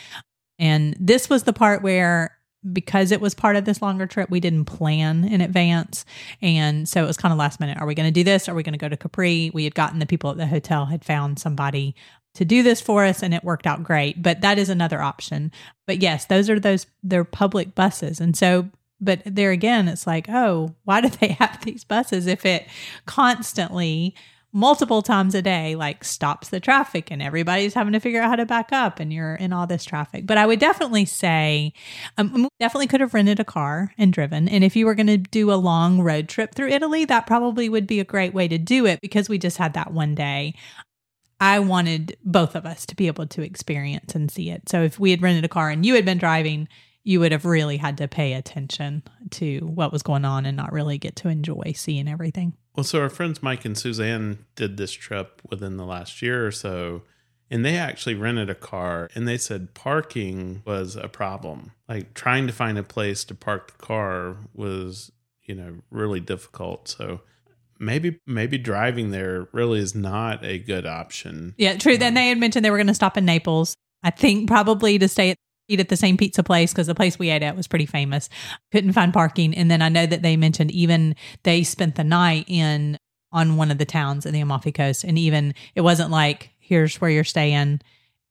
And 0.58 0.96
this 0.98 1.28
was 1.28 1.42
the 1.42 1.52
part 1.52 1.82
where 1.82 2.38
because 2.72 3.10
it 3.10 3.20
was 3.20 3.34
part 3.34 3.56
of 3.56 3.64
this 3.64 3.82
longer 3.82 4.06
trip, 4.06 4.30
we 4.30 4.40
didn't 4.40 4.66
plan 4.66 5.24
in 5.24 5.40
advance. 5.40 6.04
And 6.40 6.88
so 6.88 7.02
it 7.02 7.06
was 7.06 7.16
kind 7.16 7.32
of 7.32 7.38
last 7.38 7.60
minute. 7.60 7.78
Are 7.78 7.86
we 7.86 7.94
going 7.94 8.06
to 8.06 8.12
do 8.12 8.24
this? 8.24 8.48
Are 8.48 8.54
we 8.54 8.62
going 8.62 8.72
to 8.72 8.78
go 8.78 8.88
to 8.88 8.96
Capri? 8.96 9.50
We 9.52 9.64
had 9.64 9.74
gotten 9.74 9.98
the 9.98 10.06
people 10.06 10.30
at 10.30 10.36
the 10.36 10.46
hotel 10.46 10.86
had 10.86 11.04
found 11.04 11.38
somebody 11.38 11.94
to 12.34 12.44
do 12.44 12.62
this 12.62 12.80
for 12.80 13.04
us 13.04 13.22
and 13.22 13.34
it 13.34 13.44
worked 13.44 13.66
out 13.66 13.82
great. 13.82 14.22
But 14.22 14.40
that 14.40 14.58
is 14.58 14.68
another 14.68 15.02
option. 15.02 15.52
But 15.86 16.00
yes, 16.00 16.26
those 16.26 16.48
are 16.48 16.58
those 16.58 16.86
they're 17.02 17.24
public 17.24 17.74
buses. 17.74 18.20
And 18.20 18.36
so 18.36 18.70
but 19.02 19.20
there 19.24 19.50
again, 19.50 19.88
it's 19.88 20.06
like, 20.06 20.28
oh, 20.28 20.76
why 20.84 21.00
do 21.00 21.08
they 21.08 21.28
have 21.40 21.64
these 21.64 21.84
buses 21.84 22.26
if 22.26 22.46
it 22.46 22.66
constantly 23.04 24.14
multiple 24.54 25.00
times 25.00 25.34
a 25.34 25.40
day 25.40 25.74
like 25.74 26.04
stops 26.04 26.50
the 26.50 26.60
traffic 26.60 27.10
and 27.10 27.22
everybody's 27.22 27.72
having 27.72 27.94
to 27.94 28.00
figure 28.00 28.20
out 28.20 28.28
how 28.28 28.36
to 28.36 28.44
back 28.44 28.70
up 28.70 29.00
and 29.00 29.10
you're 29.10 29.34
in 29.36 29.50
all 29.50 29.66
this 29.66 29.82
traffic 29.82 30.26
but 30.26 30.36
i 30.36 30.44
would 30.44 30.58
definitely 30.58 31.06
say 31.06 31.72
um, 32.18 32.46
definitely 32.60 32.86
could 32.86 33.00
have 33.00 33.14
rented 33.14 33.40
a 33.40 33.44
car 33.44 33.94
and 33.96 34.12
driven 34.12 34.50
and 34.50 34.62
if 34.62 34.76
you 34.76 34.84
were 34.84 34.94
going 34.94 35.06
to 35.06 35.16
do 35.16 35.50
a 35.50 35.54
long 35.54 36.02
road 36.02 36.28
trip 36.28 36.54
through 36.54 36.68
italy 36.68 37.06
that 37.06 37.26
probably 37.26 37.70
would 37.70 37.86
be 37.86 37.98
a 37.98 38.04
great 38.04 38.34
way 38.34 38.46
to 38.46 38.58
do 38.58 38.84
it 38.84 39.00
because 39.00 39.26
we 39.26 39.38
just 39.38 39.56
had 39.56 39.72
that 39.72 39.90
one 39.90 40.14
day 40.14 40.54
I 41.42 41.58
wanted 41.58 42.16
both 42.24 42.54
of 42.54 42.64
us 42.64 42.86
to 42.86 42.94
be 42.94 43.08
able 43.08 43.26
to 43.26 43.42
experience 43.42 44.14
and 44.14 44.30
see 44.30 44.48
it. 44.48 44.68
So 44.68 44.84
if 44.84 45.00
we 45.00 45.10
had 45.10 45.22
rented 45.22 45.44
a 45.44 45.48
car 45.48 45.70
and 45.70 45.84
you 45.84 45.96
had 45.96 46.04
been 46.04 46.18
driving, 46.18 46.68
you 47.02 47.18
would 47.18 47.32
have 47.32 47.44
really 47.44 47.78
had 47.78 47.98
to 47.98 48.06
pay 48.06 48.34
attention 48.34 49.02
to 49.32 49.58
what 49.58 49.92
was 49.92 50.04
going 50.04 50.24
on 50.24 50.46
and 50.46 50.56
not 50.56 50.72
really 50.72 50.98
get 50.98 51.16
to 51.16 51.28
enjoy 51.28 51.72
seeing 51.74 52.06
everything. 52.06 52.52
Well, 52.76 52.84
so 52.84 53.00
our 53.00 53.10
friends 53.10 53.42
Mike 53.42 53.64
and 53.64 53.76
Suzanne 53.76 54.46
did 54.54 54.76
this 54.76 54.92
trip 54.92 55.42
within 55.50 55.78
the 55.78 55.84
last 55.84 56.22
year 56.22 56.46
or 56.46 56.52
so, 56.52 57.02
and 57.50 57.64
they 57.64 57.76
actually 57.76 58.14
rented 58.14 58.48
a 58.48 58.54
car 58.54 59.10
and 59.16 59.26
they 59.26 59.36
said 59.36 59.74
parking 59.74 60.62
was 60.64 60.94
a 60.94 61.08
problem. 61.08 61.72
Like 61.88 62.14
trying 62.14 62.46
to 62.46 62.52
find 62.52 62.78
a 62.78 62.84
place 62.84 63.24
to 63.24 63.34
park 63.34 63.72
the 63.72 63.84
car 63.84 64.36
was, 64.54 65.10
you 65.42 65.56
know, 65.56 65.78
really 65.90 66.20
difficult. 66.20 66.86
So 66.86 67.22
maybe 67.82 68.20
maybe 68.26 68.56
driving 68.56 69.10
there 69.10 69.48
really 69.52 69.80
is 69.80 69.94
not 69.94 70.44
a 70.44 70.58
good 70.58 70.86
option. 70.86 71.54
Yeah, 71.58 71.76
true. 71.76 71.98
Then 71.98 72.12
Um, 72.12 72.14
they 72.14 72.28
had 72.28 72.38
mentioned 72.38 72.64
they 72.64 72.70
were 72.70 72.78
going 72.78 72.86
to 72.86 72.94
stop 72.94 73.18
in 73.18 73.24
Naples. 73.24 73.74
I 74.02 74.10
think 74.10 74.48
probably 74.48 74.98
to 74.98 75.08
stay 75.08 75.30
at 75.30 75.36
eat 75.68 75.80
at 75.80 75.88
the 75.88 75.96
same 75.96 76.16
pizza 76.16 76.42
place 76.42 76.72
because 76.72 76.86
the 76.86 76.94
place 76.94 77.18
we 77.18 77.30
ate 77.30 77.42
at 77.42 77.56
was 77.56 77.66
pretty 77.66 77.86
famous. 77.86 78.28
Couldn't 78.72 78.92
find 78.92 79.12
parking, 79.12 79.54
and 79.54 79.70
then 79.70 79.82
I 79.82 79.88
know 79.88 80.06
that 80.06 80.22
they 80.22 80.36
mentioned 80.36 80.70
even 80.70 81.14
they 81.42 81.62
spent 81.62 81.96
the 81.96 82.04
night 82.04 82.44
in 82.48 82.98
on 83.32 83.56
one 83.56 83.70
of 83.70 83.78
the 83.78 83.86
towns 83.86 84.26
in 84.26 84.32
the 84.32 84.40
Amalfi 84.40 84.72
Coast, 84.72 85.04
and 85.04 85.18
even 85.18 85.54
it 85.74 85.80
wasn't 85.82 86.10
like 86.10 86.50
here's 86.58 87.00
where 87.00 87.10
you're 87.10 87.24
staying, 87.24 87.80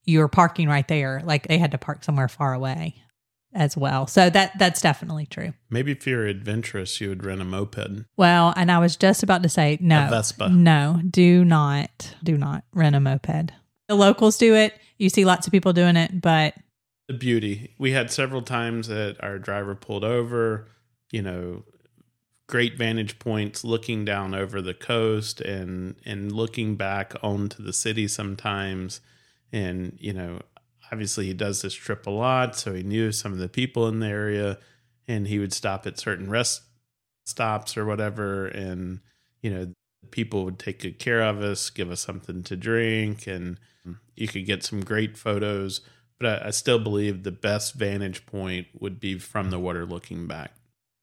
you're 0.05 0.27
parking 0.27 0.67
right 0.67 0.87
there. 0.87 1.21
Like 1.23 1.47
they 1.47 1.57
had 1.57 1.71
to 1.71 1.77
park 1.77 2.03
somewhere 2.03 2.27
far 2.27 2.53
away 2.53 2.95
as 3.53 3.75
well. 3.75 4.07
So 4.07 4.29
that 4.29 4.57
that's 4.57 4.81
definitely 4.81 5.25
true. 5.25 5.53
Maybe 5.69 5.91
if 5.91 6.07
you're 6.07 6.25
adventurous, 6.25 6.99
you 7.01 7.09
would 7.09 7.25
rent 7.25 7.41
a 7.41 7.45
moped. 7.45 8.05
Well, 8.17 8.53
and 8.55 8.71
I 8.71 8.79
was 8.79 8.95
just 8.95 9.23
about 9.23 9.43
to 9.43 9.49
say 9.49 9.77
no, 9.81 10.07
A 10.07 10.09
Vespa. 10.09 10.49
no, 10.49 11.01
do 11.09 11.43
not, 11.43 12.15
do 12.23 12.37
not 12.37 12.63
rent 12.73 12.95
a 12.95 12.99
moped. 12.99 13.51
The 13.87 13.95
locals 13.95 14.37
do 14.37 14.55
it. 14.55 14.73
You 14.97 15.09
see 15.09 15.25
lots 15.25 15.47
of 15.47 15.51
people 15.51 15.73
doing 15.73 15.97
it, 15.97 16.21
but 16.21 16.53
The 17.07 17.13
beauty. 17.13 17.73
We 17.77 17.91
had 17.91 18.09
several 18.11 18.41
times 18.41 18.87
that 18.87 19.17
our 19.21 19.37
driver 19.37 19.75
pulled 19.75 20.05
over, 20.05 20.67
you 21.11 21.21
know, 21.21 21.63
great 22.47 22.77
vantage 22.77 23.17
points 23.19 23.63
looking 23.63 24.03
down 24.05 24.33
over 24.35 24.61
the 24.61 24.73
coast 24.73 25.39
and 25.41 25.95
and 26.05 26.31
looking 26.33 26.75
back 26.75 27.13
onto 27.23 27.63
the 27.63 27.71
city 27.71 28.07
sometimes 28.09 28.99
and 29.53 29.97
you 30.01 30.11
know 30.11 30.41
obviously 30.91 31.25
he 31.25 31.33
does 31.33 31.61
this 31.61 31.73
trip 31.73 32.05
a 32.07 32.11
lot 32.11 32.55
so 32.55 32.73
he 32.73 32.83
knew 32.83 33.11
some 33.11 33.31
of 33.31 33.39
the 33.39 33.49
people 33.49 33.87
in 33.87 33.99
the 33.99 34.07
area 34.07 34.57
and 35.07 35.27
he 35.27 35.39
would 35.39 35.53
stop 35.53 35.87
at 35.87 35.99
certain 35.99 36.29
rest 36.29 36.61
stops 37.25 37.77
or 37.77 37.85
whatever 37.85 38.47
and 38.47 38.99
you 39.41 39.49
know 39.49 39.71
people 40.09 40.43
would 40.43 40.59
take 40.59 40.79
good 40.79 40.99
care 40.99 41.21
of 41.21 41.41
us 41.41 41.69
give 41.69 41.91
us 41.91 42.01
something 42.01 42.43
to 42.43 42.55
drink 42.55 43.27
and 43.27 43.57
you 44.15 44.27
could 44.27 44.45
get 44.45 44.63
some 44.63 44.81
great 44.81 45.17
photos. 45.17 45.81
But 46.19 46.43
I, 46.43 46.47
I 46.47 46.51
still 46.51 46.79
believe 46.79 47.23
the 47.23 47.31
best 47.31 47.73
vantage 47.73 48.25
point 48.25 48.67
would 48.79 48.99
be 48.99 49.17
from 49.17 49.49
the 49.49 49.59
water 49.59 49.85
looking 49.85 50.27
back. 50.27 50.53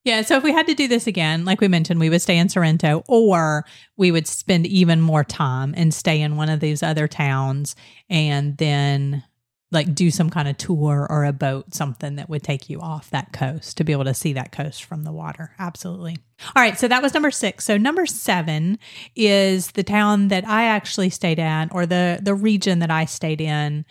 Yeah, 0.05 0.21
so 0.21 0.37
if 0.37 0.43
we 0.43 0.53
had 0.53 0.65
to 0.67 0.73
do 0.73 0.87
this 0.87 1.07
again, 1.07 1.43
like 1.43 1.59
we 1.59 1.67
mentioned, 1.67 1.99
we 1.99 2.09
would 2.09 2.21
stay 2.21 2.37
in 2.37 2.47
Sorrento 2.47 3.03
or 3.07 3.65
we 3.97 4.11
would 4.11 4.27
spend 4.27 4.65
even 4.65 5.01
more 5.01 5.25
time 5.25 5.73
and 5.75 5.93
stay 5.93 6.21
in 6.21 6.37
one 6.37 6.49
of 6.49 6.61
these 6.61 6.81
other 6.81 7.07
towns 7.07 7.75
and 8.09 8.57
then 8.57 9.23
like 9.71 9.93
do 9.93 10.09
some 10.09 10.29
kind 10.29 10.47
of 10.47 10.57
tour 10.57 11.05
or 11.09 11.25
a 11.25 11.33
boat, 11.33 11.73
something 11.73 12.15
that 12.15 12.29
would 12.29 12.41
take 12.41 12.69
you 12.69 12.81
off 12.81 13.11
that 13.11 13.31
coast 13.31 13.77
to 13.77 13.83
be 13.83 13.91
able 13.91 14.05
to 14.05 14.13
see 14.13 14.33
that 14.33 14.51
coast 14.51 14.83
from 14.83 15.03
the 15.03 15.11
water. 15.11 15.51
Absolutely. 15.59 16.17
All 16.55 16.63
right, 16.63 16.79
so 16.79 16.87
that 16.87 17.03
was 17.03 17.13
number 17.13 17.29
6. 17.29 17.63
So 17.63 17.77
number 17.77 18.05
7 18.05 18.79
is 19.15 19.71
the 19.71 19.83
town 19.83 20.29
that 20.29 20.47
I 20.47 20.65
actually 20.65 21.11
stayed 21.11 21.39
at 21.39 21.67
or 21.71 21.85
the 21.85 22.19
the 22.21 22.33
region 22.33 22.79
that 22.79 22.89
I 22.89 23.05
stayed 23.05 23.41
in 23.41 23.85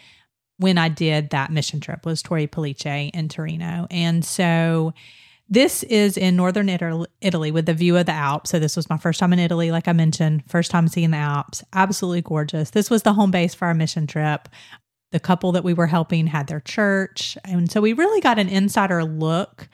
when 0.58 0.78
I 0.78 0.88
did 0.88 1.30
that 1.30 1.52
mission 1.52 1.80
trip 1.80 2.04
was 2.04 2.22
Torre 2.22 2.48
Pellice 2.48 3.10
in 3.14 3.28
Torino. 3.28 3.86
And 3.90 4.24
so 4.24 4.92
this 5.48 5.82
is 5.84 6.16
in 6.16 6.36
northern 6.36 6.68
Italy, 6.68 7.06
Italy 7.20 7.50
with 7.50 7.66
the 7.66 7.74
view 7.74 7.96
of 7.96 8.06
the 8.06 8.12
Alps. 8.12 8.50
So 8.50 8.58
this 8.58 8.76
was 8.76 8.90
my 8.90 8.98
first 8.98 9.20
time 9.20 9.32
in 9.32 9.38
Italy, 9.38 9.70
like 9.70 9.88
I 9.88 9.92
mentioned, 9.92 10.42
first 10.48 10.70
time 10.70 10.88
seeing 10.88 11.12
the 11.12 11.16
Alps. 11.16 11.62
Absolutely 11.72 12.22
gorgeous. 12.22 12.70
This 12.70 12.90
was 12.90 13.04
the 13.04 13.14
home 13.14 13.30
base 13.30 13.54
for 13.54 13.66
our 13.66 13.74
mission 13.74 14.06
trip. 14.06 14.48
The 15.12 15.20
couple 15.20 15.52
that 15.52 15.64
we 15.64 15.74
were 15.74 15.86
helping 15.86 16.26
had 16.26 16.46
their 16.48 16.60
church. 16.60 17.38
And 17.44 17.70
so 17.70 17.80
we 17.80 17.92
really 17.92 18.20
got 18.20 18.38
an 18.38 18.48
insider 18.48 19.04
look 19.04 19.68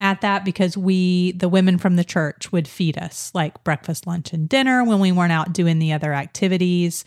at 0.00 0.20
that 0.22 0.44
because 0.44 0.76
we, 0.76 1.32
the 1.32 1.48
women 1.48 1.76
from 1.76 1.96
the 1.96 2.04
church, 2.04 2.52
would 2.52 2.66
feed 2.66 2.96
us 2.96 3.30
like 3.34 3.62
breakfast, 3.64 4.06
lunch, 4.06 4.32
and 4.32 4.48
dinner 4.48 4.82
when 4.84 5.00
we 5.00 5.12
weren't 5.12 5.32
out 5.32 5.52
doing 5.52 5.78
the 5.78 5.92
other 5.92 6.14
activities. 6.14 7.04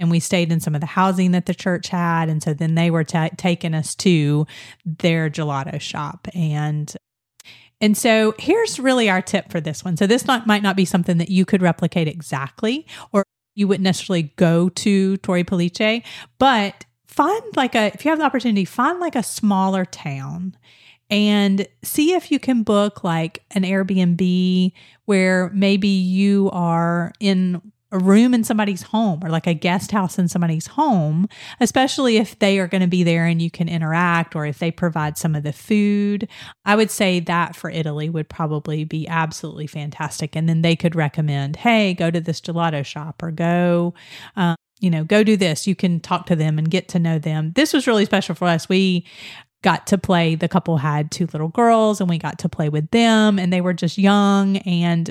And 0.00 0.10
we 0.10 0.20
stayed 0.20 0.50
in 0.50 0.60
some 0.60 0.74
of 0.74 0.80
the 0.80 0.86
housing 0.86 1.32
that 1.32 1.46
the 1.46 1.54
church 1.54 1.88
had. 1.88 2.28
And 2.28 2.42
so 2.42 2.54
then 2.54 2.74
they 2.74 2.90
were 2.90 3.04
ta 3.04 3.28
taking 3.36 3.74
us 3.74 3.94
to 3.96 4.46
their 4.84 5.30
gelato 5.30 5.80
shop. 5.80 6.28
And 6.34 6.94
and 7.80 7.96
so 7.96 8.34
here's 8.38 8.80
really 8.80 9.10
our 9.10 9.20
tip 9.20 9.50
for 9.50 9.60
this 9.60 9.84
one. 9.84 9.96
So 9.96 10.06
this 10.06 10.26
not, 10.26 10.46
might 10.46 10.62
not 10.62 10.76
be 10.76 10.84
something 10.84 11.18
that 11.18 11.28
you 11.28 11.44
could 11.44 11.60
replicate 11.60 12.08
exactly, 12.08 12.86
or 13.12 13.24
you 13.54 13.68
wouldn't 13.68 13.84
necessarily 13.84 14.34
go 14.36 14.68
to 14.70 15.16
Torre 15.18 15.44
Pellice, 15.44 16.02
but 16.38 16.84
find 17.06 17.42
like 17.56 17.74
a, 17.74 17.86
if 17.94 18.04
you 18.04 18.10
have 18.10 18.18
the 18.18 18.24
opportunity, 18.24 18.64
find 18.64 19.00
like 19.00 19.16
a 19.16 19.22
smaller 19.22 19.84
town 19.84 20.56
and 21.10 21.66
see 21.82 22.14
if 22.14 22.30
you 22.30 22.38
can 22.38 22.62
book 22.62 23.04
like 23.04 23.44
an 23.52 23.62
Airbnb 23.62 24.72
where 25.04 25.50
maybe 25.50 25.88
you 25.88 26.50
are 26.52 27.12
in 27.20 27.60
a 27.94 27.98
room 27.98 28.34
in 28.34 28.42
somebody's 28.42 28.82
home 28.82 29.20
or 29.22 29.30
like 29.30 29.46
a 29.46 29.54
guest 29.54 29.92
house 29.92 30.18
in 30.18 30.26
somebody's 30.26 30.66
home, 30.66 31.28
especially 31.60 32.16
if 32.16 32.38
they 32.40 32.58
are 32.58 32.66
going 32.66 32.80
to 32.80 32.88
be 32.88 33.04
there 33.04 33.24
and 33.24 33.40
you 33.40 33.50
can 33.50 33.68
interact 33.68 34.34
or 34.34 34.44
if 34.44 34.58
they 34.58 34.70
provide 34.70 35.16
some 35.16 35.34
of 35.36 35.44
the 35.44 35.52
food. 35.52 36.28
I 36.64 36.74
would 36.74 36.90
say 36.90 37.20
that 37.20 37.54
for 37.54 37.70
Italy 37.70 38.10
would 38.10 38.28
probably 38.28 38.84
be 38.84 39.06
absolutely 39.06 39.68
fantastic. 39.68 40.34
And 40.34 40.48
then 40.48 40.62
they 40.62 40.74
could 40.74 40.96
recommend, 40.96 41.56
hey, 41.56 41.94
go 41.94 42.10
to 42.10 42.20
this 42.20 42.40
gelato 42.40 42.84
shop 42.84 43.22
or 43.22 43.30
go, 43.30 43.94
um, 44.34 44.56
you 44.80 44.90
know, 44.90 45.04
go 45.04 45.22
do 45.22 45.36
this. 45.36 45.68
You 45.68 45.76
can 45.76 46.00
talk 46.00 46.26
to 46.26 46.36
them 46.36 46.58
and 46.58 46.68
get 46.68 46.88
to 46.88 46.98
know 46.98 47.20
them. 47.20 47.52
This 47.54 47.72
was 47.72 47.86
really 47.86 48.04
special 48.04 48.34
for 48.34 48.48
us. 48.48 48.68
We, 48.68 49.06
got 49.62 49.86
to 49.86 49.96
play 49.96 50.34
the 50.34 50.46
couple 50.46 50.76
had 50.76 51.10
two 51.10 51.26
little 51.32 51.48
girls 51.48 51.98
and 51.98 52.08
we 52.10 52.18
got 52.18 52.38
to 52.38 52.50
play 52.50 52.68
with 52.68 52.90
them 52.90 53.38
and 53.38 53.50
they 53.50 53.62
were 53.62 53.72
just 53.72 53.96
young 53.96 54.58
and 54.58 55.10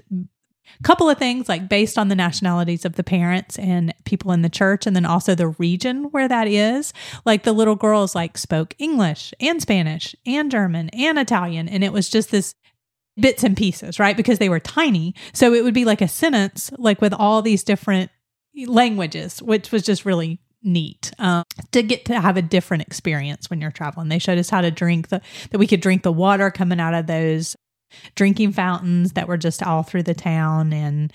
couple 0.83 1.09
of 1.09 1.17
things 1.17 1.47
like 1.47 1.69
based 1.69 1.97
on 1.97 2.07
the 2.07 2.15
nationalities 2.15 2.85
of 2.85 2.95
the 2.95 3.03
parents 3.03 3.57
and 3.59 3.93
people 4.05 4.31
in 4.31 4.41
the 4.41 4.49
church 4.49 4.85
and 4.85 4.95
then 4.95 5.05
also 5.05 5.35
the 5.35 5.49
region 5.49 6.05
where 6.05 6.27
that 6.27 6.47
is 6.47 6.93
like 7.25 7.43
the 7.43 7.53
little 7.53 7.75
girls 7.75 8.15
like 8.15 8.37
spoke 8.37 8.73
english 8.79 9.33
and 9.39 9.61
spanish 9.61 10.15
and 10.25 10.49
german 10.49 10.89
and 10.89 11.19
italian 11.19 11.69
and 11.69 11.83
it 11.83 11.93
was 11.93 12.09
just 12.09 12.31
this 12.31 12.55
bits 13.19 13.43
and 13.43 13.55
pieces 13.55 13.99
right? 13.99 14.17
Because 14.17 14.39
they 14.39 14.49
were 14.49 14.59
tiny. 14.59 15.13
So 15.33 15.53
it 15.53 15.63
would 15.63 15.73
be 15.73 15.85
like 15.85 16.01
a 16.01 16.07
sentence 16.07 16.71
like 16.77 17.01
with 17.01 17.13
all 17.13 17.41
these 17.41 17.63
different 17.63 18.11
languages 18.67 19.41
which 19.41 19.71
was 19.71 19.81
just 19.83 20.05
really 20.05 20.39
neat 20.61 21.11
um, 21.19 21.43
to 21.71 21.83
get 21.83 22.05
to 22.05 22.19
have 22.19 22.37
a 22.37 22.41
different 22.41 22.83
experience 22.83 23.49
when 23.49 23.59
you're 23.59 23.71
traveling. 23.71 24.09
They 24.09 24.19
showed 24.19 24.37
us 24.37 24.49
how 24.49 24.61
to 24.61 24.71
drink 24.71 25.09
the 25.09 25.21
that 25.51 25.57
we 25.57 25.67
could 25.67 25.81
drink 25.81 26.03
the 26.03 26.11
water 26.11 26.49
coming 26.51 26.79
out 26.79 26.93
of 26.93 27.07
those 27.07 27.55
drinking 28.15 28.51
fountains 28.51 29.13
that 29.13 29.27
were 29.27 29.37
just 29.37 29.63
all 29.63 29.83
through 29.83 30.03
the 30.03 30.13
town 30.13 30.73
and 30.73 31.11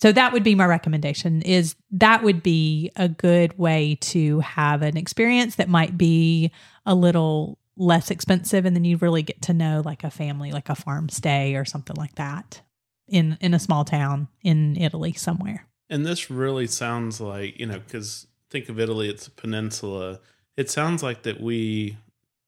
so 0.00 0.12
that 0.12 0.32
would 0.32 0.44
be 0.44 0.54
my 0.54 0.66
recommendation 0.66 1.40
is 1.42 1.76
that 1.90 2.22
would 2.22 2.42
be 2.42 2.90
a 2.96 3.08
good 3.08 3.56
way 3.56 3.96
to 4.02 4.40
have 4.40 4.82
an 4.82 4.96
experience 4.96 5.56
that 5.56 5.68
might 5.68 5.96
be 5.96 6.50
a 6.84 6.94
little 6.94 7.58
less 7.76 8.10
expensive 8.10 8.66
and 8.66 8.76
then 8.76 8.84
you 8.84 8.96
really 8.98 9.22
get 9.22 9.40
to 9.42 9.54
know 9.54 9.82
like 9.84 10.04
a 10.04 10.10
family 10.10 10.52
like 10.52 10.68
a 10.68 10.74
farm 10.74 11.08
stay 11.08 11.56
or 11.56 11.64
something 11.64 11.96
like 11.96 12.14
that 12.16 12.60
in 13.08 13.36
in 13.40 13.54
a 13.54 13.58
small 13.58 13.84
town 13.84 14.28
in 14.42 14.76
Italy 14.76 15.12
somewhere. 15.12 15.66
And 15.90 16.06
this 16.06 16.30
really 16.30 16.66
sounds 16.66 17.20
like, 17.20 17.58
you 17.58 17.66
know, 17.66 17.80
cuz 17.88 18.26
think 18.50 18.68
of 18.68 18.78
Italy 18.78 19.08
it's 19.08 19.26
a 19.26 19.30
peninsula. 19.30 20.20
It 20.56 20.70
sounds 20.70 21.02
like 21.02 21.22
that 21.22 21.40
we 21.40 21.96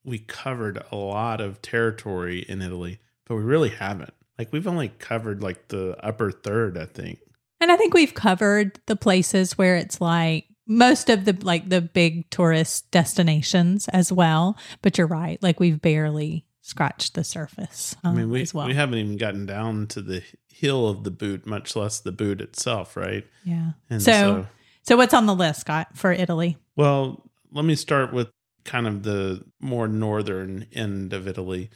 we 0.04 0.18
covered 0.18 0.82
a 0.92 0.96
lot 0.96 1.40
of 1.40 1.60
territory 1.62 2.40
in 2.48 2.62
Italy 2.62 3.00
but 3.26 3.36
we 3.36 3.42
really 3.42 3.70
haven't. 3.70 4.14
Like 4.38 4.52
we've 4.52 4.66
only 4.66 4.88
covered 4.88 5.42
like 5.42 5.68
the 5.68 5.96
upper 6.04 6.30
third, 6.30 6.76
I 6.78 6.86
think. 6.86 7.20
And 7.60 7.72
I 7.72 7.76
think 7.76 7.94
we've 7.94 8.14
covered 8.14 8.78
the 8.86 8.96
places 8.96 9.56
where 9.56 9.76
it's 9.76 10.00
like 10.00 10.46
most 10.66 11.08
of 11.08 11.24
the 11.24 11.36
like 11.42 11.68
the 11.68 11.80
big 11.80 12.28
tourist 12.30 12.90
destinations 12.90 13.88
as 13.88 14.12
well. 14.12 14.58
But 14.82 14.98
you're 14.98 15.06
right, 15.06 15.42
like 15.42 15.60
we've 15.60 15.80
barely 15.80 16.44
scratched 16.60 17.14
the 17.14 17.24
surface. 17.24 17.96
Um, 18.04 18.12
I 18.14 18.18
mean, 18.18 18.30
we 18.30 18.46
well. 18.52 18.66
we 18.66 18.74
haven't 18.74 18.98
even 18.98 19.16
gotten 19.16 19.46
down 19.46 19.86
to 19.88 20.02
the 20.02 20.22
heel 20.48 20.88
of 20.88 21.04
the 21.04 21.10
boot, 21.10 21.46
much 21.46 21.76
less 21.76 22.00
the 22.00 22.12
boot 22.12 22.40
itself, 22.40 22.96
right? 22.96 23.24
Yeah. 23.44 23.72
And 23.88 24.02
so, 24.02 24.12
so, 24.12 24.46
so 24.82 24.96
what's 24.96 25.14
on 25.14 25.26
the 25.26 25.34
list, 25.34 25.60
Scott, 25.60 25.88
for 25.94 26.12
Italy? 26.12 26.56
Well, 26.76 27.22
let 27.52 27.64
me 27.64 27.74
start 27.74 28.12
with 28.12 28.28
kind 28.64 28.86
of 28.86 29.02
the 29.02 29.44
more 29.60 29.86
northern 29.86 30.66
end 30.72 31.12
of 31.12 31.28
Italy 31.28 31.70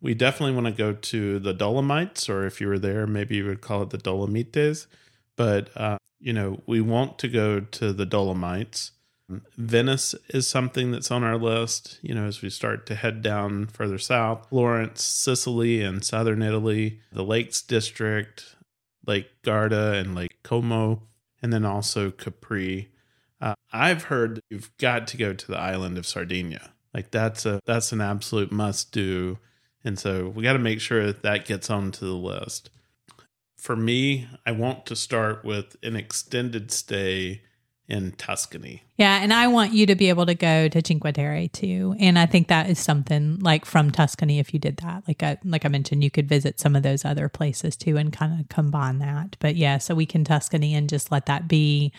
we 0.00 0.14
definitely 0.14 0.54
want 0.54 0.66
to 0.66 0.72
go 0.72 0.92
to 0.92 1.38
the 1.38 1.54
Dolomites, 1.54 2.28
or 2.28 2.46
if 2.46 2.60
you 2.60 2.68
were 2.68 2.78
there, 2.78 3.06
maybe 3.06 3.36
you 3.36 3.46
would 3.46 3.60
call 3.60 3.82
it 3.82 3.90
the 3.90 3.98
Dolomiti. 3.98 4.86
But, 5.36 5.70
uh, 5.76 5.98
you 6.18 6.32
know, 6.32 6.62
we 6.66 6.80
want 6.80 7.18
to 7.20 7.28
go 7.28 7.60
to 7.60 7.92
the 7.92 8.06
Dolomites. 8.06 8.92
Venice 9.56 10.14
is 10.28 10.46
something 10.46 10.92
that's 10.92 11.10
on 11.10 11.24
our 11.24 11.36
list, 11.36 11.98
you 12.00 12.14
know, 12.14 12.26
as 12.26 12.42
we 12.42 12.50
start 12.50 12.86
to 12.86 12.94
head 12.94 13.22
down 13.22 13.66
further 13.66 13.98
south. 13.98 14.48
Florence, 14.48 15.02
Sicily, 15.02 15.82
and 15.82 16.04
southern 16.04 16.42
Italy, 16.42 17.00
the 17.12 17.24
Lakes 17.24 17.60
District, 17.60 18.56
Lake 19.04 19.42
Garda, 19.42 19.94
and 19.94 20.14
Lake 20.14 20.36
Como, 20.44 21.02
and 21.42 21.52
then 21.52 21.64
also 21.64 22.10
Capri. 22.10 22.90
Uh, 23.40 23.54
I've 23.72 24.04
heard 24.04 24.40
you've 24.48 24.76
got 24.78 25.08
to 25.08 25.16
go 25.16 25.32
to 25.32 25.46
the 25.46 25.58
island 25.58 25.98
of 25.98 26.06
Sardinia. 26.06 26.70
Like 26.94 27.10
that's 27.10 27.44
a 27.44 27.60
that's 27.66 27.92
an 27.92 28.00
absolute 28.00 28.50
must 28.50 28.92
do 28.92 29.38
and 29.86 29.98
so 30.00 30.28
we 30.28 30.42
got 30.42 30.54
to 30.54 30.58
make 30.58 30.80
sure 30.80 31.06
that 31.06 31.22
that 31.22 31.44
gets 31.44 31.70
onto 31.70 32.04
the 32.04 32.12
list. 32.12 32.70
For 33.56 33.76
me, 33.76 34.28
I 34.44 34.50
want 34.50 34.84
to 34.86 34.96
start 34.96 35.44
with 35.44 35.76
an 35.80 35.94
extended 35.94 36.72
stay 36.72 37.42
in 37.88 38.10
Tuscany. 38.12 38.82
Yeah, 38.96 39.22
and 39.22 39.32
I 39.32 39.46
want 39.46 39.72
you 39.72 39.86
to 39.86 39.94
be 39.94 40.08
able 40.08 40.26
to 40.26 40.34
go 40.34 40.66
to 40.66 40.82
Cinque 40.84 41.14
Terre 41.14 41.46
too. 41.46 41.94
And 42.00 42.18
I 42.18 42.26
think 42.26 42.48
that 42.48 42.68
is 42.68 42.80
something 42.80 43.38
like 43.38 43.64
from 43.64 43.92
Tuscany 43.92 44.40
if 44.40 44.52
you 44.52 44.58
did 44.58 44.78
that. 44.78 45.04
Like 45.06 45.22
I 45.22 45.38
like 45.44 45.64
I 45.64 45.68
mentioned 45.68 46.02
you 46.02 46.10
could 46.10 46.28
visit 46.28 46.58
some 46.58 46.74
of 46.74 46.82
those 46.82 47.04
other 47.04 47.28
places 47.28 47.76
too 47.76 47.96
and 47.96 48.12
kind 48.12 48.40
of 48.40 48.48
combine 48.48 48.98
that. 48.98 49.36
But 49.38 49.54
yeah, 49.54 49.78
so 49.78 49.94
we 49.94 50.04
can 50.04 50.24
Tuscany 50.24 50.74
and 50.74 50.88
just 50.88 51.12
let 51.12 51.26
that 51.26 51.46
be 51.46 51.92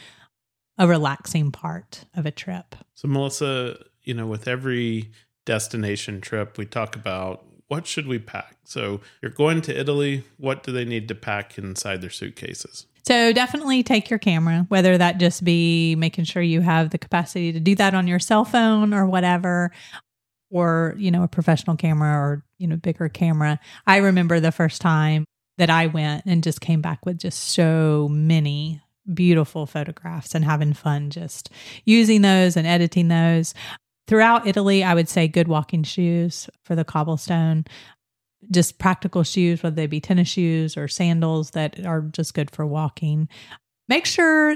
a 0.78 0.90
relaxing 0.90 1.54
part 1.54 2.04
of 2.16 2.26
a 2.26 2.32
trip. 2.32 2.76
So 2.96 3.08
Melissa, 3.08 3.78
you 4.04 4.14
know, 4.14 4.28
with 4.28 4.46
every 4.46 5.12
destination 5.46 6.20
trip 6.20 6.58
we 6.58 6.66
talk 6.66 6.94
about 6.94 7.47
what 7.68 7.88
should 7.88 8.08
we 8.08 8.20
pack? 8.20 8.58
So 8.64 9.02
you're 9.22 9.32
going 9.32 9.62
to 9.62 9.78
Italy. 9.78 10.24
What 10.38 10.64
do 10.64 10.72
they 10.72 10.86
need 10.86 11.08
to 11.10 11.16
pack 11.16 11.58
inside 11.58 12.02
their 12.02 12.10
suitcases? 12.10 12.86
So 13.06 13.32
definitely 13.32 13.84
take 13.84 14.10
your 14.10 14.20
camera, 14.20 14.66
whether 14.68 14.98
that 14.98 15.18
just 15.18 15.44
be 15.44 15.96
making 15.96 16.26
sure 16.26 16.42
you 16.42 16.62
have 16.62 16.90
the 16.90 16.98
capacity 16.98 17.54
to 17.54 17.60
do 17.60 17.74
that 17.76 17.94
on 17.94 18.08
your 18.08 18.20
cell 18.20 18.44
phone 18.44 18.94
or 18.94 19.06
whatever, 19.06 19.72
or, 20.50 20.94
you 20.98 21.12
know, 21.12 21.24
a 21.24 21.28
professional 21.28 21.78
camera 21.78 22.18
or, 22.18 22.44
you 22.58 22.68
know, 22.68 22.76
bigger 22.76 23.08
camera. 23.08 23.60
I 23.86 23.98
remember 23.98 24.40
the 24.40 24.52
first 24.52 24.82
time 24.82 25.24
that 25.58 25.70
I 25.70 25.88
went 25.88 26.26
and 26.26 26.44
just 26.44 26.62
came 26.62 26.82
back 26.82 27.06
with 27.06 27.18
just 27.18 27.40
so 27.40 28.10
many 28.10 28.82
beautiful 29.14 29.66
photographs 29.66 30.36
and 30.36 30.44
having 30.44 30.74
fun 30.74 31.10
just 31.10 31.50
using 31.86 32.22
those 32.22 32.58
and 32.58 32.68
editing 32.68 33.08
those. 33.08 33.54
Throughout 34.08 34.48
Italy, 34.48 34.84
I 34.84 34.94
would 34.94 35.10
say 35.10 35.28
good 35.28 35.48
walking 35.48 35.84
shoes 35.84 36.50
for 36.64 36.76
the 36.76 36.86
cobblestone, 36.86 37.66
just 38.50 38.80
practical 38.80 39.24
shoes, 39.24 39.62
whether 39.62 39.76
they 39.76 39.88
be 39.88 40.00
tennis 40.00 40.30
shoes 40.30 40.78
or 40.78 40.88
sandals 40.88 41.52
that 41.52 41.86
are 41.86 42.02
just 42.02 42.34
good 42.34 42.50
for 42.50 42.66
walking. 42.66 43.28
Make 43.90 44.06
sure 44.06 44.56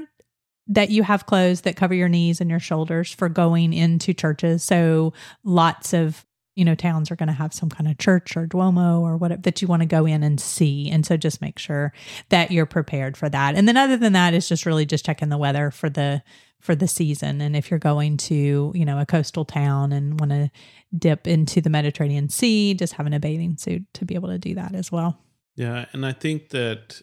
that 0.68 0.90
you 0.90 1.04
have 1.04 1.26
clothes 1.26 1.62
that 1.62 1.76
cover 1.76 1.94
your 1.94 2.08
knees 2.08 2.40
and 2.40 2.50
your 2.50 2.60
shoulders 2.60 3.12
for 3.12 3.28
going 3.28 3.74
into 3.74 4.14
churches. 4.14 4.64
So 4.64 5.12
lots 5.44 5.94
of 5.94 6.26
you 6.62 6.66
know 6.66 6.76
towns 6.76 7.10
are 7.10 7.16
going 7.16 7.26
to 7.26 7.34
have 7.34 7.56
some 7.56 7.70
kind 7.70 7.90
of 7.90 7.98
church 7.98 8.38
or 8.38 8.46
duomo 8.46 9.02
or 9.02 9.18
whatever 9.18 9.42
that 9.42 9.64
you 9.64 9.68
want 9.68 9.82
to 9.82 9.88
go 9.88 10.06
in 10.06 10.22
and 10.22 10.40
see. 10.40 10.88
And 10.92 11.04
so 11.04 11.18
just 11.18 11.42
make 11.42 11.58
sure 11.58 11.92
that 12.30 12.52
you're 12.52 12.68
prepared 12.68 13.18
for 13.18 13.28
that. 13.30 13.56
And 13.56 13.68
then 13.68 13.78
other 13.78 13.98
than 13.98 14.14
that 14.14 14.36
is 14.36 14.48
just 14.48 14.68
really 14.68 14.86
just 14.86 15.04
checking 15.04 15.30
the 15.30 15.40
weather 15.40 15.72
for 15.72 15.90
the 15.90 16.22
for 16.60 16.76
the 16.76 16.88
season. 16.88 17.42
And 17.42 17.56
if 17.56 17.72
you're 17.72 17.80
going 17.80 18.18
to 18.18 18.72
you 18.76 18.86
know 18.86 19.00
a 19.00 19.08
coastal 19.08 19.44
town 19.44 19.92
and 19.92 20.20
want 20.20 20.34
to 20.34 20.52
dip 20.96 21.26
into 21.26 21.62
the 21.62 21.72
mediterranean 21.72 22.30
sea 22.30 22.76
just 22.76 22.94
having 22.94 23.16
a 23.16 23.20
bathing 23.20 23.58
suit 23.58 23.92
to 23.96 24.06
be 24.06 24.14
able 24.14 24.30
to 24.30 24.38
do 24.38 24.54
that 24.54 24.76
as 24.76 24.92
well. 24.92 25.18
Yeah 25.56 25.86
and 25.94 26.06
i 26.06 26.12
think 26.12 26.50
that 26.50 27.02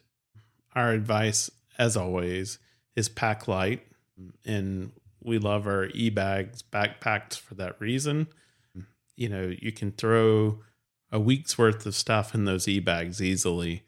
our 0.77 0.93
advice 0.93 1.51
as 1.81 1.97
always 1.97 2.61
is 2.95 3.09
pack 3.09 3.49
light. 3.49 3.83
And 4.45 4.93
we 5.21 5.39
love 5.39 5.67
our 5.67 5.89
eBags 5.89 6.63
backpacks 6.63 7.37
for 7.37 7.55
that 7.57 7.81
reason 7.81 8.29
you 9.19 9.29
know, 9.29 9.53
you 9.61 9.73
can 9.73 9.91
throw 9.91 10.61
a 11.11 11.19
week's 11.19 11.59
worth 11.59 11.85
of 11.85 11.95
stuff 11.95 12.35
in 12.35 12.45
those 12.45 12.69
e 12.69 12.79
bags 12.79 13.21
easily 13.21 13.83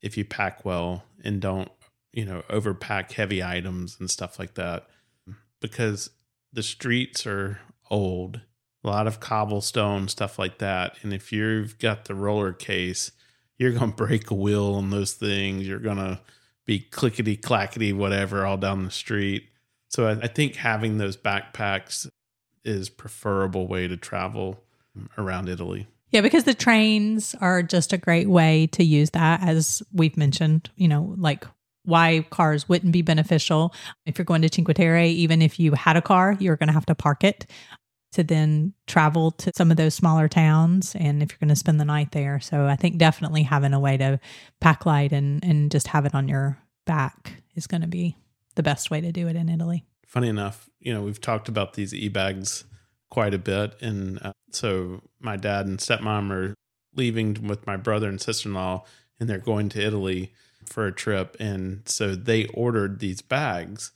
if 0.00 0.16
you 0.16 0.24
pack 0.24 0.64
well 0.64 1.02
and 1.24 1.40
don't, 1.40 1.70
you 2.12 2.24
know, 2.24 2.42
overpack 2.48 3.10
heavy 3.12 3.42
items 3.42 3.96
and 3.98 4.08
stuff 4.08 4.38
like 4.38 4.54
that. 4.54 4.86
Mm. 5.28 5.34
Because 5.60 6.10
the 6.52 6.62
streets 6.62 7.26
are 7.26 7.58
old, 7.90 8.42
a 8.84 8.86
lot 8.86 9.08
of 9.08 9.18
cobblestone, 9.18 10.06
stuff 10.06 10.38
like 10.38 10.58
that. 10.58 10.98
And 11.02 11.12
if 11.12 11.32
you've 11.32 11.76
got 11.80 12.04
the 12.04 12.14
roller 12.14 12.52
case, 12.52 13.10
you're 13.58 13.72
going 13.72 13.90
to 13.90 13.96
break 13.96 14.30
a 14.30 14.34
wheel 14.34 14.74
on 14.74 14.90
those 14.90 15.14
things. 15.14 15.66
You're 15.66 15.80
going 15.80 15.96
to 15.96 16.20
be 16.64 16.78
clickety 16.78 17.36
clackety, 17.36 17.92
whatever, 17.92 18.46
all 18.46 18.56
down 18.56 18.84
the 18.84 18.92
street. 18.92 19.48
So 19.88 20.06
I, 20.06 20.12
I 20.12 20.26
think 20.28 20.54
having 20.54 20.98
those 20.98 21.16
backpacks 21.16 22.08
is 22.64 22.88
preferable 22.88 23.66
way 23.66 23.88
to 23.88 23.96
travel 23.96 24.60
around 25.18 25.48
Italy. 25.48 25.86
Yeah, 26.10 26.20
because 26.20 26.44
the 26.44 26.54
trains 26.54 27.34
are 27.40 27.62
just 27.62 27.92
a 27.92 27.98
great 27.98 28.28
way 28.28 28.68
to 28.68 28.84
use 28.84 29.10
that, 29.10 29.42
as 29.42 29.82
we've 29.92 30.16
mentioned, 30.16 30.70
you 30.76 30.86
know, 30.86 31.14
like 31.18 31.44
why 31.84 32.24
cars 32.30 32.68
wouldn't 32.68 32.92
be 32.92 33.02
beneficial. 33.02 33.74
If 34.06 34.16
you're 34.16 34.24
going 34.24 34.42
to 34.42 34.48
Cinque 34.52 34.74
Terre, 34.74 35.06
even 35.06 35.42
if 35.42 35.58
you 35.58 35.72
had 35.72 35.96
a 35.96 36.02
car, 36.02 36.36
you're 36.38 36.56
going 36.56 36.68
to 36.68 36.72
have 36.72 36.86
to 36.86 36.94
park 36.94 37.24
it 37.24 37.50
to 38.12 38.22
then 38.22 38.72
travel 38.86 39.32
to 39.32 39.50
some 39.56 39.72
of 39.72 39.76
those 39.76 39.92
smaller 39.92 40.28
towns 40.28 40.94
and 40.94 41.20
if 41.20 41.32
you're 41.32 41.38
going 41.40 41.48
to 41.48 41.56
spend 41.56 41.80
the 41.80 41.84
night 41.84 42.12
there. 42.12 42.38
So 42.38 42.66
I 42.66 42.76
think 42.76 42.96
definitely 42.96 43.42
having 43.42 43.74
a 43.74 43.80
way 43.80 43.96
to 43.96 44.20
pack 44.60 44.86
light 44.86 45.12
and, 45.12 45.44
and 45.44 45.70
just 45.70 45.88
have 45.88 46.06
it 46.06 46.14
on 46.14 46.28
your 46.28 46.56
back 46.86 47.42
is 47.56 47.66
going 47.66 47.80
to 47.80 47.88
be 47.88 48.16
the 48.54 48.62
best 48.62 48.88
way 48.88 49.00
to 49.00 49.10
do 49.10 49.26
it 49.26 49.34
in 49.34 49.48
Italy 49.48 49.84
funny 50.14 50.28
enough, 50.28 50.70
you 50.78 50.94
know, 50.94 51.02
we've 51.02 51.20
talked 51.20 51.48
about 51.48 51.74
these 51.74 51.92
e 51.92 52.08
bags 52.08 52.62
quite 53.10 53.34
a 53.34 53.38
bit. 53.38 53.74
And 53.82 54.22
uh, 54.22 54.32
so 54.52 55.02
my 55.18 55.36
dad 55.36 55.66
and 55.66 55.80
stepmom 55.80 56.30
are 56.30 56.54
leaving 56.94 57.48
with 57.48 57.66
my 57.66 57.76
brother 57.76 58.08
and 58.08 58.20
sister 58.20 58.48
in 58.48 58.54
law, 58.54 58.84
and 59.18 59.28
they're 59.28 59.38
going 59.38 59.68
to 59.70 59.84
Italy 59.84 60.32
for 60.66 60.86
a 60.86 60.92
trip. 60.92 61.36
And 61.40 61.82
so 61.86 62.14
they 62.14 62.46
ordered 62.46 63.00
these 63.00 63.22
bags 63.22 63.90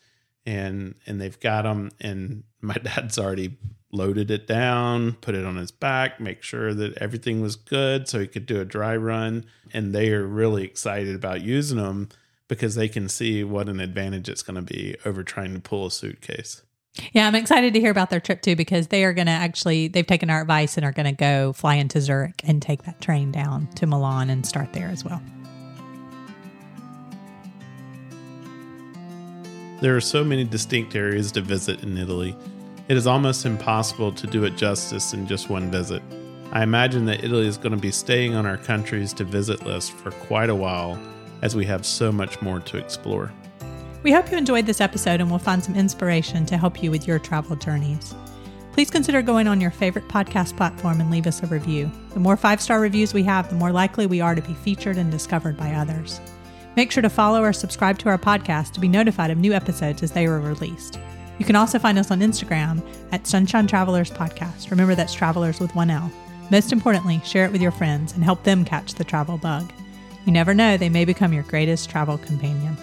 and 0.44 0.96
and 1.06 1.20
they've 1.20 1.38
got 1.38 1.62
them 1.62 1.90
and 2.00 2.42
my 2.60 2.74
dad's 2.82 3.18
already 3.18 3.56
loaded 3.90 4.30
it 4.30 4.46
down 4.46 5.12
put 5.12 5.34
it 5.34 5.44
on 5.44 5.56
his 5.56 5.70
back 5.70 6.20
make 6.20 6.42
sure 6.42 6.74
that 6.74 6.96
everything 6.98 7.40
was 7.40 7.56
good 7.56 8.06
so 8.06 8.20
he 8.20 8.26
could 8.26 8.44
do 8.44 8.60
a 8.60 8.64
dry 8.64 8.94
run 8.94 9.44
and 9.72 9.94
they 9.94 10.12
are 10.12 10.26
really 10.26 10.62
excited 10.62 11.14
about 11.14 11.40
using 11.40 11.78
them 11.78 12.08
because 12.48 12.74
they 12.74 12.88
can 12.88 13.08
see 13.08 13.44
what 13.44 13.68
an 13.68 13.78
advantage 13.78 14.28
it's 14.28 14.42
going 14.42 14.56
to 14.56 14.62
be 14.62 14.96
over 15.04 15.22
trying 15.22 15.54
to 15.54 15.60
pull 15.60 15.86
a 15.86 15.90
suitcase. 15.90 16.62
Yeah, 17.12 17.28
I'm 17.28 17.34
excited 17.34 17.74
to 17.74 17.80
hear 17.80 17.90
about 17.90 18.10
their 18.10 18.20
trip 18.20 18.42
too 18.42 18.56
because 18.56 18.88
they 18.88 19.04
are 19.04 19.12
going 19.12 19.26
to 19.26 19.32
actually, 19.32 19.88
they've 19.88 20.06
taken 20.06 20.30
our 20.30 20.40
advice 20.40 20.76
and 20.76 20.84
are 20.84 20.92
going 20.92 21.06
to 21.06 21.12
go 21.12 21.52
fly 21.52 21.76
into 21.76 22.00
Zurich 22.00 22.40
and 22.44 22.60
take 22.60 22.82
that 22.84 23.00
train 23.00 23.30
down 23.30 23.68
to 23.74 23.86
Milan 23.86 24.30
and 24.30 24.44
start 24.44 24.72
there 24.72 24.88
as 24.88 25.04
well. 25.04 25.22
There 29.80 29.94
are 29.94 30.00
so 30.00 30.24
many 30.24 30.42
distinct 30.42 30.96
areas 30.96 31.30
to 31.32 31.40
visit 31.40 31.84
in 31.84 31.96
Italy. 31.98 32.34
It 32.88 32.96
is 32.96 33.06
almost 33.06 33.46
impossible 33.46 34.10
to 34.12 34.26
do 34.26 34.42
it 34.44 34.56
justice 34.56 35.12
in 35.12 35.26
just 35.26 35.50
one 35.50 35.70
visit. 35.70 36.02
I 36.50 36.62
imagine 36.62 37.04
that 37.06 37.22
Italy 37.22 37.46
is 37.46 37.58
going 37.58 37.76
to 37.76 37.78
be 37.78 37.92
staying 37.92 38.34
on 38.34 38.44
our 38.44 38.56
countries 38.56 39.12
to 39.12 39.24
visit 39.24 39.64
list 39.64 39.92
for 39.92 40.10
quite 40.10 40.50
a 40.50 40.54
while 40.54 40.98
as 41.42 41.56
we 41.56 41.64
have 41.66 41.84
so 41.84 42.12
much 42.12 42.40
more 42.42 42.60
to 42.60 42.76
explore. 42.76 43.32
We 44.02 44.12
hope 44.12 44.30
you 44.30 44.38
enjoyed 44.38 44.66
this 44.66 44.80
episode 44.80 45.20
and 45.20 45.30
will 45.30 45.38
find 45.38 45.62
some 45.62 45.74
inspiration 45.74 46.46
to 46.46 46.56
help 46.56 46.82
you 46.82 46.90
with 46.90 47.06
your 47.06 47.18
travel 47.18 47.56
journeys. 47.56 48.14
Please 48.72 48.90
consider 48.90 49.22
going 49.22 49.48
on 49.48 49.60
your 49.60 49.72
favorite 49.72 50.06
podcast 50.06 50.56
platform 50.56 51.00
and 51.00 51.10
leave 51.10 51.26
us 51.26 51.42
a 51.42 51.46
review. 51.46 51.90
The 52.14 52.20
more 52.20 52.36
five 52.36 52.60
star 52.60 52.80
reviews 52.80 53.12
we 53.12 53.24
have, 53.24 53.48
the 53.48 53.56
more 53.56 53.72
likely 53.72 54.06
we 54.06 54.20
are 54.20 54.36
to 54.36 54.42
be 54.42 54.54
featured 54.54 54.96
and 54.96 55.10
discovered 55.10 55.56
by 55.56 55.72
others. 55.72 56.20
Make 56.76 56.92
sure 56.92 57.02
to 57.02 57.10
follow 57.10 57.42
or 57.42 57.52
subscribe 57.52 57.98
to 57.98 58.08
our 58.08 58.18
podcast 58.18 58.70
to 58.74 58.80
be 58.80 58.86
notified 58.86 59.32
of 59.32 59.38
new 59.38 59.52
episodes 59.52 60.04
as 60.04 60.12
they 60.12 60.26
are 60.26 60.38
released. 60.38 61.00
You 61.38 61.44
can 61.44 61.56
also 61.56 61.80
find 61.80 61.98
us 61.98 62.12
on 62.12 62.20
Instagram 62.20 62.86
at 63.10 63.26
Sunshine 63.26 63.66
Travelers 63.66 64.12
Podcast. 64.12 64.70
Remember 64.70 64.94
that's 64.94 65.12
travelers 65.12 65.58
with 65.58 65.74
one 65.74 65.90
L. 65.90 66.12
Most 66.52 66.72
importantly, 66.72 67.20
share 67.24 67.44
it 67.44 67.52
with 67.52 67.60
your 67.60 67.72
friends 67.72 68.12
and 68.12 68.22
help 68.22 68.44
them 68.44 68.64
catch 68.64 68.94
the 68.94 69.02
travel 69.02 69.38
bug. 69.38 69.72
You 70.28 70.32
never 70.32 70.52
know, 70.52 70.76
they 70.76 70.90
may 70.90 71.06
become 71.06 71.32
your 71.32 71.42
greatest 71.44 71.88
travel 71.88 72.18
companion. 72.18 72.76